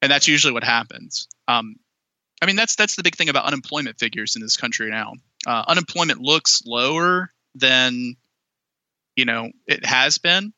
[0.01, 1.27] And that's usually what happens.
[1.47, 1.75] Um,
[2.41, 5.13] I mean, that's that's the big thing about unemployment figures in this country now.
[5.45, 8.15] Uh, unemployment looks lower than
[9.17, 10.53] you know it has been,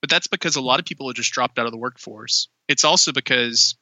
[0.00, 2.48] but that's because a lot of people have just dropped out of the workforce.
[2.68, 3.76] It's also because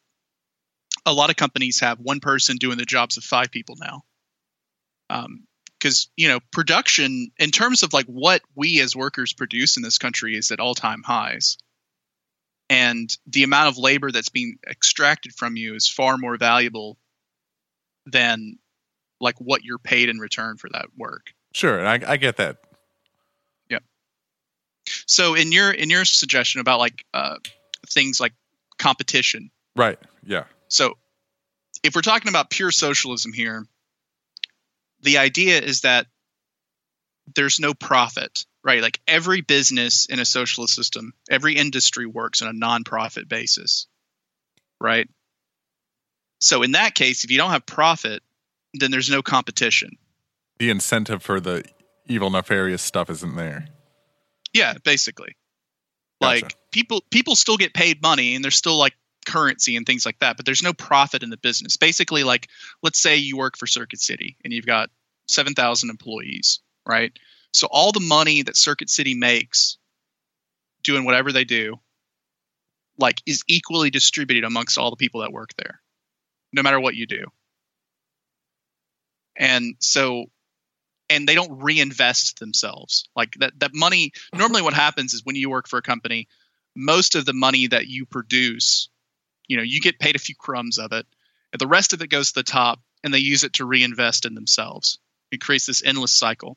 [1.06, 4.02] a lot of companies have one person doing the jobs of five people now.
[5.10, 5.44] Um,
[5.78, 9.98] because you know production in terms of like what we as workers produce in this
[9.98, 11.59] country is at all-time highs
[12.70, 16.96] and the amount of labor that's being extracted from you is far more valuable
[18.06, 18.59] than
[19.20, 22.59] like what you're paid in return for that work Sure, I, I get that.
[25.12, 27.36] So in your in your suggestion about like uh,
[27.89, 28.32] things like
[28.78, 29.98] competition Right?
[30.24, 30.44] Yeah.
[30.68, 30.94] So,
[31.82, 33.66] if we're talking about pure socialism here,
[35.01, 36.06] the idea is that
[37.34, 38.82] there's no profit, right?
[38.82, 43.86] Like every business in a socialist system, every industry works on a non-profit basis,
[44.80, 45.09] right?
[46.40, 48.22] So, in that case, if you don't have profit,
[48.74, 49.97] then there's no competition.
[50.59, 51.64] The incentive for the
[52.06, 53.66] evil, nefarious stuff isn't there.
[54.52, 55.36] Yeah, basically.
[56.20, 56.44] Gotcha.
[56.44, 58.94] Like people people still get paid money and there's still like
[59.26, 61.76] currency and things like that, but there's no profit in the business.
[61.76, 62.48] Basically, like
[62.82, 64.90] let's say you work for Circuit City and you've got
[65.28, 67.12] 7,000 employees, right?
[67.52, 69.78] So all the money that Circuit City makes
[70.82, 71.78] doing whatever they do
[72.98, 75.80] like is equally distributed amongst all the people that work there.
[76.52, 77.26] No matter what you do.
[79.36, 80.26] And so
[81.12, 83.09] and they don't reinvest themselves.
[83.14, 86.28] Like that that money normally what happens is when you work for a company,
[86.74, 88.89] most of the money that you produce,
[89.47, 91.06] you know, you get paid a few crumbs of it,
[91.52, 94.26] and the rest of it goes to the top and they use it to reinvest
[94.26, 94.98] in themselves.
[95.30, 96.56] It creates this endless cycle.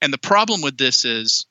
[0.00, 1.46] And the problem with this is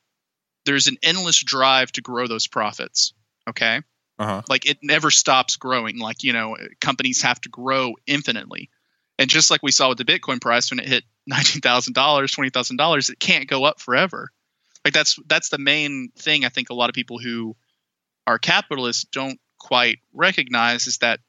[0.65, 3.13] there's an endless drive to grow those profits.
[3.49, 3.81] Okay?
[4.19, 4.41] Uh huh.
[4.49, 8.71] like it never stops growing like you know companies have to grow infinitely
[9.19, 13.19] and just like we saw with the bitcoin price when it hit $19000 $20000 it
[13.19, 14.29] can't go up forever
[14.85, 17.55] like that's that's the main thing i think a lot of people who
[18.25, 21.19] are capitalists don't quite recognize is that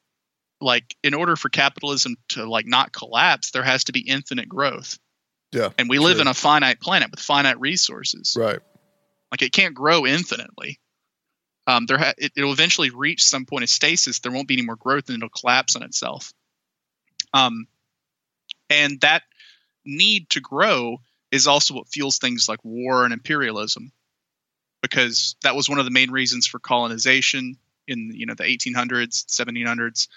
[0.61, 4.99] like in order for capitalism to like not collapse there has to be infinite growth
[5.53, 5.71] Yeah.
[5.79, 6.23] and we live true.
[6.23, 8.59] in a finite planet with finite resources Right.
[9.33, 10.79] like it can't grow infinitely.
[11.67, 14.21] Um, there ha- it, it'll eventually reach some point of stasis.
[14.21, 16.33] There won't be any more growth, and it'll collapse on itself.
[17.35, 17.67] Um,
[18.71, 19.23] and that
[19.89, 21.01] need to grow
[21.33, 23.91] is also what fuels things like war and imperialism,
[24.83, 27.57] because that was one of the main reasons for colonization
[27.87, 30.09] in you know the 1800s, 1700s.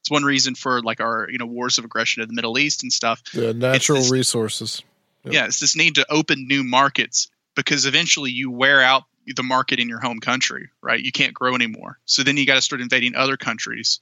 [0.00, 2.82] It's one reason for like our you know wars of aggression in the Middle East
[2.82, 3.52] and stuff Yeah.
[3.52, 4.82] Natural this- resources.
[5.24, 5.34] Yep.
[5.34, 9.78] yeah, it's this need to open new markets because eventually you wear out the market
[9.78, 10.98] in your home country, right?
[10.98, 11.98] You can't grow anymore.
[12.06, 14.00] So then you got to start invading other countries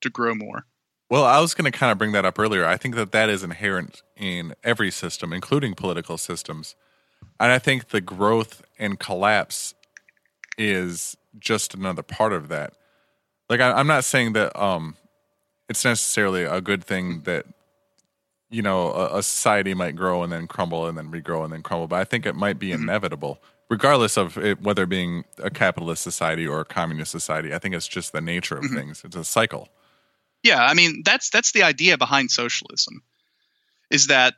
[0.00, 0.64] to grow more.
[1.10, 2.64] Well, I was going to kind of bring that up earlier.
[2.64, 6.74] I think that that is inherent in every system, including political systems.
[7.38, 9.74] And I think the growth and collapse
[10.56, 12.74] is just another part of that.
[13.50, 14.96] Like, I, I'm not saying that um,
[15.68, 17.46] it's necessarily a good thing that,
[18.50, 21.62] you know, a, a society might grow and then crumble and then regrow and then
[21.62, 26.02] crumble, but I think it might be inevitable, regardless of it, whether being a capitalist
[26.02, 27.52] society or a communist society.
[27.52, 29.68] I think it's just the nature of things, it's a cycle.
[30.44, 33.02] Yeah, I mean that's that's the idea behind socialism,
[33.90, 34.34] is that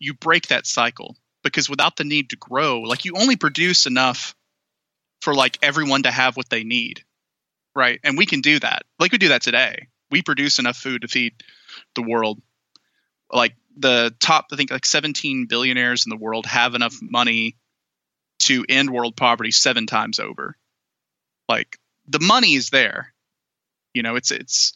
[0.00, 4.34] you break that cycle because without the need to grow, like you only produce enough
[5.20, 7.04] for like everyone to have what they need,
[7.76, 8.00] right?
[8.02, 8.84] And we can do that.
[8.98, 9.88] Like we do that today.
[10.10, 11.34] We produce enough food to feed
[11.94, 12.40] the world.
[13.30, 17.56] Like the top, I think like 17 billionaires in the world have enough money
[18.40, 20.56] to end world poverty seven times over.
[21.48, 23.12] Like the money is there.
[23.92, 24.74] You know, it's it's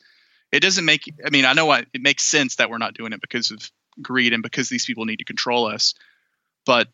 [0.53, 3.21] it doesn't make I mean, I know it makes sense that we're not doing it
[3.21, 3.71] because of
[4.01, 5.95] greed and because these people need to control us.
[6.65, 6.89] But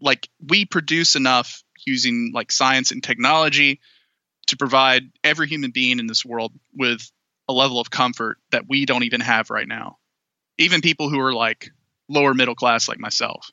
[0.00, 3.80] like we produce enough using like science and technology
[4.48, 7.10] to provide every human being in this world with
[7.48, 9.98] a level of comfort that we don't even have right now.
[10.58, 11.70] Even people who are like
[12.08, 13.50] lower middle class like myself.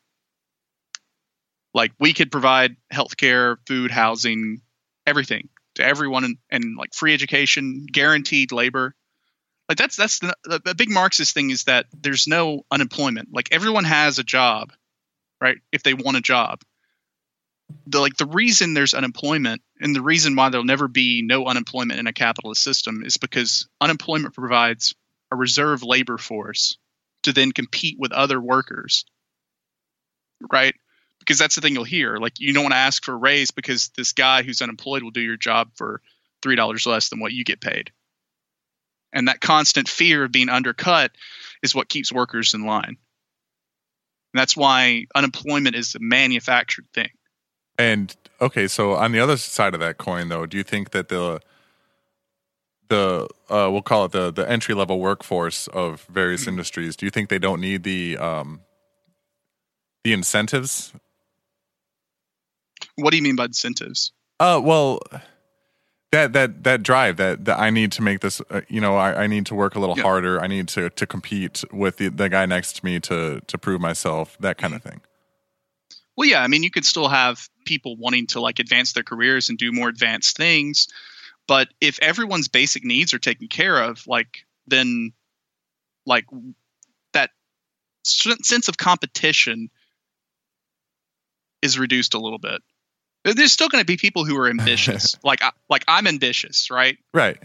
[1.73, 4.61] Like we could provide healthcare, food, housing,
[5.05, 8.93] everything to everyone and, and like free education, guaranteed labor.
[9.69, 13.29] Like that's that's the, the big Marxist thing is that there's no unemployment.
[13.33, 14.71] Like everyone has a job,
[15.41, 15.57] right?
[15.71, 16.61] If they want a job.
[17.87, 21.99] The like the reason there's unemployment and the reason why there'll never be no unemployment
[21.99, 24.95] in a capitalist system is because unemployment provides
[25.31, 26.77] a reserve labor force
[27.23, 29.03] to then compete with other workers.
[30.49, 30.75] Right?
[31.27, 32.17] Because that's the thing you'll hear.
[32.17, 35.11] Like you don't want to ask for a raise because this guy who's unemployed will
[35.11, 36.01] do your job for
[36.41, 37.91] three dollars less than what you get paid.
[39.11, 41.11] And that constant fear of being undercut
[41.61, 42.97] is what keeps workers in line.
[44.33, 47.09] And that's why unemployment is a manufactured thing.
[47.77, 51.09] And okay, so on the other side of that coin, though, do you think that
[51.09, 51.41] the
[52.87, 56.51] the uh, we'll call it the the entry level workforce of various mm-hmm.
[56.51, 58.61] industries, do you think they don't need the um,
[60.05, 60.93] the incentives
[62.97, 64.11] what do you mean by incentives?
[64.39, 64.99] Uh, well,
[66.11, 68.41] that that that drive that, that I need to make this.
[68.49, 70.03] Uh, you know, I, I need to work a little yeah.
[70.03, 70.41] harder.
[70.41, 73.81] I need to to compete with the, the guy next to me to to prove
[73.81, 74.37] myself.
[74.39, 75.01] That kind of thing.
[76.15, 76.41] Well, yeah.
[76.41, 79.71] I mean, you could still have people wanting to like advance their careers and do
[79.71, 80.87] more advanced things,
[81.47, 85.13] but if everyone's basic needs are taken care of, like then,
[86.05, 86.25] like
[87.13, 87.29] that
[88.03, 89.69] sense of competition
[91.61, 92.61] is reduced a little bit.
[93.35, 95.17] There's still going to be people who are ambitious.
[95.23, 96.97] like like I'm ambitious, right?
[97.13, 97.37] Right.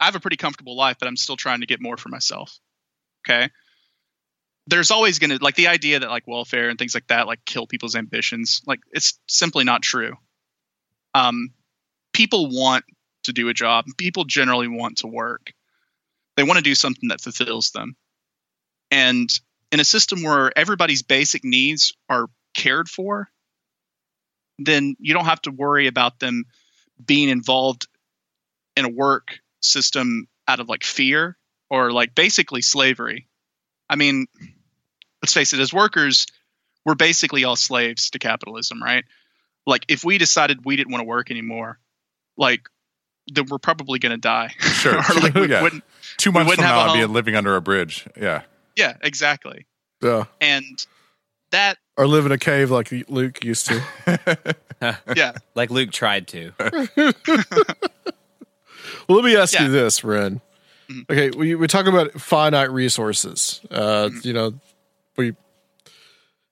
[0.00, 2.58] I have a pretty comfortable life, but I'm still trying to get more for myself.
[3.26, 3.50] Okay.
[4.66, 7.44] There's always going to like the idea that like welfare and things like that like
[7.44, 8.62] kill people's ambitions.
[8.66, 10.14] Like it's simply not true.
[11.14, 11.50] Um,
[12.12, 12.84] people want
[13.24, 13.86] to do a job.
[13.96, 15.52] People generally want to work.
[16.36, 17.96] They want to do something that fulfills them.
[18.90, 19.28] And
[19.72, 23.28] in a system where everybody's basic needs are cared for,
[24.58, 26.44] then you don't have to worry about them
[27.04, 27.88] being involved
[28.76, 31.36] in a work system out of like fear
[31.70, 33.28] or like basically slavery.
[33.88, 34.26] I mean,
[35.22, 36.26] let's face it, as workers,
[36.84, 39.04] we're basically all slaves to capitalism, right?
[39.66, 41.78] Like if we decided we didn't want to work anymore,
[42.36, 42.68] like
[43.32, 44.54] then we're probably going to die.
[44.58, 44.94] Sure.
[45.10, 45.62] or like we yeah.
[45.62, 45.84] wouldn't,
[46.16, 48.06] Two months from now, I'll be living under a bridge.
[48.16, 48.42] Yeah.
[48.76, 49.66] Yeah, exactly.
[50.02, 50.24] Yeah.
[50.40, 50.86] And
[51.50, 54.56] that or live in a cave like Luke used to.
[55.16, 56.52] yeah, like Luke tried to.
[56.58, 57.12] well,
[59.08, 59.64] let me ask yeah.
[59.64, 60.40] you this, Ren.
[60.90, 61.12] Mm-hmm.
[61.12, 63.60] Okay, we we talk about finite resources.
[63.70, 64.18] Uh, mm-hmm.
[64.22, 64.54] You know,
[65.16, 65.34] we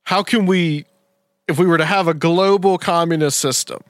[0.04, 0.86] how can we,
[1.48, 3.82] if we were to have a global communist system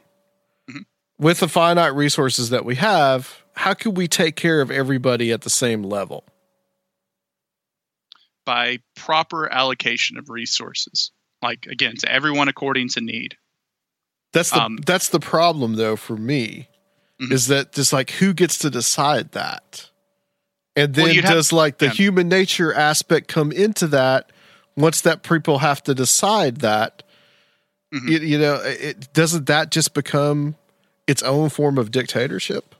[0.70, 0.82] mm-hmm.
[1.18, 5.42] with the finite resources that we have, how could we take care of everybody at
[5.42, 6.24] the same level?
[8.44, 11.10] By proper allocation of resources
[11.44, 13.36] like again to everyone according to need
[14.32, 16.68] that's the um, that's the problem though for me
[17.20, 17.32] mm-hmm.
[17.32, 19.90] is that just like who gets to decide that
[20.74, 21.92] and then well, does have, like the yeah.
[21.92, 24.32] human nature aspect come into that
[24.76, 27.04] once that people have to decide that
[27.94, 28.08] mm-hmm.
[28.08, 30.56] you, you know it doesn't that just become
[31.06, 32.74] its own form of dictatorship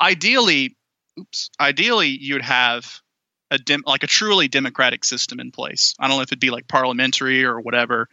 [0.00, 0.76] ideally
[1.18, 3.00] oops ideally you'd have
[3.54, 5.94] a dem- like a truly democratic system in place.
[5.98, 8.08] I don't know if it'd be like parliamentary or whatever.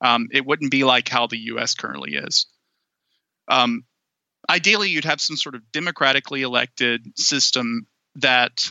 [0.00, 1.74] Um, it wouldn't be like how the U.S.
[1.74, 2.46] currently is.
[3.48, 3.84] Um,
[4.48, 7.86] ideally, you'd have some sort of democratically elected system
[8.16, 8.70] that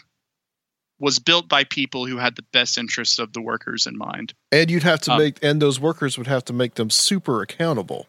[1.00, 4.34] was built by people who had the best interests of the workers in mind.
[4.52, 7.42] And you'd have to um, make, and those workers would have to make them super
[7.42, 8.08] accountable.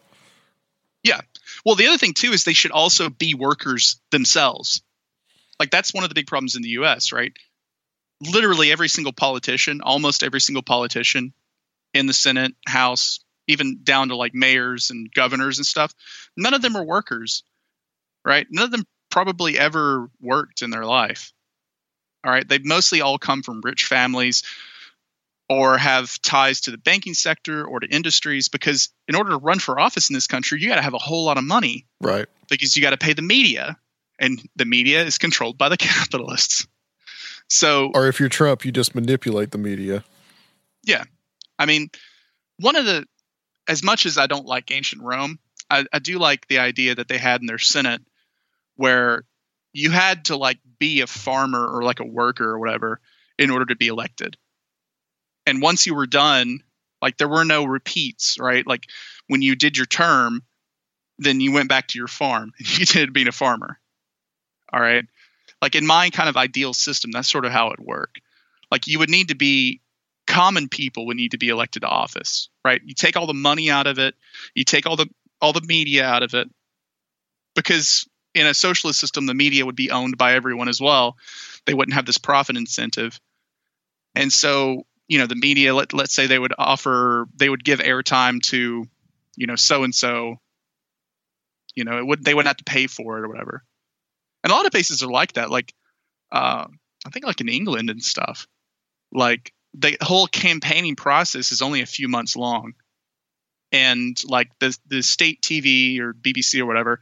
[1.03, 1.21] Yeah.
[1.65, 4.81] Well, the other thing too is they should also be workers themselves.
[5.59, 7.11] Like that's one of the big problems in the U.S.
[7.11, 7.33] Right?
[8.21, 11.33] Literally every single politician, almost every single politician
[11.93, 15.93] in the Senate, House, even down to like mayors and governors and stuff,
[16.35, 17.43] none of them are workers,
[18.25, 18.47] right?
[18.49, 21.33] None of them probably ever worked in their life.
[22.25, 24.43] All right, they've mostly all come from rich families
[25.49, 29.59] or have ties to the banking sector or to industries because in order to run
[29.59, 32.25] for office in this country, you got to have a whole lot of money Right.
[32.49, 33.77] because you got to pay the media
[34.19, 36.67] and the media is controlled by the capitalists.
[37.49, 40.03] So, Or if you're Trump, you just manipulate the media.
[40.83, 41.03] yeah,
[41.57, 41.89] I mean,
[42.59, 43.05] one of the,
[43.67, 47.07] as much as I don't like ancient Rome, I, I do like the idea that
[47.07, 48.01] they had in their Senate
[48.75, 49.23] where
[49.73, 52.99] you had to like be a farmer or like a worker or whatever
[53.37, 54.37] in order to be elected.
[55.45, 56.61] And once you were done,
[57.01, 58.65] like there were no repeats, right?
[58.65, 58.85] Like
[59.27, 60.43] when you did your term,
[61.19, 63.79] then you went back to your farm and you did being a farmer.
[64.71, 65.05] All right.
[65.61, 68.21] Like in my kind of ideal system, that's sort of how it worked.
[68.71, 69.81] Like you would need to be
[70.27, 72.81] common people would need to be elected to office, right?
[72.83, 74.15] You take all the money out of it,
[74.53, 75.07] you take all the
[75.41, 76.49] all the media out of it,
[77.55, 81.17] because in a socialist system, the media would be owned by everyone as well.
[81.65, 83.19] They wouldn't have this profit incentive,
[84.15, 85.73] and so you know the media.
[85.73, 88.85] Let let's say they would offer, they would give airtime to,
[89.35, 90.39] you know, so and so.
[91.75, 93.63] You know, it would they wouldn't have to pay for it or whatever.
[94.47, 95.51] And a lot of places are like that.
[95.51, 95.73] Like,
[96.31, 96.67] uh,
[97.05, 98.47] I think like in England and stuff.
[99.11, 102.73] Like the whole campaigning process is only a few months long
[103.73, 107.01] and like the the state TV or BBC or whatever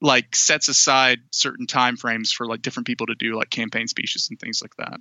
[0.00, 4.28] like sets aside certain time frames for like different people to do like campaign speeches
[4.28, 5.00] and things like that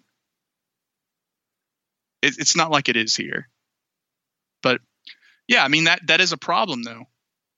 [2.21, 3.49] it, it's not like it is here
[4.61, 4.79] but
[5.47, 7.05] yeah i mean that that is a problem though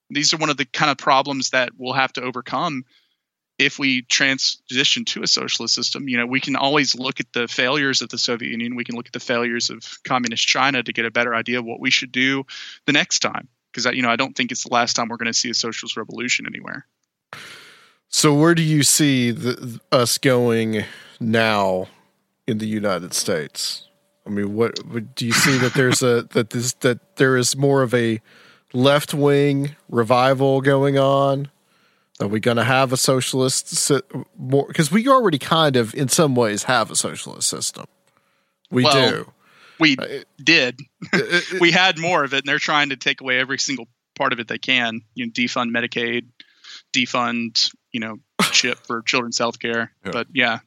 [0.08, 2.84] these are one of the kind of problems that we'll have to overcome
[3.58, 7.48] if we transition to a socialist system, you know, we can always look at the
[7.48, 8.76] failures of the Soviet Union.
[8.76, 11.64] We can look at the failures of communist China to get a better idea of
[11.64, 12.44] what we should do
[12.84, 13.48] the next time.
[13.72, 15.54] Because, you know, I don't think it's the last time we're going to see a
[15.54, 16.86] socialist revolution anywhere.
[18.08, 20.84] So where do you see the, us going
[21.20, 21.88] now
[22.46, 23.88] in the United States?
[24.26, 27.82] I mean, what, do you see that there's a that this that there is more
[27.82, 28.20] of a
[28.72, 31.50] left wing revival going on?
[32.20, 34.00] Are we going to have a socialist si-
[34.38, 34.66] more?
[34.66, 37.86] Because we already kind of, in some ways, have a socialist system.
[38.70, 39.32] We Well, do.
[39.78, 40.80] We uh, did.
[41.60, 44.40] we had more of it, and they're trying to take away every single part of
[44.40, 45.02] it they can.
[45.14, 46.24] You know, defund Medicaid,
[46.94, 48.16] defund, you know,
[48.52, 49.92] chip for children's health care.
[50.04, 50.10] Yeah.
[50.12, 50.60] But yeah,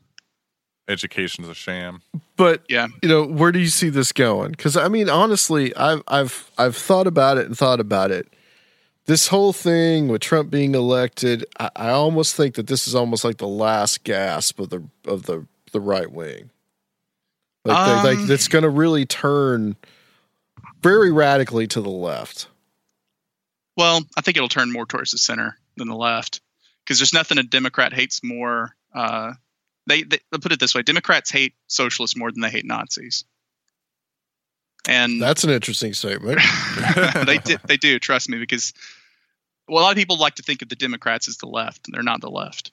[0.87, 2.01] Education's a sham.
[2.35, 4.51] But yeah, you know, where do you see this going?
[4.51, 8.27] Because I mean, honestly, I've I've I've thought about it and thought about it.
[9.09, 13.23] This whole thing with Trump being elected, I, I almost think that this is almost
[13.23, 16.51] like the last gasp of the of the the right wing.
[17.65, 19.77] Like, they, Um, like it's going to really turn
[20.83, 22.49] very radically to the left.
[23.75, 26.39] Well, I think it'll turn more towards the center than the left
[26.85, 28.75] because there's nothing a Democrat hates more.
[28.93, 29.33] Uh,
[29.87, 33.25] they, they they'll put it this way: Democrats hate socialists more than they hate Nazis,
[34.87, 36.39] and That's an interesting statement.
[37.25, 38.71] they do, they do trust me because
[39.69, 41.95] well, a lot of people like to think of the Democrats as the left, and
[41.95, 42.71] they're not the left.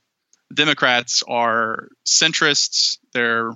[0.53, 2.99] Democrats are centrists.
[3.13, 3.53] They're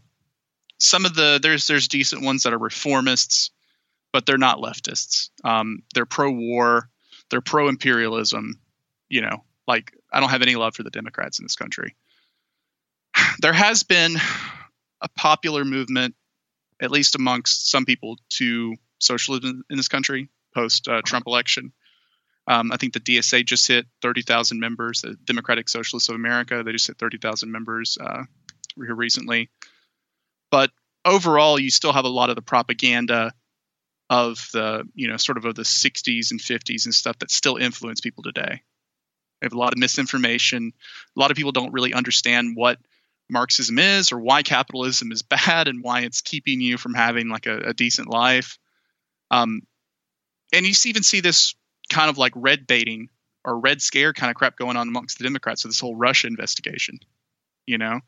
[0.79, 3.51] some of the there's there's decent ones that are reformists,
[4.13, 5.31] but they're not leftists.
[5.45, 6.89] Um, they're pro-war.
[7.31, 8.59] They're pro-imperialism.
[9.09, 11.97] You know, like I don't have any love for the Democrats in this country.
[13.41, 14.17] There has been
[15.01, 16.15] a popular movement,
[16.81, 21.73] at least amongst some people, to socialism in this country post uh, Trump election.
[22.47, 25.03] Um, I think the DSA just hit 30,000 members.
[25.03, 28.25] The Democratic Socialists of America they just hit 30,000 members uh,
[28.77, 29.51] here recently.
[30.51, 30.71] But
[31.05, 33.33] overall, you still have a lot of the propaganda
[34.09, 37.57] of the you know sort of of the 60s and 50s and stuff that still
[37.57, 38.63] influence people today.
[39.41, 40.73] They have a lot of misinformation.
[41.17, 42.79] A lot of people don't really understand what
[43.31, 47.47] Marxism is or why capitalism is bad and why it's keeping you from having like
[47.47, 48.59] a, a decent life.
[49.31, 49.63] Um,
[50.53, 51.55] and you even see this
[51.91, 53.09] kind of like red baiting
[53.45, 56.27] or red scare kind of crap going on amongst the Democrats with this whole Russia
[56.27, 57.01] investigation.
[57.67, 58.01] You know,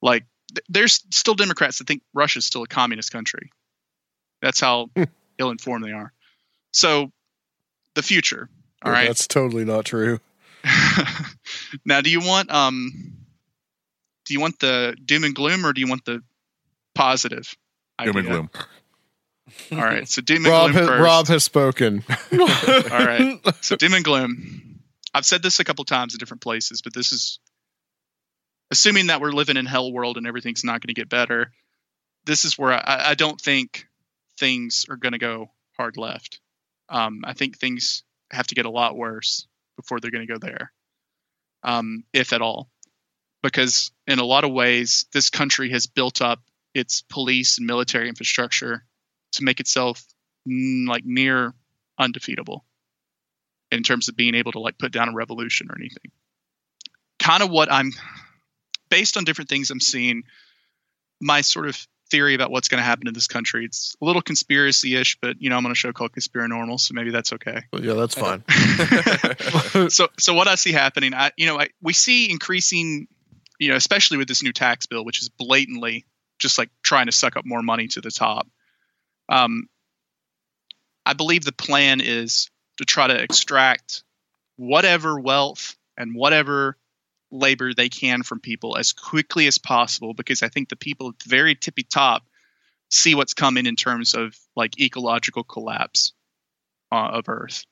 [0.00, 3.50] like th- there's still Democrats that think Russia's still a communist country.
[4.40, 4.90] That's how
[5.38, 6.12] ill informed they are.
[6.72, 7.12] So
[7.94, 8.48] the future.
[8.82, 9.06] All right.
[9.06, 10.20] That's totally not true.
[11.84, 12.92] now, do you want um,
[14.24, 16.22] do you want the doom and gloom or do you want the
[16.94, 17.54] positive?
[18.02, 18.50] Doom and gloom.
[19.72, 21.02] All right, so doom and Rob, gloom first.
[21.02, 22.04] Rob has spoken.
[22.32, 24.80] All right, so doom and gloom.
[25.12, 27.38] I've said this a couple times in different places, but this is
[28.70, 31.52] assuming that we're living in hell world and everything's not going to get better.
[32.24, 33.86] This is where I, I don't think
[34.38, 36.40] things are going to go hard left.
[36.88, 39.46] Um, I think things have to get a lot worse
[39.76, 40.72] before they're going to go there,
[41.62, 42.70] um, if at all.
[43.42, 46.40] because in a lot of ways, this country has built up
[46.74, 48.84] its police and military infrastructure
[49.34, 50.04] to make itself
[50.48, 51.54] mm, like near
[51.98, 52.64] undefeatable
[53.70, 56.10] in terms of being able to like put down a revolution or anything.
[57.18, 57.92] Kind of what I'm
[58.88, 60.24] based on different things I'm seeing,
[61.20, 63.64] my sort of theory about what's going to happen in this country.
[63.64, 67.10] It's a little conspiracy-ish, but you know, I'm on a show called Conspiranormal, so maybe
[67.10, 67.62] that's okay.
[67.72, 68.44] yeah, that's fine.
[69.90, 73.08] so, so what I see happening, I, you know, I, we see increasing,
[73.58, 76.04] you know, especially with this new tax bill, which is blatantly
[76.38, 78.46] just like trying to suck up more money to the top.
[79.28, 79.68] Um,
[81.06, 84.02] I believe the plan is to try to extract
[84.56, 86.76] whatever wealth and whatever
[87.30, 91.18] labor they can from people as quickly as possible because I think the people at
[91.18, 92.24] the very tippy top
[92.90, 96.12] see what's coming in terms of like ecological collapse
[96.92, 97.64] uh, of Earth.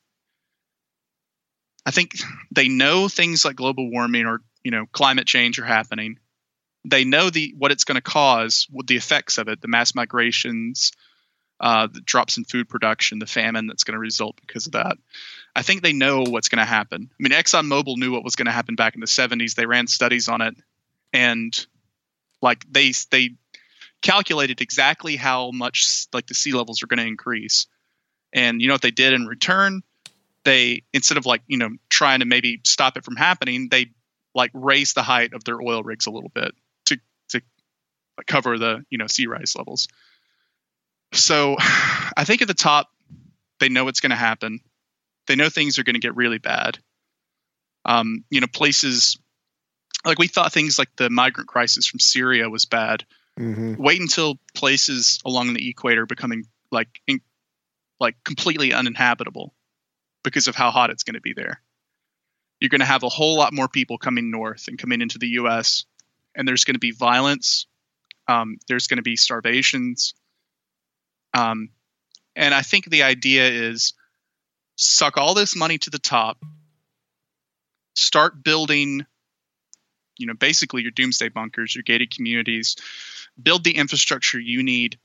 [1.87, 2.13] I think
[2.51, 6.19] they know things like global warming or you know climate change are happening.
[6.85, 10.93] They know the what it's going to cause, the effects of it, the mass migrations,
[11.63, 14.99] uh, the drops in food production, the famine that's going to result because of that.
[15.55, 17.09] I think they know what's going to happen.
[17.13, 19.55] I mean, ExxonMobil knew what was going to happen back in the 70s.
[19.55, 20.57] They ran studies on it,
[21.13, 21.67] and
[22.41, 23.37] like they they
[24.03, 27.69] calculated exactly how much like the sea levels are going to increase.
[28.33, 29.83] And you know what they did in return?
[30.45, 33.93] They instead of like you know trying to maybe stop it from happening, they
[34.35, 36.55] like raised the height of their oil rigs a little bit
[36.87, 36.99] to
[37.29, 37.43] to
[38.27, 39.87] cover the you know sea rise levels.
[41.13, 42.89] So I think at the top
[43.61, 44.61] they know what's going to happen
[45.27, 46.79] they know things are going to get really bad.
[47.85, 49.19] Um, you know, places
[50.05, 53.05] like we thought things like the migrant crisis from Syria was bad.
[53.39, 53.83] Mm-hmm.
[53.83, 57.21] Wait until places along the equator becoming like in,
[57.99, 59.55] like completely uninhabitable
[60.23, 61.61] because of how hot it's going to be there.
[62.61, 65.29] You're going to have a whole lot more people coming north and coming into the
[65.29, 65.85] U.S.
[66.35, 67.67] and there's going to be violence.
[68.29, 70.15] Um, there's going to be starvations.
[71.35, 71.71] Um,
[72.37, 73.95] and I think the idea is
[74.77, 76.43] suck all this money to the top,
[77.95, 79.07] start building,
[80.17, 82.77] you know, basically your doomsday bunkers, your gated communities,
[83.41, 84.99] build the infrastructure you need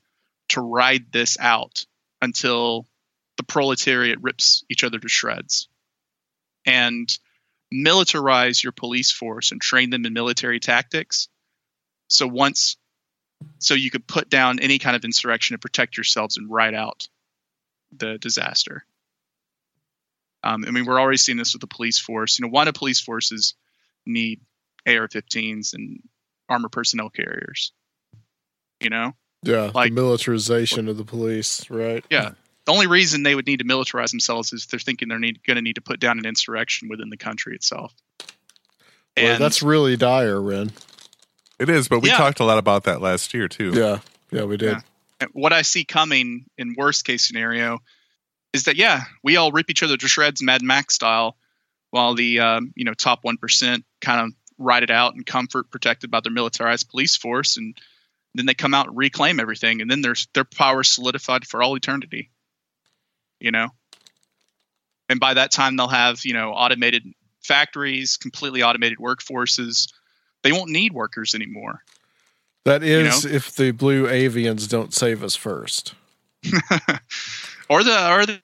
[0.50, 1.86] to ride this out
[2.20, 2.86] until
[3.36, 5.68] the proletariat rips each other to shreds.
[6.66, 7.08] And
[7.72, 11.28] militarize your police force and train them in military tactics.
[12.08, 12.76] So once
[13.58, 17.08] so you could put down any kind of insurrection to protect yourselves and ride out
[17.96, 18.84] the disaster.
[20.44, 22.38] Um, I mean, we're already seeing this with the police force.
[22.38, 23.54] You know, why do police forces
[24.06, 24.40] need
[24.86, 26.02] AR-15s and
[26.48, 27.72] armor personnel carriers?
[28.80, 32.04] You know, Yeah, Like- the militarization of the police, right?
[32.10, 32.32] yeah.
[32.64, 35.62] The only reason they would need to militarize themselves is they're thinking they're going to
[35.62, 37.94] need to put down an insurrection within the country itself.
[39.16, 40.72] Well, And that's really dire, Ren.
[41.58, 42.16] It is, but we Yeah.
[42.16, 43.72] talked a lot about that last year too.
[43.74, 44.78] Yeah, yeah, we did.
[45.20, 45.26] Yeah.
[45.32, 47.82] What I see coming in worst case scenario
[48.52, 51.36] is that yeah, we all rip each other to shreds, Mad Max style,
[51.90, 55.70] while the um, you know top one percent kind of ride it out in comfort,
[55.70, 57.76] protected by their militarized police force, and
[58.34, 61.74] then they come out and reclaim everything, and then their their power solidified for all
[61.76, 62.30] eternity.
[63.40, 63.70] You know,
[65.08, 67.04] and by that time they'll have you know automated
[67.42, 69.92] factories, completely automated workforces.
[70.42, 71.82] They won't need workers anymore.
[72.64, 73.30] That is know?
[73.30, 75.94] if the blue avians don't save us first.
[77.68, 78.40] or the or the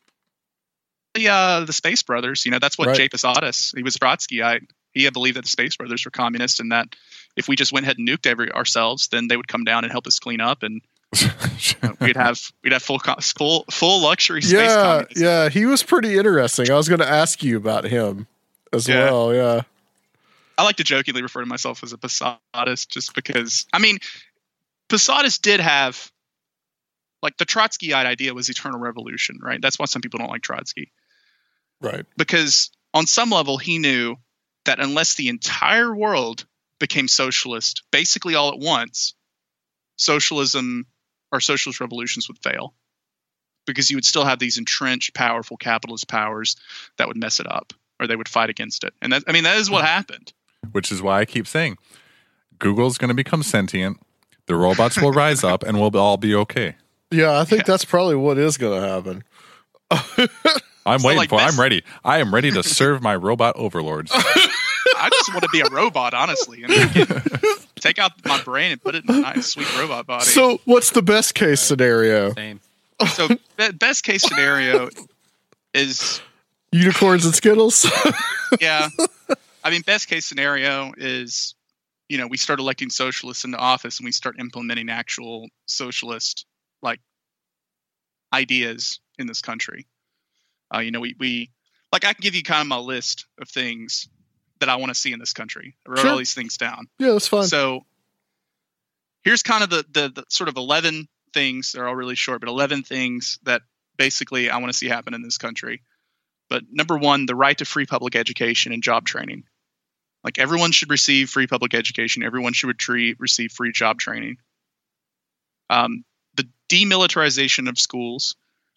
[1.14, 2.44] the, uh, the Space Brothers.
[2.44, 2.96] You know, that's what Right.
[2.96, 3.72] Jay Posadas.
[3.76, 4.66] He was Trotskyite.
[4.92, 6.88] He had believed that the Space Brothers were communists, and that
[7.36, 9.92] if we just went ahead and nuked every ourselves, then they would come down and
[9.92, 10.80] help us clean up, and
[11.20, 11.28] you
[11.82, 14.52] know, we'd have we'd have full full full luxury space.
[14.54, 15.22] yeah, communism.
[15.24, 16.70] yeah, he was pretty interesting.
[16.70, 18.26] I was going to ask you about him
[18.72, 19.04] as Yeah.
[19.10, 19.34] well.
[19.34, 19.62] Yeah,
[20.56, 23.66] I like to jokingly refer to myself as a Posadist, just because.
[23.72, 23.98] I mean,
[24.88, 26.12] Posadas did have
[27.22, 29.60] like the Trotskyite idea was eternal revolution, right?
[29.60, 30.92] That's why some people don't like Trotsky.
[31.80, 32.04] right.
[32.16, 34.16] because on some level he knew
[34.66, 36.46] that unless the entire world
[36.78, 39.14] became socialist basically all at once
[39.96, 40.86] socialism
[41.32, 42.74] or socialist revolutions would fail
[43.66, 46.56] because you would still have these entrenched powerful capitalist powers
[46.98, 49.44] that would mess it up or they would fight against it and that, i mean
[49.44, 49.86] that is what hmm.
[49.86, 50.32] happened
[50.72, 51.78] Which is why I keep saying
[52.58, 53.98] Google's going to become sentient.
[54.46, 56.76] The robots will rise up, and we'll all be okay.
[57.10, 59.24] Yeah, I think that's probably what is going to happen.
[60.86, 61.38] I'm So, waiting like, for.
[61.38, 61.82] best- I'm ready.
[62.04, 64.10] I am ready to serve my robot overlords.
[64.96, 67.22] i just want to be a robot honestly and I
[67.80, 70.90] take out my brain and put it in a nice sweet robot body So, what's
[70.90, 72.32] the best case scenario?
[72.34, 72.60] Same.
[73.08, 74.88] so be- best case scenario
[75.74, 76.20] is
[76.72, 77.90] Unicorns and Skittles.
[78.60, 78.88] yeah.
[79.64, 81.54] I mean, best case scenario is
[82.08, 86.44] you know we start electing socialists into office and we start implementing actual socialist
[86.82, 87.00] like
[88.32, 89.86] ideas in this country.
[90.74, 91.50] Uh, you know, we we
[91.92, 94.08] like I can give you kind of my list of things
[94.60, 95.76] that I want to see in this country.
[95.86, 96.10] I wrote Sure.
[96.10, 96.86] all these things down.
[96.98, 97.44] Yeah, that's fine.
[97.44, 97.84] So
[99.22, 101.72] here's kind of the, the the sort of 11 things.
[101.72, 103.62] They're all really short, but 11 things that
[103.96, 105.82] basically I want to see happen in this country.
[106.50, 109.44] But number one, the right to free public education and job training.
[110.24, 112.22] Like everyone should receive free public education.
[112.22, 112.74] Everyone should
[113.18, 114.38] receive free job training.
[115.68, 118.34] Um, the demilitarization of schools,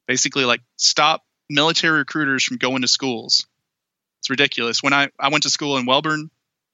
[0.08, 3.48] basically like stop military recruiters from going to schools.
[4.20, 4.84] It's ridiculous.
[4.84, 6.30] When I, I went to school in Wellborn,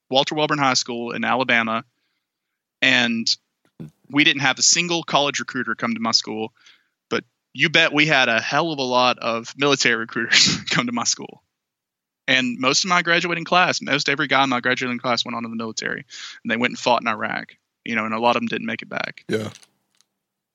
[0.09, 1.83] Walter Wellborn High School in Alabama,
[2.81, 3.27] and
[4.09, 6.51] we didn't have a single college recruiter come to my school,
[7.09, 7.23] but
[7.53, 11.03] you bet we had a hell of a lot of military recruiters come to my
[11.03, 11.42] school.
[12.27, 15.43] And most of my graduating class, most every guy in my graduating class went on
[15.43, 16.05] to the military,
[16.43, 17.55] and they went and fought in Iraq.
[17.83, 19.25] You know, and a lot of them didn't make it back.
[19.27, 19.49] Yeah.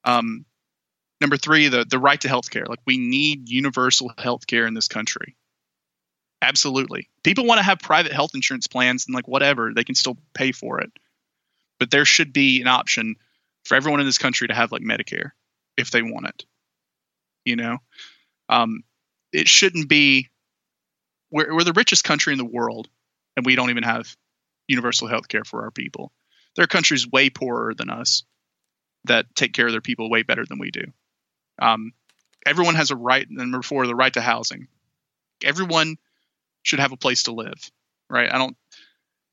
[0.05, 0.47] Um,
[1.20, 2.65] number three, the the right to health care.
[2.66, 5.36] Like we need universal health care in this country.
[6.40, 7.09] Absolutely.
[7.24, 10.53] People want to have private health insurance plans and like whatever, they can still pay
[10.53, 10.90] for it.
[11.81, 13.16] But there should be an option
[13.65, 15.32] for everyone in this country to have like Medicare
[15.77, 16.45] if they want it.
[17.45, 17.78] You know?
[18.49, 18.85] Um,
[19.32, 20.28] it shouldn't be
[21.30, 22.88] we're, we're the richest country in the world
[23.36, 24.14] and we don't even have
[24.66, 26.12] universal health care for our people.
[26.56, 28.24] There are countries way poorer than us
[29.05, 30.84] that take care of their people way better than we do.
[31.60, 31.92] Um,
[32.46, 33.26] everyone has a right.
[33.28, 34.68] Number four, the right to housing.
[35.44, 35.96] Everyone
[36.62, 37.70] should have a place to live,
[38.10, 38.32] right?
[38.32, 38.56] I don't.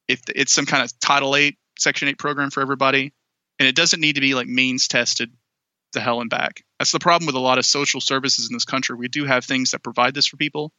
[0.08, 3.14] If it's some kind of Title Eight, Section Eight program for everybody,
[3.60, 5.32] and it doesn't need to be like means tested
[5.94, 6.64] to hell and back.
[6.78, 8.96] That's the problem with a lot of social services in this country.
[8.96, 10.72] We do have things that provide this for people,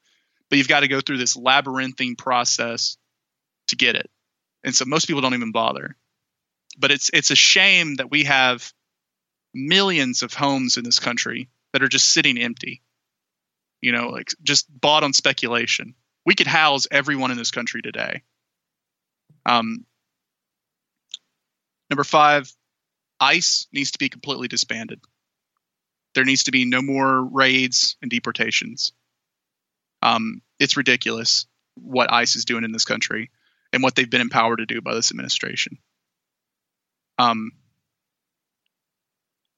[0.49, 2.97] but you've got to go through this labyrinthine process
[3.69, 4.11] to get it,
[4.65, 5.97] and so most people don't even bother.
[6.79, 8.73] But it's it's a shame that we have
[9.55, 12.83] millions of homes in this country that are just sitting empty.
[13.81, 15.95] You know, like just bought on speculation.
[16.25, 18.23] We could house everyone in this country today.
[19.45, 19.85] Um,
[21.89, 22.53] number five,
[23.21, 25.01] ICE needs to be completely disbanded.
[26.15, 28.93] There needs to be no more raids and deportations.
[30.07, 33.31] Um, it's ridiculous what ICE is doing in this country
[33.73, 35.79] and what they've been empowered to do by this administration.
[37.19, 37.51] Um,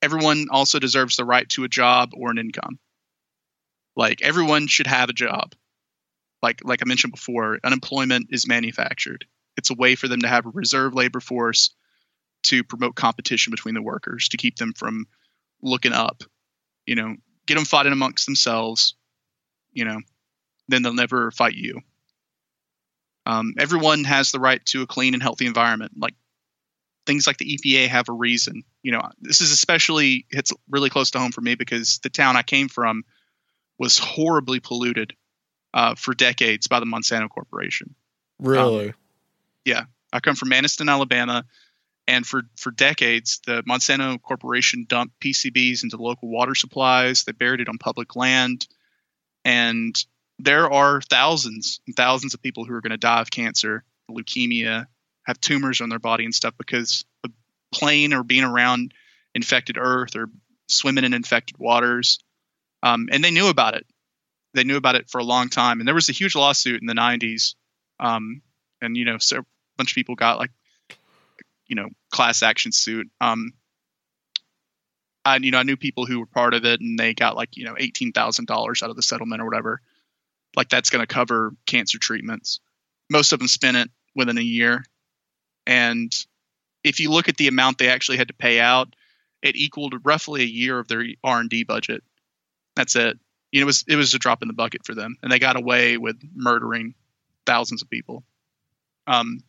[0.01, 2.79] everyone also deserves the right to a job or an income.
[3.95, 5.55] Like everyone should have a job.
[6.41, 9.27] Like like I mentioned before, unemployment is manufactured.
[9.59, 11.75] It's a way for them to have a reserve labor force
[12.45, 15.09] to promote competition between the workers to keep them from
[15.61, 16.23] looking up.
[16.87, 17.17] You know,
[17.47, 18.95] get them fighting amongst themselves.
[19.73, 20.01] You know,
[20.69, 21.81] then they'll never fight you.
[23.27, 25.93] Um, everyone has the right to a clean and healthy environment.
[25.99, 26.15] Like
[27.07, 28.65] things like the EPA have a reason.
[28.83, 32.37] You know, this is especially hits really close to home for me because the town
[32.37, 33.05] I came from
[33.79, 35.15] was horribly polluted
[35.75, 37.95] uh, for decades by the Monsanto Corporation.
[38.39, 38.95] Really?
[39.65, 41.45] Yeah, I come from Anniston, Alabama,
[42.07, 47.25] and for for decades, the Monsanto Corporation dumped PCBs into local water supplies.
[47.25, 48.67] They buried it on public land,
[49.45, 49.95] and
[50.39, 54.87] there are thousands and thousands of people who are going to die of cancer, leukemia,
[55.25, 57.33] have tumors on their body and stuff because of
[57.73, 58.95] playing or being around
[59.35, 60.29] infected earth or
[60.69, 62.19] swimming in infected waters.
[62.83, 63.87] Um, and they knew about it.
[64.55, 65.81] They knew about it for a long time.
[65.81, 67.55] And there was a huge lawsuit in the 90s.
[68.01, 68.43] Um,
[68.81, 69.45] and, you know, so a
[69.77, 70.51] bunch of people got like,
[71.67, 73.11] you know, class action suit.
[73.21, 73.53] Um,
[75.25, 77.57] and, you know, I knew people who were part of it and they got like,
[77.57, 79.83] you know, $18,000 out of the settlement or whatever.
[80.57, 82.61] Like that's going to cover cancer treatments.
[83.11, 84.85] Most of them spent it within a year.
[85.67, 86.13] And
[86.83, 88.95] if you look at the amount they actually had to pay out,
[89.43, 92.03] it equaled roughly a year of their R and D budget.
[92.77, 93.19] That's it.
[93.53, 95.39] You know, it was it was a drop in the bucket for them, and they
[95.39, 96.95] got away with murdering
[97.47, 98.25] thousands of people.
[99.07, 99.43] Um,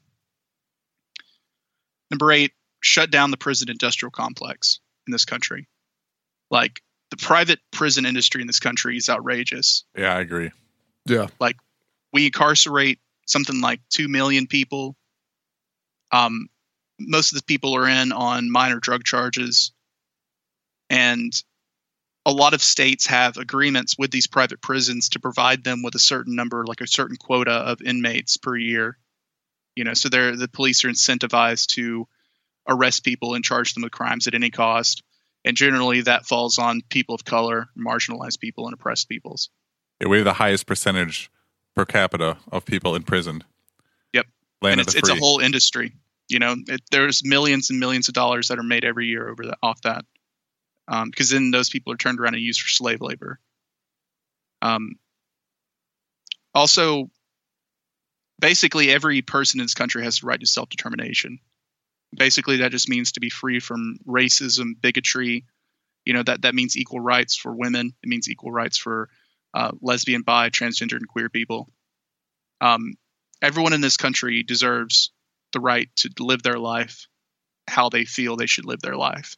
[2.09, 5.67] number eight, shut down the prison industrial complex in this country.
[6.49, 6.81] Like
[7.11, 9.83] the private prison industry in this country is outrageous.
[9.97, 10.51] Yeah, I agree.
[11.05, 11.27] Yeah.
[11.39, 11.57] Like
[12.13, 14.95] we incarcerate something like two million people.
[16.11, 16.49] Um,
[16.99, 19.71] most of the people are in on minor drug charges,
[20.89, 21.31] and
[22.25, 25.99] a lot of states have agreements with these private prisons to provide them with a
[25.99, 28.97] certain number, like a certain quota of inmates per year.
[29.75, 32.07] You know, so they're the police are incentivized to
[32.67, 35.03] arrest people and charge them with crimes at any cost.
[35.45, 39.49] And generally, that falls on people of color, marginalized people, and oppressed peoples.
[40.05, 41.29] We have the highest percentage
[41.75, 43.43] per capita of people imprisoned.
[44.13, 44.27] Yep.
[44.61, 45.93] Land and it's, it's a whole industry.
[46.27, 49.43] You know, it, there's millions and millions of dollars that are made every year over
[49.43, 50.05] the, off that,
[50.87, 53.39] because then those people are turned around and used for slave labor.
[54.61, 54.95] Um,
[56.53, 57.09] also,
[58.39, 61.39] basically, every person in this country has the right to self determination.
[62.15, 65.45] Basically, that just means to be free from racism, bigotry.
[66.05, 67.93] You know that that means equal rights for women.
[68.03, 69.09] It means equal rights for
[69.53, 71.69] uh, lesbian, bi, transgender, and queer people.
[72.61, 72.93] Um,
[73.41, 75.11] everyone in this country deserves
[75.53, 77.07] the right to live their life
[77.67, 79.35] how they feel they should live their life.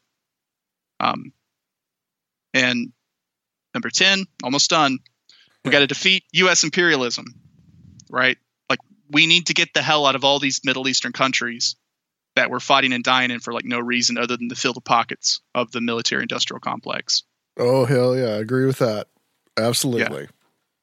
[1.00, 1.34] Um,
[2.54, 2.92] and
[3.74, 5.00] number 10, almost done.
[5.64, 6.64] We got to defeat U.S.
[6.64, 7.26] imperialism,
[8.10, 8.38] right?
[8.70, 8.80] Like,
[9.10, 11.76] we need to get the hell out of all these Middle Eastern countries
[12.36, 14.82] that we're fighting and dying in for like no reason other than to fill the
[14.82, 17.24] pockets of the military industrial complex.
[17.58, 19.08] Oh hell yeah, I agree with that.
[19.62, 20.28] Absolutely.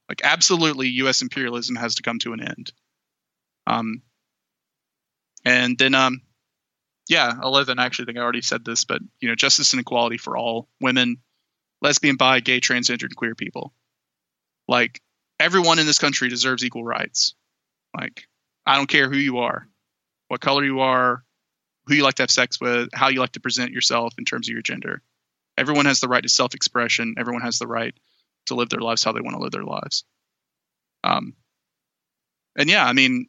[0.08, 1.20] Like absolutely, U.S.
[1.20, 2.72] imperialism has to come to an end.
[3.66, 4.02] Um,
[5.44, 6.22] and then um,
[7.08, 7.78] yeah, eleven.
[7.78, 10.68] Actually, I think I already said this, but you know, justice and equality for all
[10.80, 11.18] women,
[11.82, 13.72] lesbian, bi, gay, transgender, and queer people.
[14.66, 15.00] Like
[15.38, 17.34] everyone in this country deserves equal rights.
[17.96, 18.24] Like
[18.64, 19.68] I don't care who you are,
[20.28, 21.22] what color you are,
[21.86, 24.48] who you like to have sex with, how you like to present yourself in terms
[24.48, 25.02] of your gender.
[25.56, 27.16] Everyone has the right to self-expression.
[27.18, 27.94] Everyone has the right
[28.46, 30.04] to live their lives how they want to live their lives.
[31.04, 31.34] Um,
[32.56, 33.26] and yeah, I mean,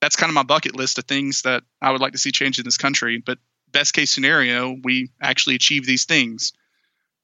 [0.00, 2.58] that's kind of my bucket list of things that I would like to see change
[2.58, 3.22] in this country.
[3.24, 3.38] But
[3.70, 6.52] best case scenario, we actually achieve these things.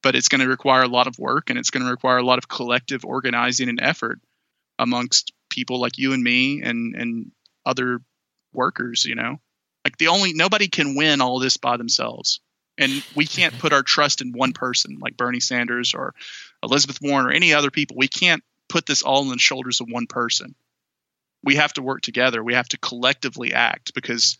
[0.02, 2.24] But it's going to require a lot of work and it's going to require a
[2.24, 4.18] lot of collective organizing and effort
[4.78, 7.30] amongst people like you and me and and
[7.64, 8.00] other
[8.52, 9.36] workers, you know.
[9.84, 12.40] Like the only nobody can win all this by themselves.
[12.78, 16.14] And we can't put our trust in one person like Bernie Sanders or
[16.62, 17.96] Elizabeth Warren or any other people.
[17.96, 20.54] We can't put this all on the shoulders of one person.
[21.44, 22.42] We have to work together.
[22.42, 24.38] We have to collectively act because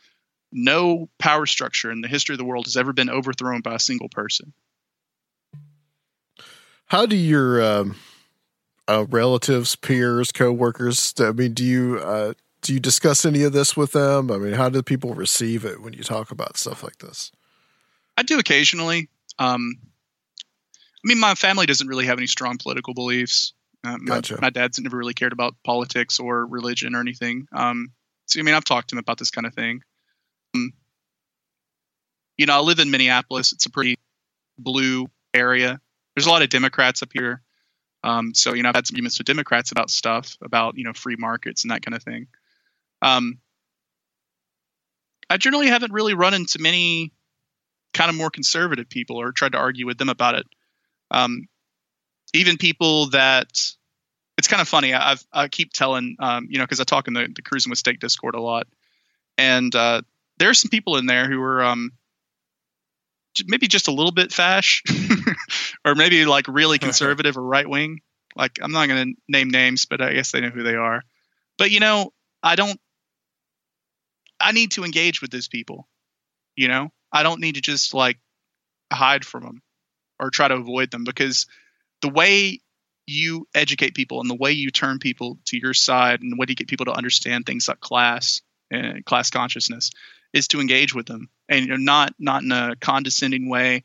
[0.53, 3.81] no power structure in the history of the world has ever been overthrown by a
[3.81, 4.53] single person.
[6.86, 7.97] How do your um,
[8.86, 11.15] uh, relatives, peers, coworkers?
[11.19, 14.31] I mean, do you uh, do you discuss any of this with them?
[14.31, 17.32] I mean, how do people receive it when you talk about stuff like this?
[18.16, 19.09] I do occasionally.
[19.39, 19.78] Um,
[21.05, 23.55] I mean, my family doesn't really have any strong political beliefs.
[23.85, 24.39] Uh, my, Gotcha.
[24.41, 27.49] my dad's never really cared about politics or religion or anything.
[27.53, 27.93] Um,
[28.27, 29.83] so, I mean, I've talked to him about this kind of thing.
[30.55, 30.73] Um,
[32.37, 33.53] you know, I live in Minneapolis.
[33.53, 33.99] It's a pretty
[34.59, 35.81] blue area.
[36.15, 37.43] There's a lot of Democrats up here.
[38.05, 40.93] Um, so, you know, I've had some arguments with Democrats about stuff, about, you know,
[40.93, 42.27] free markets and that kind of thing.
[43.01, 43.39] Um,
[45.31, 47.12] I generally haven't really run into many
[47.95, 50.47] kind of more conservative people or tried to argue with them about it.
[51.13, 51.49] Um,
[52.35, 53.49] even people that
[54.39, 54.95] it's kind of funny.
[54.95, 57.79] I've, I keep telling, um, you know, because I talk in the, the Cruising with
[57.79, 58.67] Steak Discord a lot,
[59.37, 60.03] and uh,
[60.39, 61.93] there are some people in there who are um,
[63.47, 64.83] maybe just a little bit fash,
[65.85, 68.01] or maybe like really conservative or right wing.
[68.35, 71.03] Like I'm not going to name names, but I guess they know who they are.
[71.59, 72.13] But you know,
[72.43, 72.81] I don't.
[74.41, 75.87] I need to engage with those people.
[76.57, 78.19] You know, I don't need to just like
[78.91, 79.63] hide from them
[80.23, 81.47] or try to avoid them because
[82.01, 82.61] the way
[83.07, 86.47] you educate people and the way you turn people to your side and the way
[86.49, 88.40] you get people to understand things like class
[88.70, 89.90] and class consciousness
[90.32, 91.28] is to engage with them.
[91.49, 93.82] And you're not not in a condescending way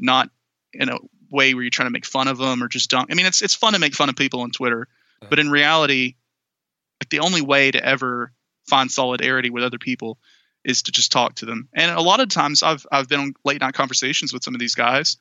[0.00, 0.30] not
[0.72, 0.98] in a
[1.30, 3.42] way where you're trying to make fun of them or just don't i mean it's
[3.42, 4.88] it's fun to make fun of people on twitter
[5.28, 6.14] but in reality
[7.00, 8.32] like the only way to ever
[8.68, 10.18] find solidarity with other people
[10.64, 11.70] is to just talk to them.
[11.72, 14.60] And a lot of times i've i've been on late night conversations with some of
[14.60, 15.16] these guys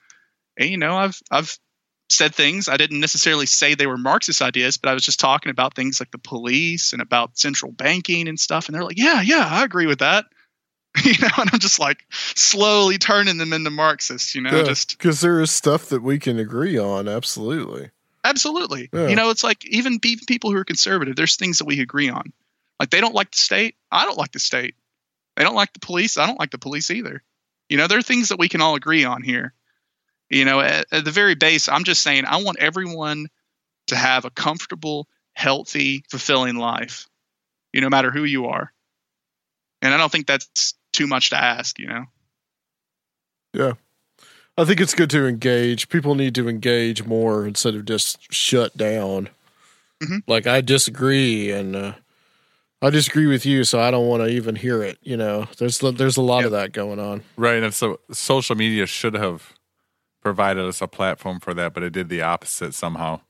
[0.68, 1.57] you know i've i've
[2.10, 5.52] said things i didn't necessarily say they were marxist ideas but i was just talking
[5.52, 9.22] about things like the police and about central banking and stuff and they're like yeah
[9.22, 10.26] yeah i agree with that
[11.03, 15.22] you know and i'm just like slowly turning them into marxists you know just because
[15.22, 17.07] there is stuff that we can agree on.
[17.07, 17.90] Absolutely.
[18.23, 18.90] Absolutely.
[18.91, 19.07] Yeah.
[19.07, 22.10] You know, it's like even even people who are conservative, there's things that we agree
[22.10, 22.34] on.
[22.80, 23.76] Like they don't like the state.
[23.91, 24.76] I don't like the state.
[25.36, 26.18] They don't like the police.
[26.18, 27.23] I don't like the police either.
[27.69, 29.53] You know, there are things that we can all agree on here.
[30.30, 33.27] You know, at, at the very base, I'm just saying I want everyone
[33.88, 37.07] to have a comfortable, healthy, fulfilling life.
[37.73, 38.72] You know, no matter who you are.
[39.81, 42.06] And I don't think that's too much to ask, you know.
[43.53, 43.73] Yeah.
[44.57, 45.88] I think it's good to engage.
[45.88, 49.30] People need to engage more instead of just shut down.
[50.03, 50.23] Mhm.
[50.27, 51.93] Like I disagree and uh,
[52.81, 54.97] I disagree with you, so I don't want to even hear it.
[55.01, 57.23] You know, there's there's a lot of that going on.
[57.38, 59.53] Right, and so social media should have
[60.21, 63.21] provided us a platform for that, but it did the opposite somehow.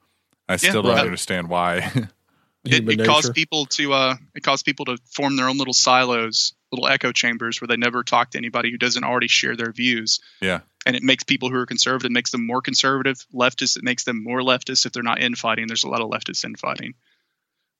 [0.48, 1.06] I still don't right.
[1.06, 1.78] understand why.
[2.66, 6.54] it, it caused people to uh it caused people to form their own little silos
[6.72, 10.20] little echo chambers where they never talk to anybody who doesn't already share their views.
[10.42, 10.60] Yeah.
[10.86, 13.26] And it makes people who are conservative makes them more conservative.
[13.34, 15.68] Leftists it makes them more leftist if they're not infighting.
[15.68, 16.94] There's a lot of leftists infighting.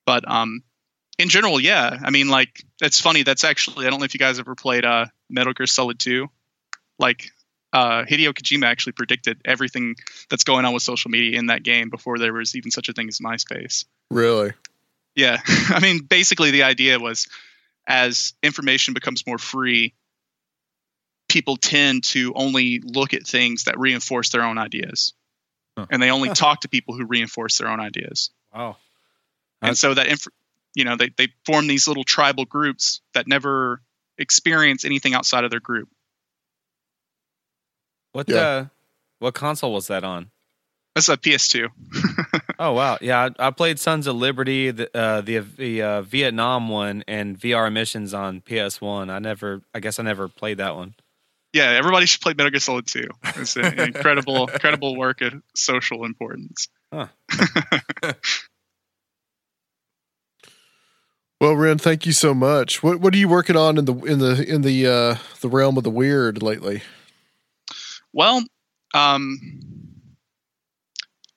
[0.06, 0.62] But um,
[1.18, 1.98] in general, yeah.
[2.02, 3.22] I mean, like it's funny.
[3.22, 6.28] That's actually I don't know if you guys ever played uh, Metal Gear Solid 2.
[6.98, 7.30] Like
[7.72, 9.96] uh, Hideo Kojima actually predicted everything
[10.28, 12.92] that's going on with social media in that game before there was even such a
[12.92, 13.84] thing as MySpace.
[14.10, 14.52] Really?
[15.14, 15.38] Yeah.
[15.46, 17.28] I mean, basically, the idea was
[17.86, 19.94] as information becomes more free,
[21.28, 25.12] people tend to only look at things that reinforce their own ideas.
[25.78, 25.86] Huh.
[25.90, 28.30] And they only talk to people who reinforce their own ideas.
[28.52, 28.76] Wow.
[29.62, 30.28] And so that, inf-
[30.74, 33.80] you know, they, they form these little tribal groups that never
[34.18, 35.88] experience anything outside of their group.
[38.12, 38.36] What Yeah.
[38.40, 38.66] uh,
[39.18, 40.30] what console was that on?
[40.94, 41.68] That's a PS2.
[42.62, 46.68] Oh wow, yeah, I, I played Sons of Liberty, the uh, the, the uh, Vietnam
[46.68, 49.08] one, and VR missions on PS One.
[49.08, 50.94] I never, I guess I never played that one.
[51.54, 53.08] Yeah, everybody should play Metal Gear Solid 2.
[53.36, 56.68] It's an incredible, incredible work of social importance.
[61.40, 62.82] Well, Ren, thank you so much.
[62.82, 65.78] What what are you working on in the in the in the uh the realm
[65.78, 66.82] of the weird lately?
[68.12, 68.42] Well,
[68.94, 69.38] um,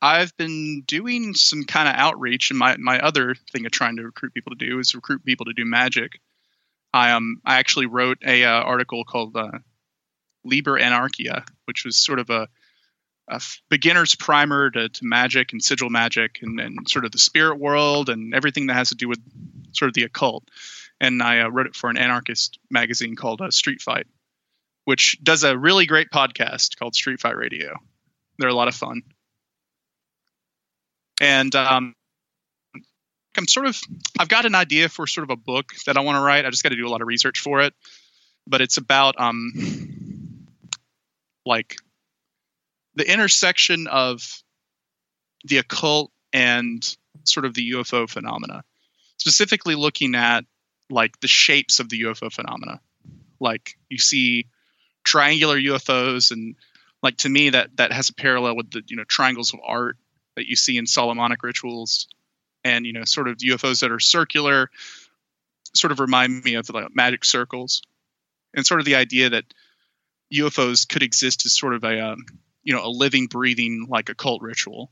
[0.01, 4.03] I've been doing some kind of outreach, and my, my other thing of trying to
[4.03, 6.19] recruit people to do is recruit people to do magic.
[6.93, 9.59] I um I actually wrote a uh, article called uh,
[10.43, 12.47] Liber Anarchia, which was sort of a,
[13.27, 17.59] a beginner's primer to, to magic and sigil magic and, and sort of the spirit
[17.59, 19.19] world and everything that has to do with
[19.71, 20.43] sort of the occult.
[21.01, 24.05] And I uh, wrote it for an anarchist magazine called uh, Street Fight
[24.85, 27.77] which does a really great podcast called Street Fight Radio.
[28.38, 29.01] They're a lot of fun.
[31.22, 31.95] And um,
[33.38, 33.80] I'm sort of,
[34.19, 36.45] I've got an idea for sort of a book that I want to write.
[36.45, 37.73] I just got to do a lot of research for it.
[38.45, 40.47] But it's about um,
[41.45, 41.77] like
[42.95, 44.22] the intersection of
[45.45, 48.64] the occult and sort of the UFO phenomena,
[49.18, 50.45] specifically looking at
[50.89, 52.81] like the shapes of the UFO phenomena.
[53.39, 54.47] Like you see
[55.03, 56.55] triangular UFOs, and
[57.01, 59.97] like to me that that has a parallel with the you know triangles of art
[60.35, 62.07] that you see in Solomonic rituals,
[62.63, 64.69] and you know sort of UFOs that are circular,
[65.73, 67.81] sort of remind me of like magic circles,
[68.53, 69.45] and sort of the idea that
[70.34, 72.25] UFOs could exist as sort of a um,
[72.63, 74.91] you know a living, breathing like occult ritual.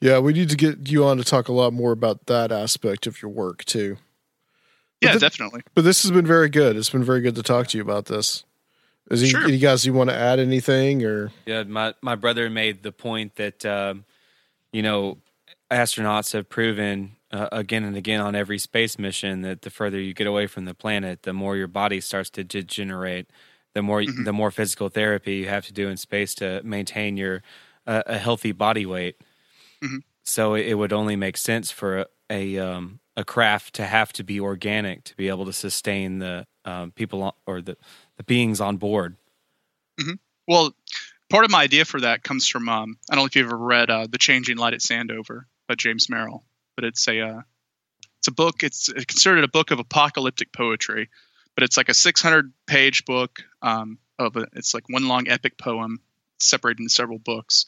[0.00, 3.06] Yeah, we need to get you on to talk a lot more about that aspect
[3.06, 3.96] of your work too.
[5.00, 5.60] Yeah, But the- definitely.
[5.74, 6.76] But this has been very good.
[6.76, 8.44] It's been very good to talk to you about this.
[9.10, 9.46] Is he, Sure.
[9.48, 13.36] you guys you want to add anything or Yeah, my my brother made the point
[13.36, 14.04] that um,
[14.72, 15.18] you know
[15.70, 20.14] astronauts have proven uh, again and again on every space mission that the further you
[20.14, 23.26] get away from the planet, the more your body starts to degenerate,
[23.74, 27.42] the more the more physical therapy you have to do in space to maintain your
[27.86, 29.16] uh, a healthy body weight.
[29.82, 29.98] Mhm.
[30.22, 34.12] So it, it would only make sense for a a, um, a craft to have
[34.14, 37.76] to be organic to be able to sustain the um, people on, or the
[38.16, 39.16] the beings on board.
[40.46, 40.74] Well,
[41.30, 43.56] part of my idea for that comes from um, I don't know if you've ever
[43.56, 46.44] read uh, The Changing Light at Sandover by James Merrill,
[46.76, 47.40] but it's a uh,
[48.18, 48.62] it's a book.
[48.62, 51.10] It's considered a book of apocalyptic poetry,
[51.54, 55.58] but it's like a 600 page book um, of a, it's like one long epic
[55.58, 56.00] poem
[56.40, 57.66] separated into several books.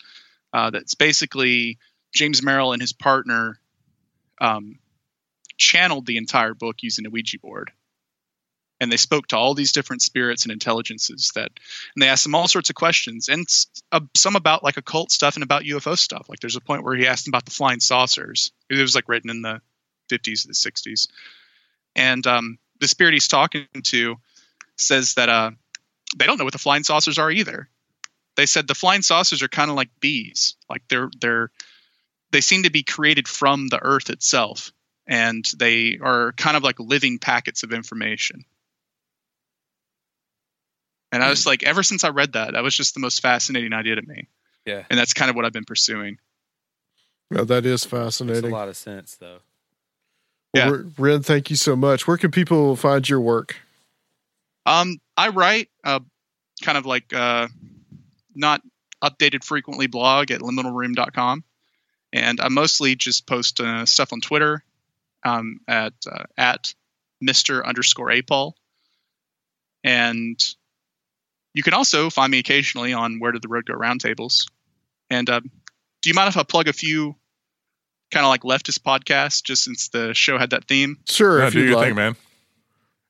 [0.52, 1.78] Uh, that's basically
[2.14, 3.58] James Merrill and his partner
[4.40, 4.78] um,
[5.56, 7.72] channeled the entire book using a Ouija board.
[8.78, 11.50] And they spoke to all these different spirits and intelligences that
[11.94, 13.46] and they asked them all sorts of questions and
[13.90, 16.28] uh, some about like occult stuff and about UFO stuff.
[16.28, 18.52] Like there's a point where he asked them about the flying saucers.
[18.68, 19.62] It was like written in the
[20.10, 21.08] 50s or the 60s.
[21.94, 24.16] And um, the spirit he's talking to
[24.76, 25.52] says that uh,
[26.14, 27.70] they don't know what the flying saucers are either.
[28.36, 30.56] They said the flying saucers are kind of like bees.
[30.68, 31.50] Like they're they're
[32.30, 34.72] they seem to be created from the earth itself
[35.06, 38.44] and they are kind of like living packets of information.
[41.12, 43.72] And I was like, ever since I read that, that was just the most fascinating
[43.72, 44.28] idea to me.
[44.64, 44.82] Yeah.
[44.90, 46.18] And that's kind of what I've been pursuing.
[47.30, 49.38] No, that is Makes a lot of sense, though.
[50.52, 50.78] Yeah.
[50.98, 52.06] Ren, thank you so much.
[52.06, 53.56] Where can people find your work?
[54.64, 56.00] Um, I write uh,
[56.62, 57.48] kind of like uh,
[58.34, 58.62] not
[59.02, 61.44] updated frequently blog at liminalroom.com.
[62.12, 64.64] And I mostly just post uh, stuff on Twitter
[65.26, 66.74] um, at uh, at
[67.22, 67.64] Mr.
[67.64, 68.54] underscore Apol.
[69.84, 70.38] And
[71.54, 74.46] you can also find me occasionally on Where Did the Road Go roundtables.
[75.10, 77.16] And uh, do you mind if I plug a few
[78.10, 80.98] kind of like leftist podcasts just since the show had that theme.
[81.08, 81.86] Sure, Yeah, if do you your like.
[81.88, 82.16] thing, man.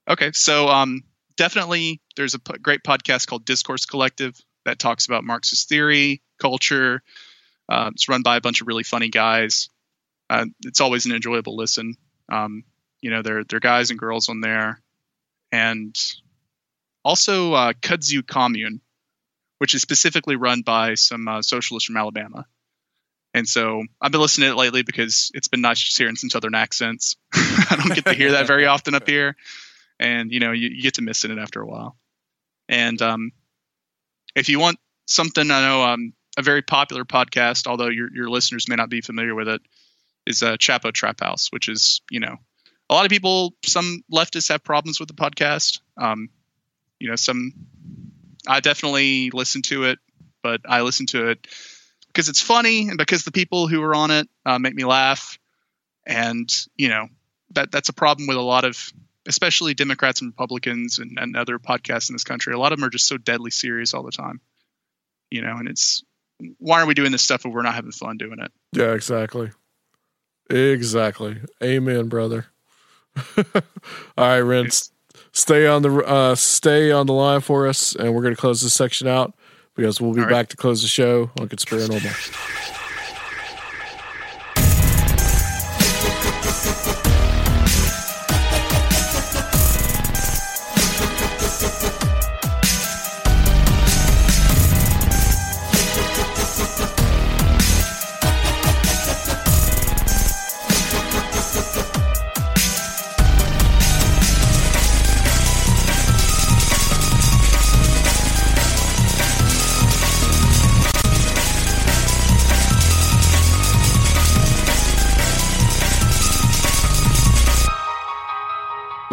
[0.08, 1.02] Okay, so um,
[1.36, 4.34] definitely there's a p- great podcast called Discourse Collective
[4.64, 7.02] that talks about Marxist theory, culture.
[7.68, 9.68] Uh, it's run by a bunch of really funny guys.
[10.30, 11.94] Uh, it's always an enjoyable listen.
[12.28, 12.64] Um,
[13.00, 14.80] you know, they're they're guys and girls on there,
[15.52, 15.96] and
[17.04, 18.80] also uh, Kudzu Commune,
[19.58, 22.46] which is specifically run by some uh, socialists from Alabama.
[23.34, 26.30] And so I've been listening to it lately because it's been nice just hearing some
[26.30, 27.16] southern accents.
[27.34, 29.36] I don't get to hear that very often up here
[29.98, 31.96] and you know you, you get to missing it after a while.
[32.68, 33.32] And um,
[34.34, 38.68] if you want something, I know um, a very popular podcast, although your your listeners
[38.68, 39.60] may not be familiar with it,
[40.26, 42.36] is uh, Chapo Trap House, which is you know
[42.88, 45.80] a lot of people, some leftists have problems with the podcast.
[45.96, 46.28] Um,
[46.98, 47.52] you know, some
[48.46, 49.98] I definitely listen to it,
[50.42, 51.46] but I listen to it
[52.06, 55.38] because it's funny and because the people who are on it uh, make me laugh,
[56.06, 57.08] and you know
[57.52, 58.92] that that's a problem with a lot of
[59.26, 62.54] especially Democrats and Republicans and, and other podcasts in this country.
[62.54, 64.40] A lot of them are just so deadly serious all the time,
[65.30, 65.56] you know.
[65.56, 66.04] And it's
[66.58, 68.52] why are we doing this stuff if we're not having fun doing it?
[68.72, 69.50] Yeah, exactly.
[70.50, 71.38] Exactly.
[71.62, 72.46] Amen, brother.
[73.36, 73.44] All
[74.18, 74.68] right, Ren,
[75.32, 78.60] stay on the uh, stay on the line for us, and we're going to close
[78.60, 79.34] this section out
[79.74, 80.32] because we'll be All right.
[80.32, 82.82] back to close the show on Conspiranormal.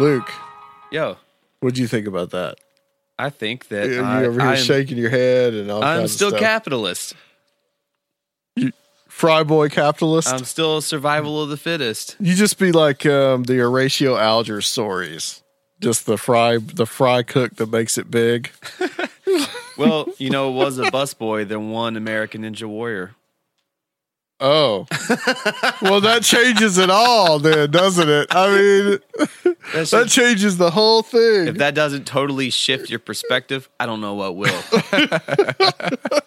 [0.04, 0.30] Luke,
[0.90, 1.16] Yo,
[1.60, 2.56] what do you think about that?
[3.18, 6.30] I think that you I, over here I'm, shaking your head and all I'm still
[6.30, 7.14] capitalist.
[9.08, 10.28] Fry boy capitalist.
[10.28, 12.16] I'm still survival of the fittest.
[12.20, 15.42] you just be like um, the Horatio Alger stories.
[15.80, 18.50] Just the fry, the fry cook that makes it big.
[19.76, 23.16] Well, you know, it was a busboy than one American Ninja Warrior.
[24.40, 24.86] Oh,
[25.80, 28.26] well, that changes it all, then, doesn't it?
[28.30, 28.98] I mean,
[29.72, 31.46] That that changes the whole thing.
[31.48, 34.62] if that doesn't totally shift your perspective, I don't know what will.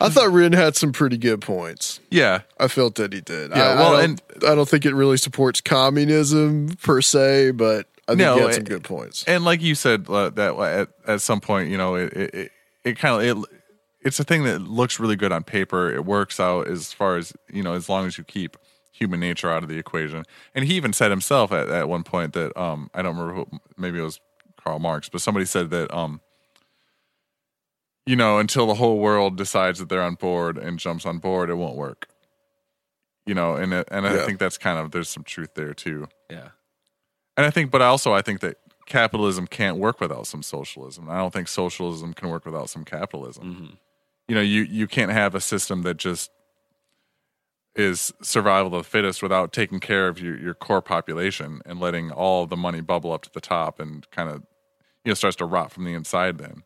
[0.00, 2.00] I thought Ren had some pretty good points.
[2.10, 3.50] Yeah, I felt that he did.
[3.50, 7.86] Yeah, I, well, I don't, I don't think it really supports communism per se, but
[8.08, 9.24] I think No, he had some it- good points.
[9.24, 12.52] and like you said uh, that at, at some point, you know, it it, it,
[12.84, 13.48] it kind of it
[14.04, 15.90] it's a thing that looks really good on paper.
[15.92, 18.56] It works out as far as you know, as long as you keep
[18.92, 20.24] human nature out of the equation.
[20.54, 23.58] And he even said himself at, at one point that um I don't remember who,
[23.76, 24.20] maybe it was
[24.62, 26.20] Karl Marx, but somebody said that um
[28.06, 31.50] you know until the whole world decides that they're on board and jumps on board,
[31.50, 32.08] it won't work.
[33.26, 34.26] You know, and it, and I Yeah.
[34.26, 36.08] think that's kind of there's some truth there too.
[36.30, 36.48] yeah.
[37.36, 41.08] And I think, but also I think that capitalism can't work without some socialism.
[41.08, 43.44] I don't think socialism can work without some capitalism.
[43.44, 43.78] Mhm.
[44.28, 46.30] You know, you you can't have a system that just
[47.74, 52.10] is survival of the fittest without taking care of your, your core population and letting
[52.10, 54.36] all the money bubble up to the top and kind of
[55.04, 56.62] you know starts to rot from the inside then.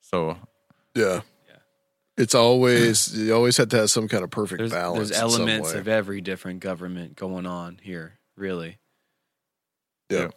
[0.00, 0.36] So
[0.94, 1.20] Yeah.
[2.16, 5.08] It's always you always have to have some kind of perfect There's, balance.
[5.08, 5.78] there's in some elements way.
[5.80, 8.76] of every different government going on here, really.
[10.10, 10.28] Yeah.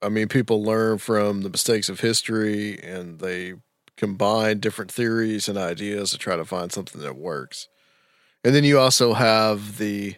[0.00, 3.54] I mean, people learn from the mistakes of history and they
[3.96, 7.68] combine different theories and ideas to try to find something that works.
[8.44, 10.16] And then you also have the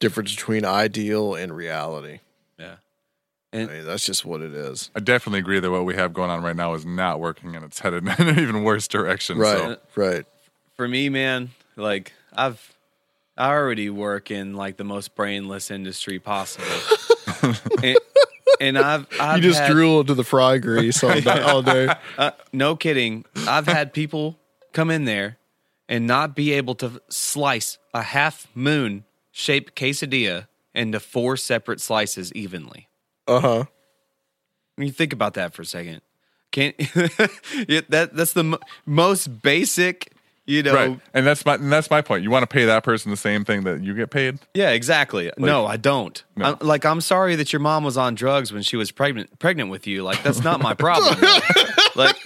[0.00, 2.20] difference between ideal and reality.
[2.58, 2.76] Yeah.
[3.52, 4.90] I And mean, that's just what it is.
[4.94, 7.64] I definitely agree that what we have going on right now is not working and
[7.64, 9.38] it's headed in an even worse direction.
[9.38, 9.56] Right.
[9.58, 10.24] So, Right.
[10.76, 12.74] for me, man, like I've
[13.36, 16.66] I already work in like the most brainless industry possible.
[17.82, 17.96] and,
[18.60, 21.40] and I've, I've you just had- drool into the fry grease all day.
[21.42, 21.88] All day.
[22.18, 23.24] Uh, no kidding.
[23.48, 24.38] I've had people
[24.72, 25.38] come in there
[25.88, 32.32] and not be able to slice a half moon shaped quesadilla into four separate slices
[32.34, 32.88] evenly.
[33.26, 33.64] Uh huh.
[34.76, 36.00] When you think about that for a second,
[36.52, 36.74] can't
[37.68, 40.12] yeah, that that's the mo- most basic,
[40.50, 40.74] you know.
[40.74, 41.00] right.
[41.14, 42.22] And that's my and that's my point.
[42.22, 44.38] You want to pay that person the same thing that you get paid?
[44.54, 45.30] Yeah, exactly.
[45.38, 46.22] no, I don't.
[46.36, 46.44] No.
[46.60, 49.70] I'm, like, I'm sorry that your mom was on drugs when she was pregnant pregnant
[49.70, 50.02] with you.
[50.02, 51.18] Like, that's not my problem.
[51.96, 52.16] like,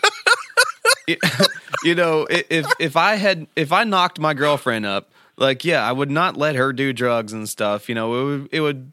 [1.07, 1.19] it-
[1.85, 5.93] you know, if if I had if I knocked my girlfriend up like yeah, I
[5.93, 7.89] would not let her do drugs and stuff.
[7.89, 8.93] You know, it would it would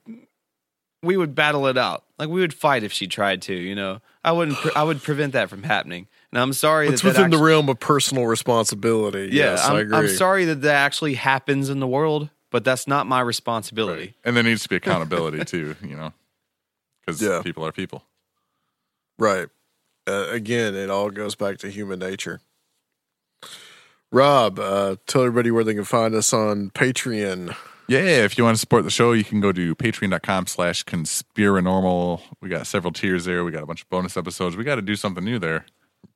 [1.04, 2.04] we would battle it out.
[2.18, 3.54] Like we would fight if she tried to.
[3.54, 4.58] You know, I wouldn't.
[4.76, 6.08] I would prevent that from happening.
[6.34, 9.30] And I'm sorry It's that that within the realm of personal responsibility.
[9.34, 9.98] Yeah, yes, I'm, I agree.
[9.98, 14.16] I'm sorry that that actually happens in the world, but that's not my responsibility.
[14.24, 16.14] And there needs to be accountability too, you know,
[17.02, 17.42] because Yeah.
[17.42, 18.04] people are people.
[19.20, 19.48] Right.
[20.08, 22.40] Uh, again, it all goes back to human nature.
[24.12, 27.56] Rob, uh, tell everybody where they can find us on Patreon.
[27.88, 32.22] Yeah, if you want to support the show, you can go to patreon.com slash conspiranormal.
[32.42, 33.44] We got several tiers there.
[33.44, 34.56] We got a bunch of bonus episodes.
[34.56, 35.66] We got to do something new there.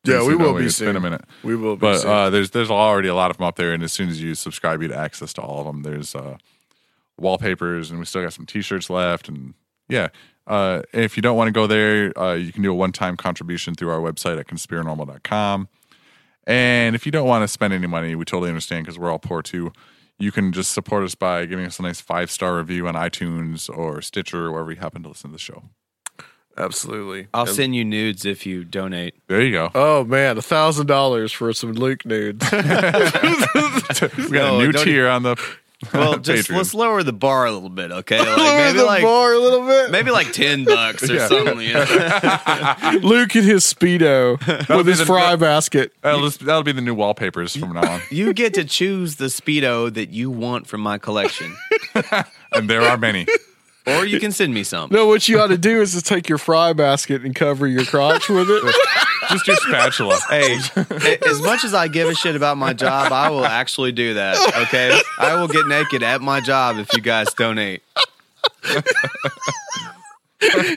[0.06, 1.24] Yeah, we will be It's been a minute.
[1.44, 2.12] We will be But soon.
[2.12, 4.36] uh, there's there's already a lot of them up there, and as soon as you
[4.36, 5.84] subscribe, you get access to all of them.
[5.84, 6.38] There's uh,
[7.18, 9.54] wallpapers, and we still got some T-shirts left, and
[9.90, 10.10] yeah.
[10.48, 13.74] Uh, if you don't want to go there, uh, you can do a one-time contribution
[13.74, 15.68] through our website at conspiranormal.com.
[16.46, 19.18] And if you don't want to spend any money, we totally understand because we're all
[19.18, 19.74] poor too.
[20.20, 23.76] You can just support us by giving us a nice five star review on iTunes
[23.76, 25.64] or Stitcher or wherever you happen to listen to the show.
[26.58, 27.28] Absolutely.
[27.34, 29.16] I'll And- send you nudes if you donate.
[29.28, 29.72] There you go.
[29.76, 32.46] Oh man, a thousand dollars for some Luke nudes.
[32.52, 35.36] We got No, a new tier on the
[35.94, 36.56] Well, just Patreon.
[36.58, 38.20] let's lower the bar a little bit, okay?
[38.20, 39.92] Like Lower maybe the like bar a little bit.
[39.92, 41.28] maybe like ten bucks or Yeah.
[41.28, 41.60] something.
[41.62, 43.00] You know?
[43.08, 44.40] Luke in his speedo
[44.76, 45.94] with his the- fry basket.
[46.02, 48.02] that'll, just, that'll be the new wallpapers from now on.
[48.10, 51.56] You get to choose the speedo that you want from my collection,
[52.52, 53.28] and there are many.
[53.88, 54.90] Or you can send me some.
[54.92, 57.86] No, what you ought to do is just take your fry basket and cover your
[57.86, 58.76] crotch with it.
[59.30, 60.20] Just your spatula.
[60.30, 63.92] Hey, a- as much as I give a shit about my job, I will actually
[63.92, 64.38] do that.
[64.68, 67.82] Okay, I will get naked at my job if you guys donate.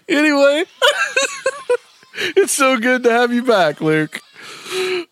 [0.09, 0.64] anyway,
[2.36, 4.20] it's so good to have you back, Luke.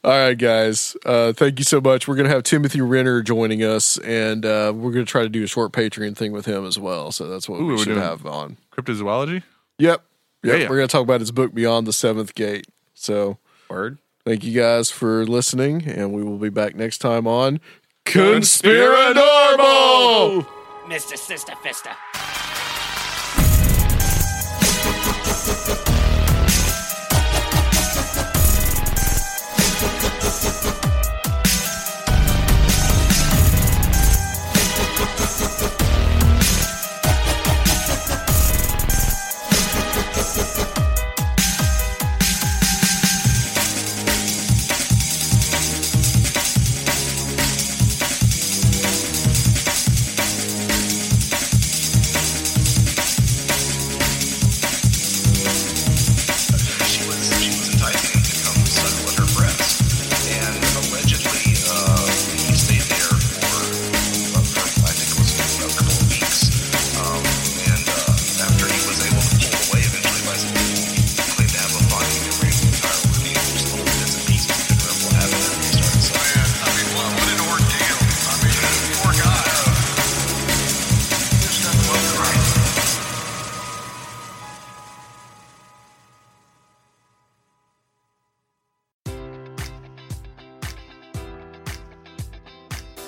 [0.05, 0.97] All right, guys.
[1.05, 2.07] Uh, thank you so much.
[2.07, 5.29] We're going to have Timothy Renner joining us, and uh, we're going to try to
[5.29, 7.11] do a short Patreon thing with him as well.
[7.13, 8.57] So that's what Ooh, we we're should doing- have on.
[8.73, 9.43] Cryptozoology?
[9.79, 9.81] Yep.
[9.81, 10.03] Yep.
[10.43, 10.69] Yeah, yeah.
[10.69, 12.67] We're going to talk about his book, Beyond the Seventh Gate.
[12.95, 13.39] So
[13.69, 13.99] Word.
[14.25, 17.59] thank you guys for listening, and we will be back next time on
[18.05, 20.47] Conspiranormal.
[20.87, 21.17] Mr.
[21.19, 21.97] Sister Fister.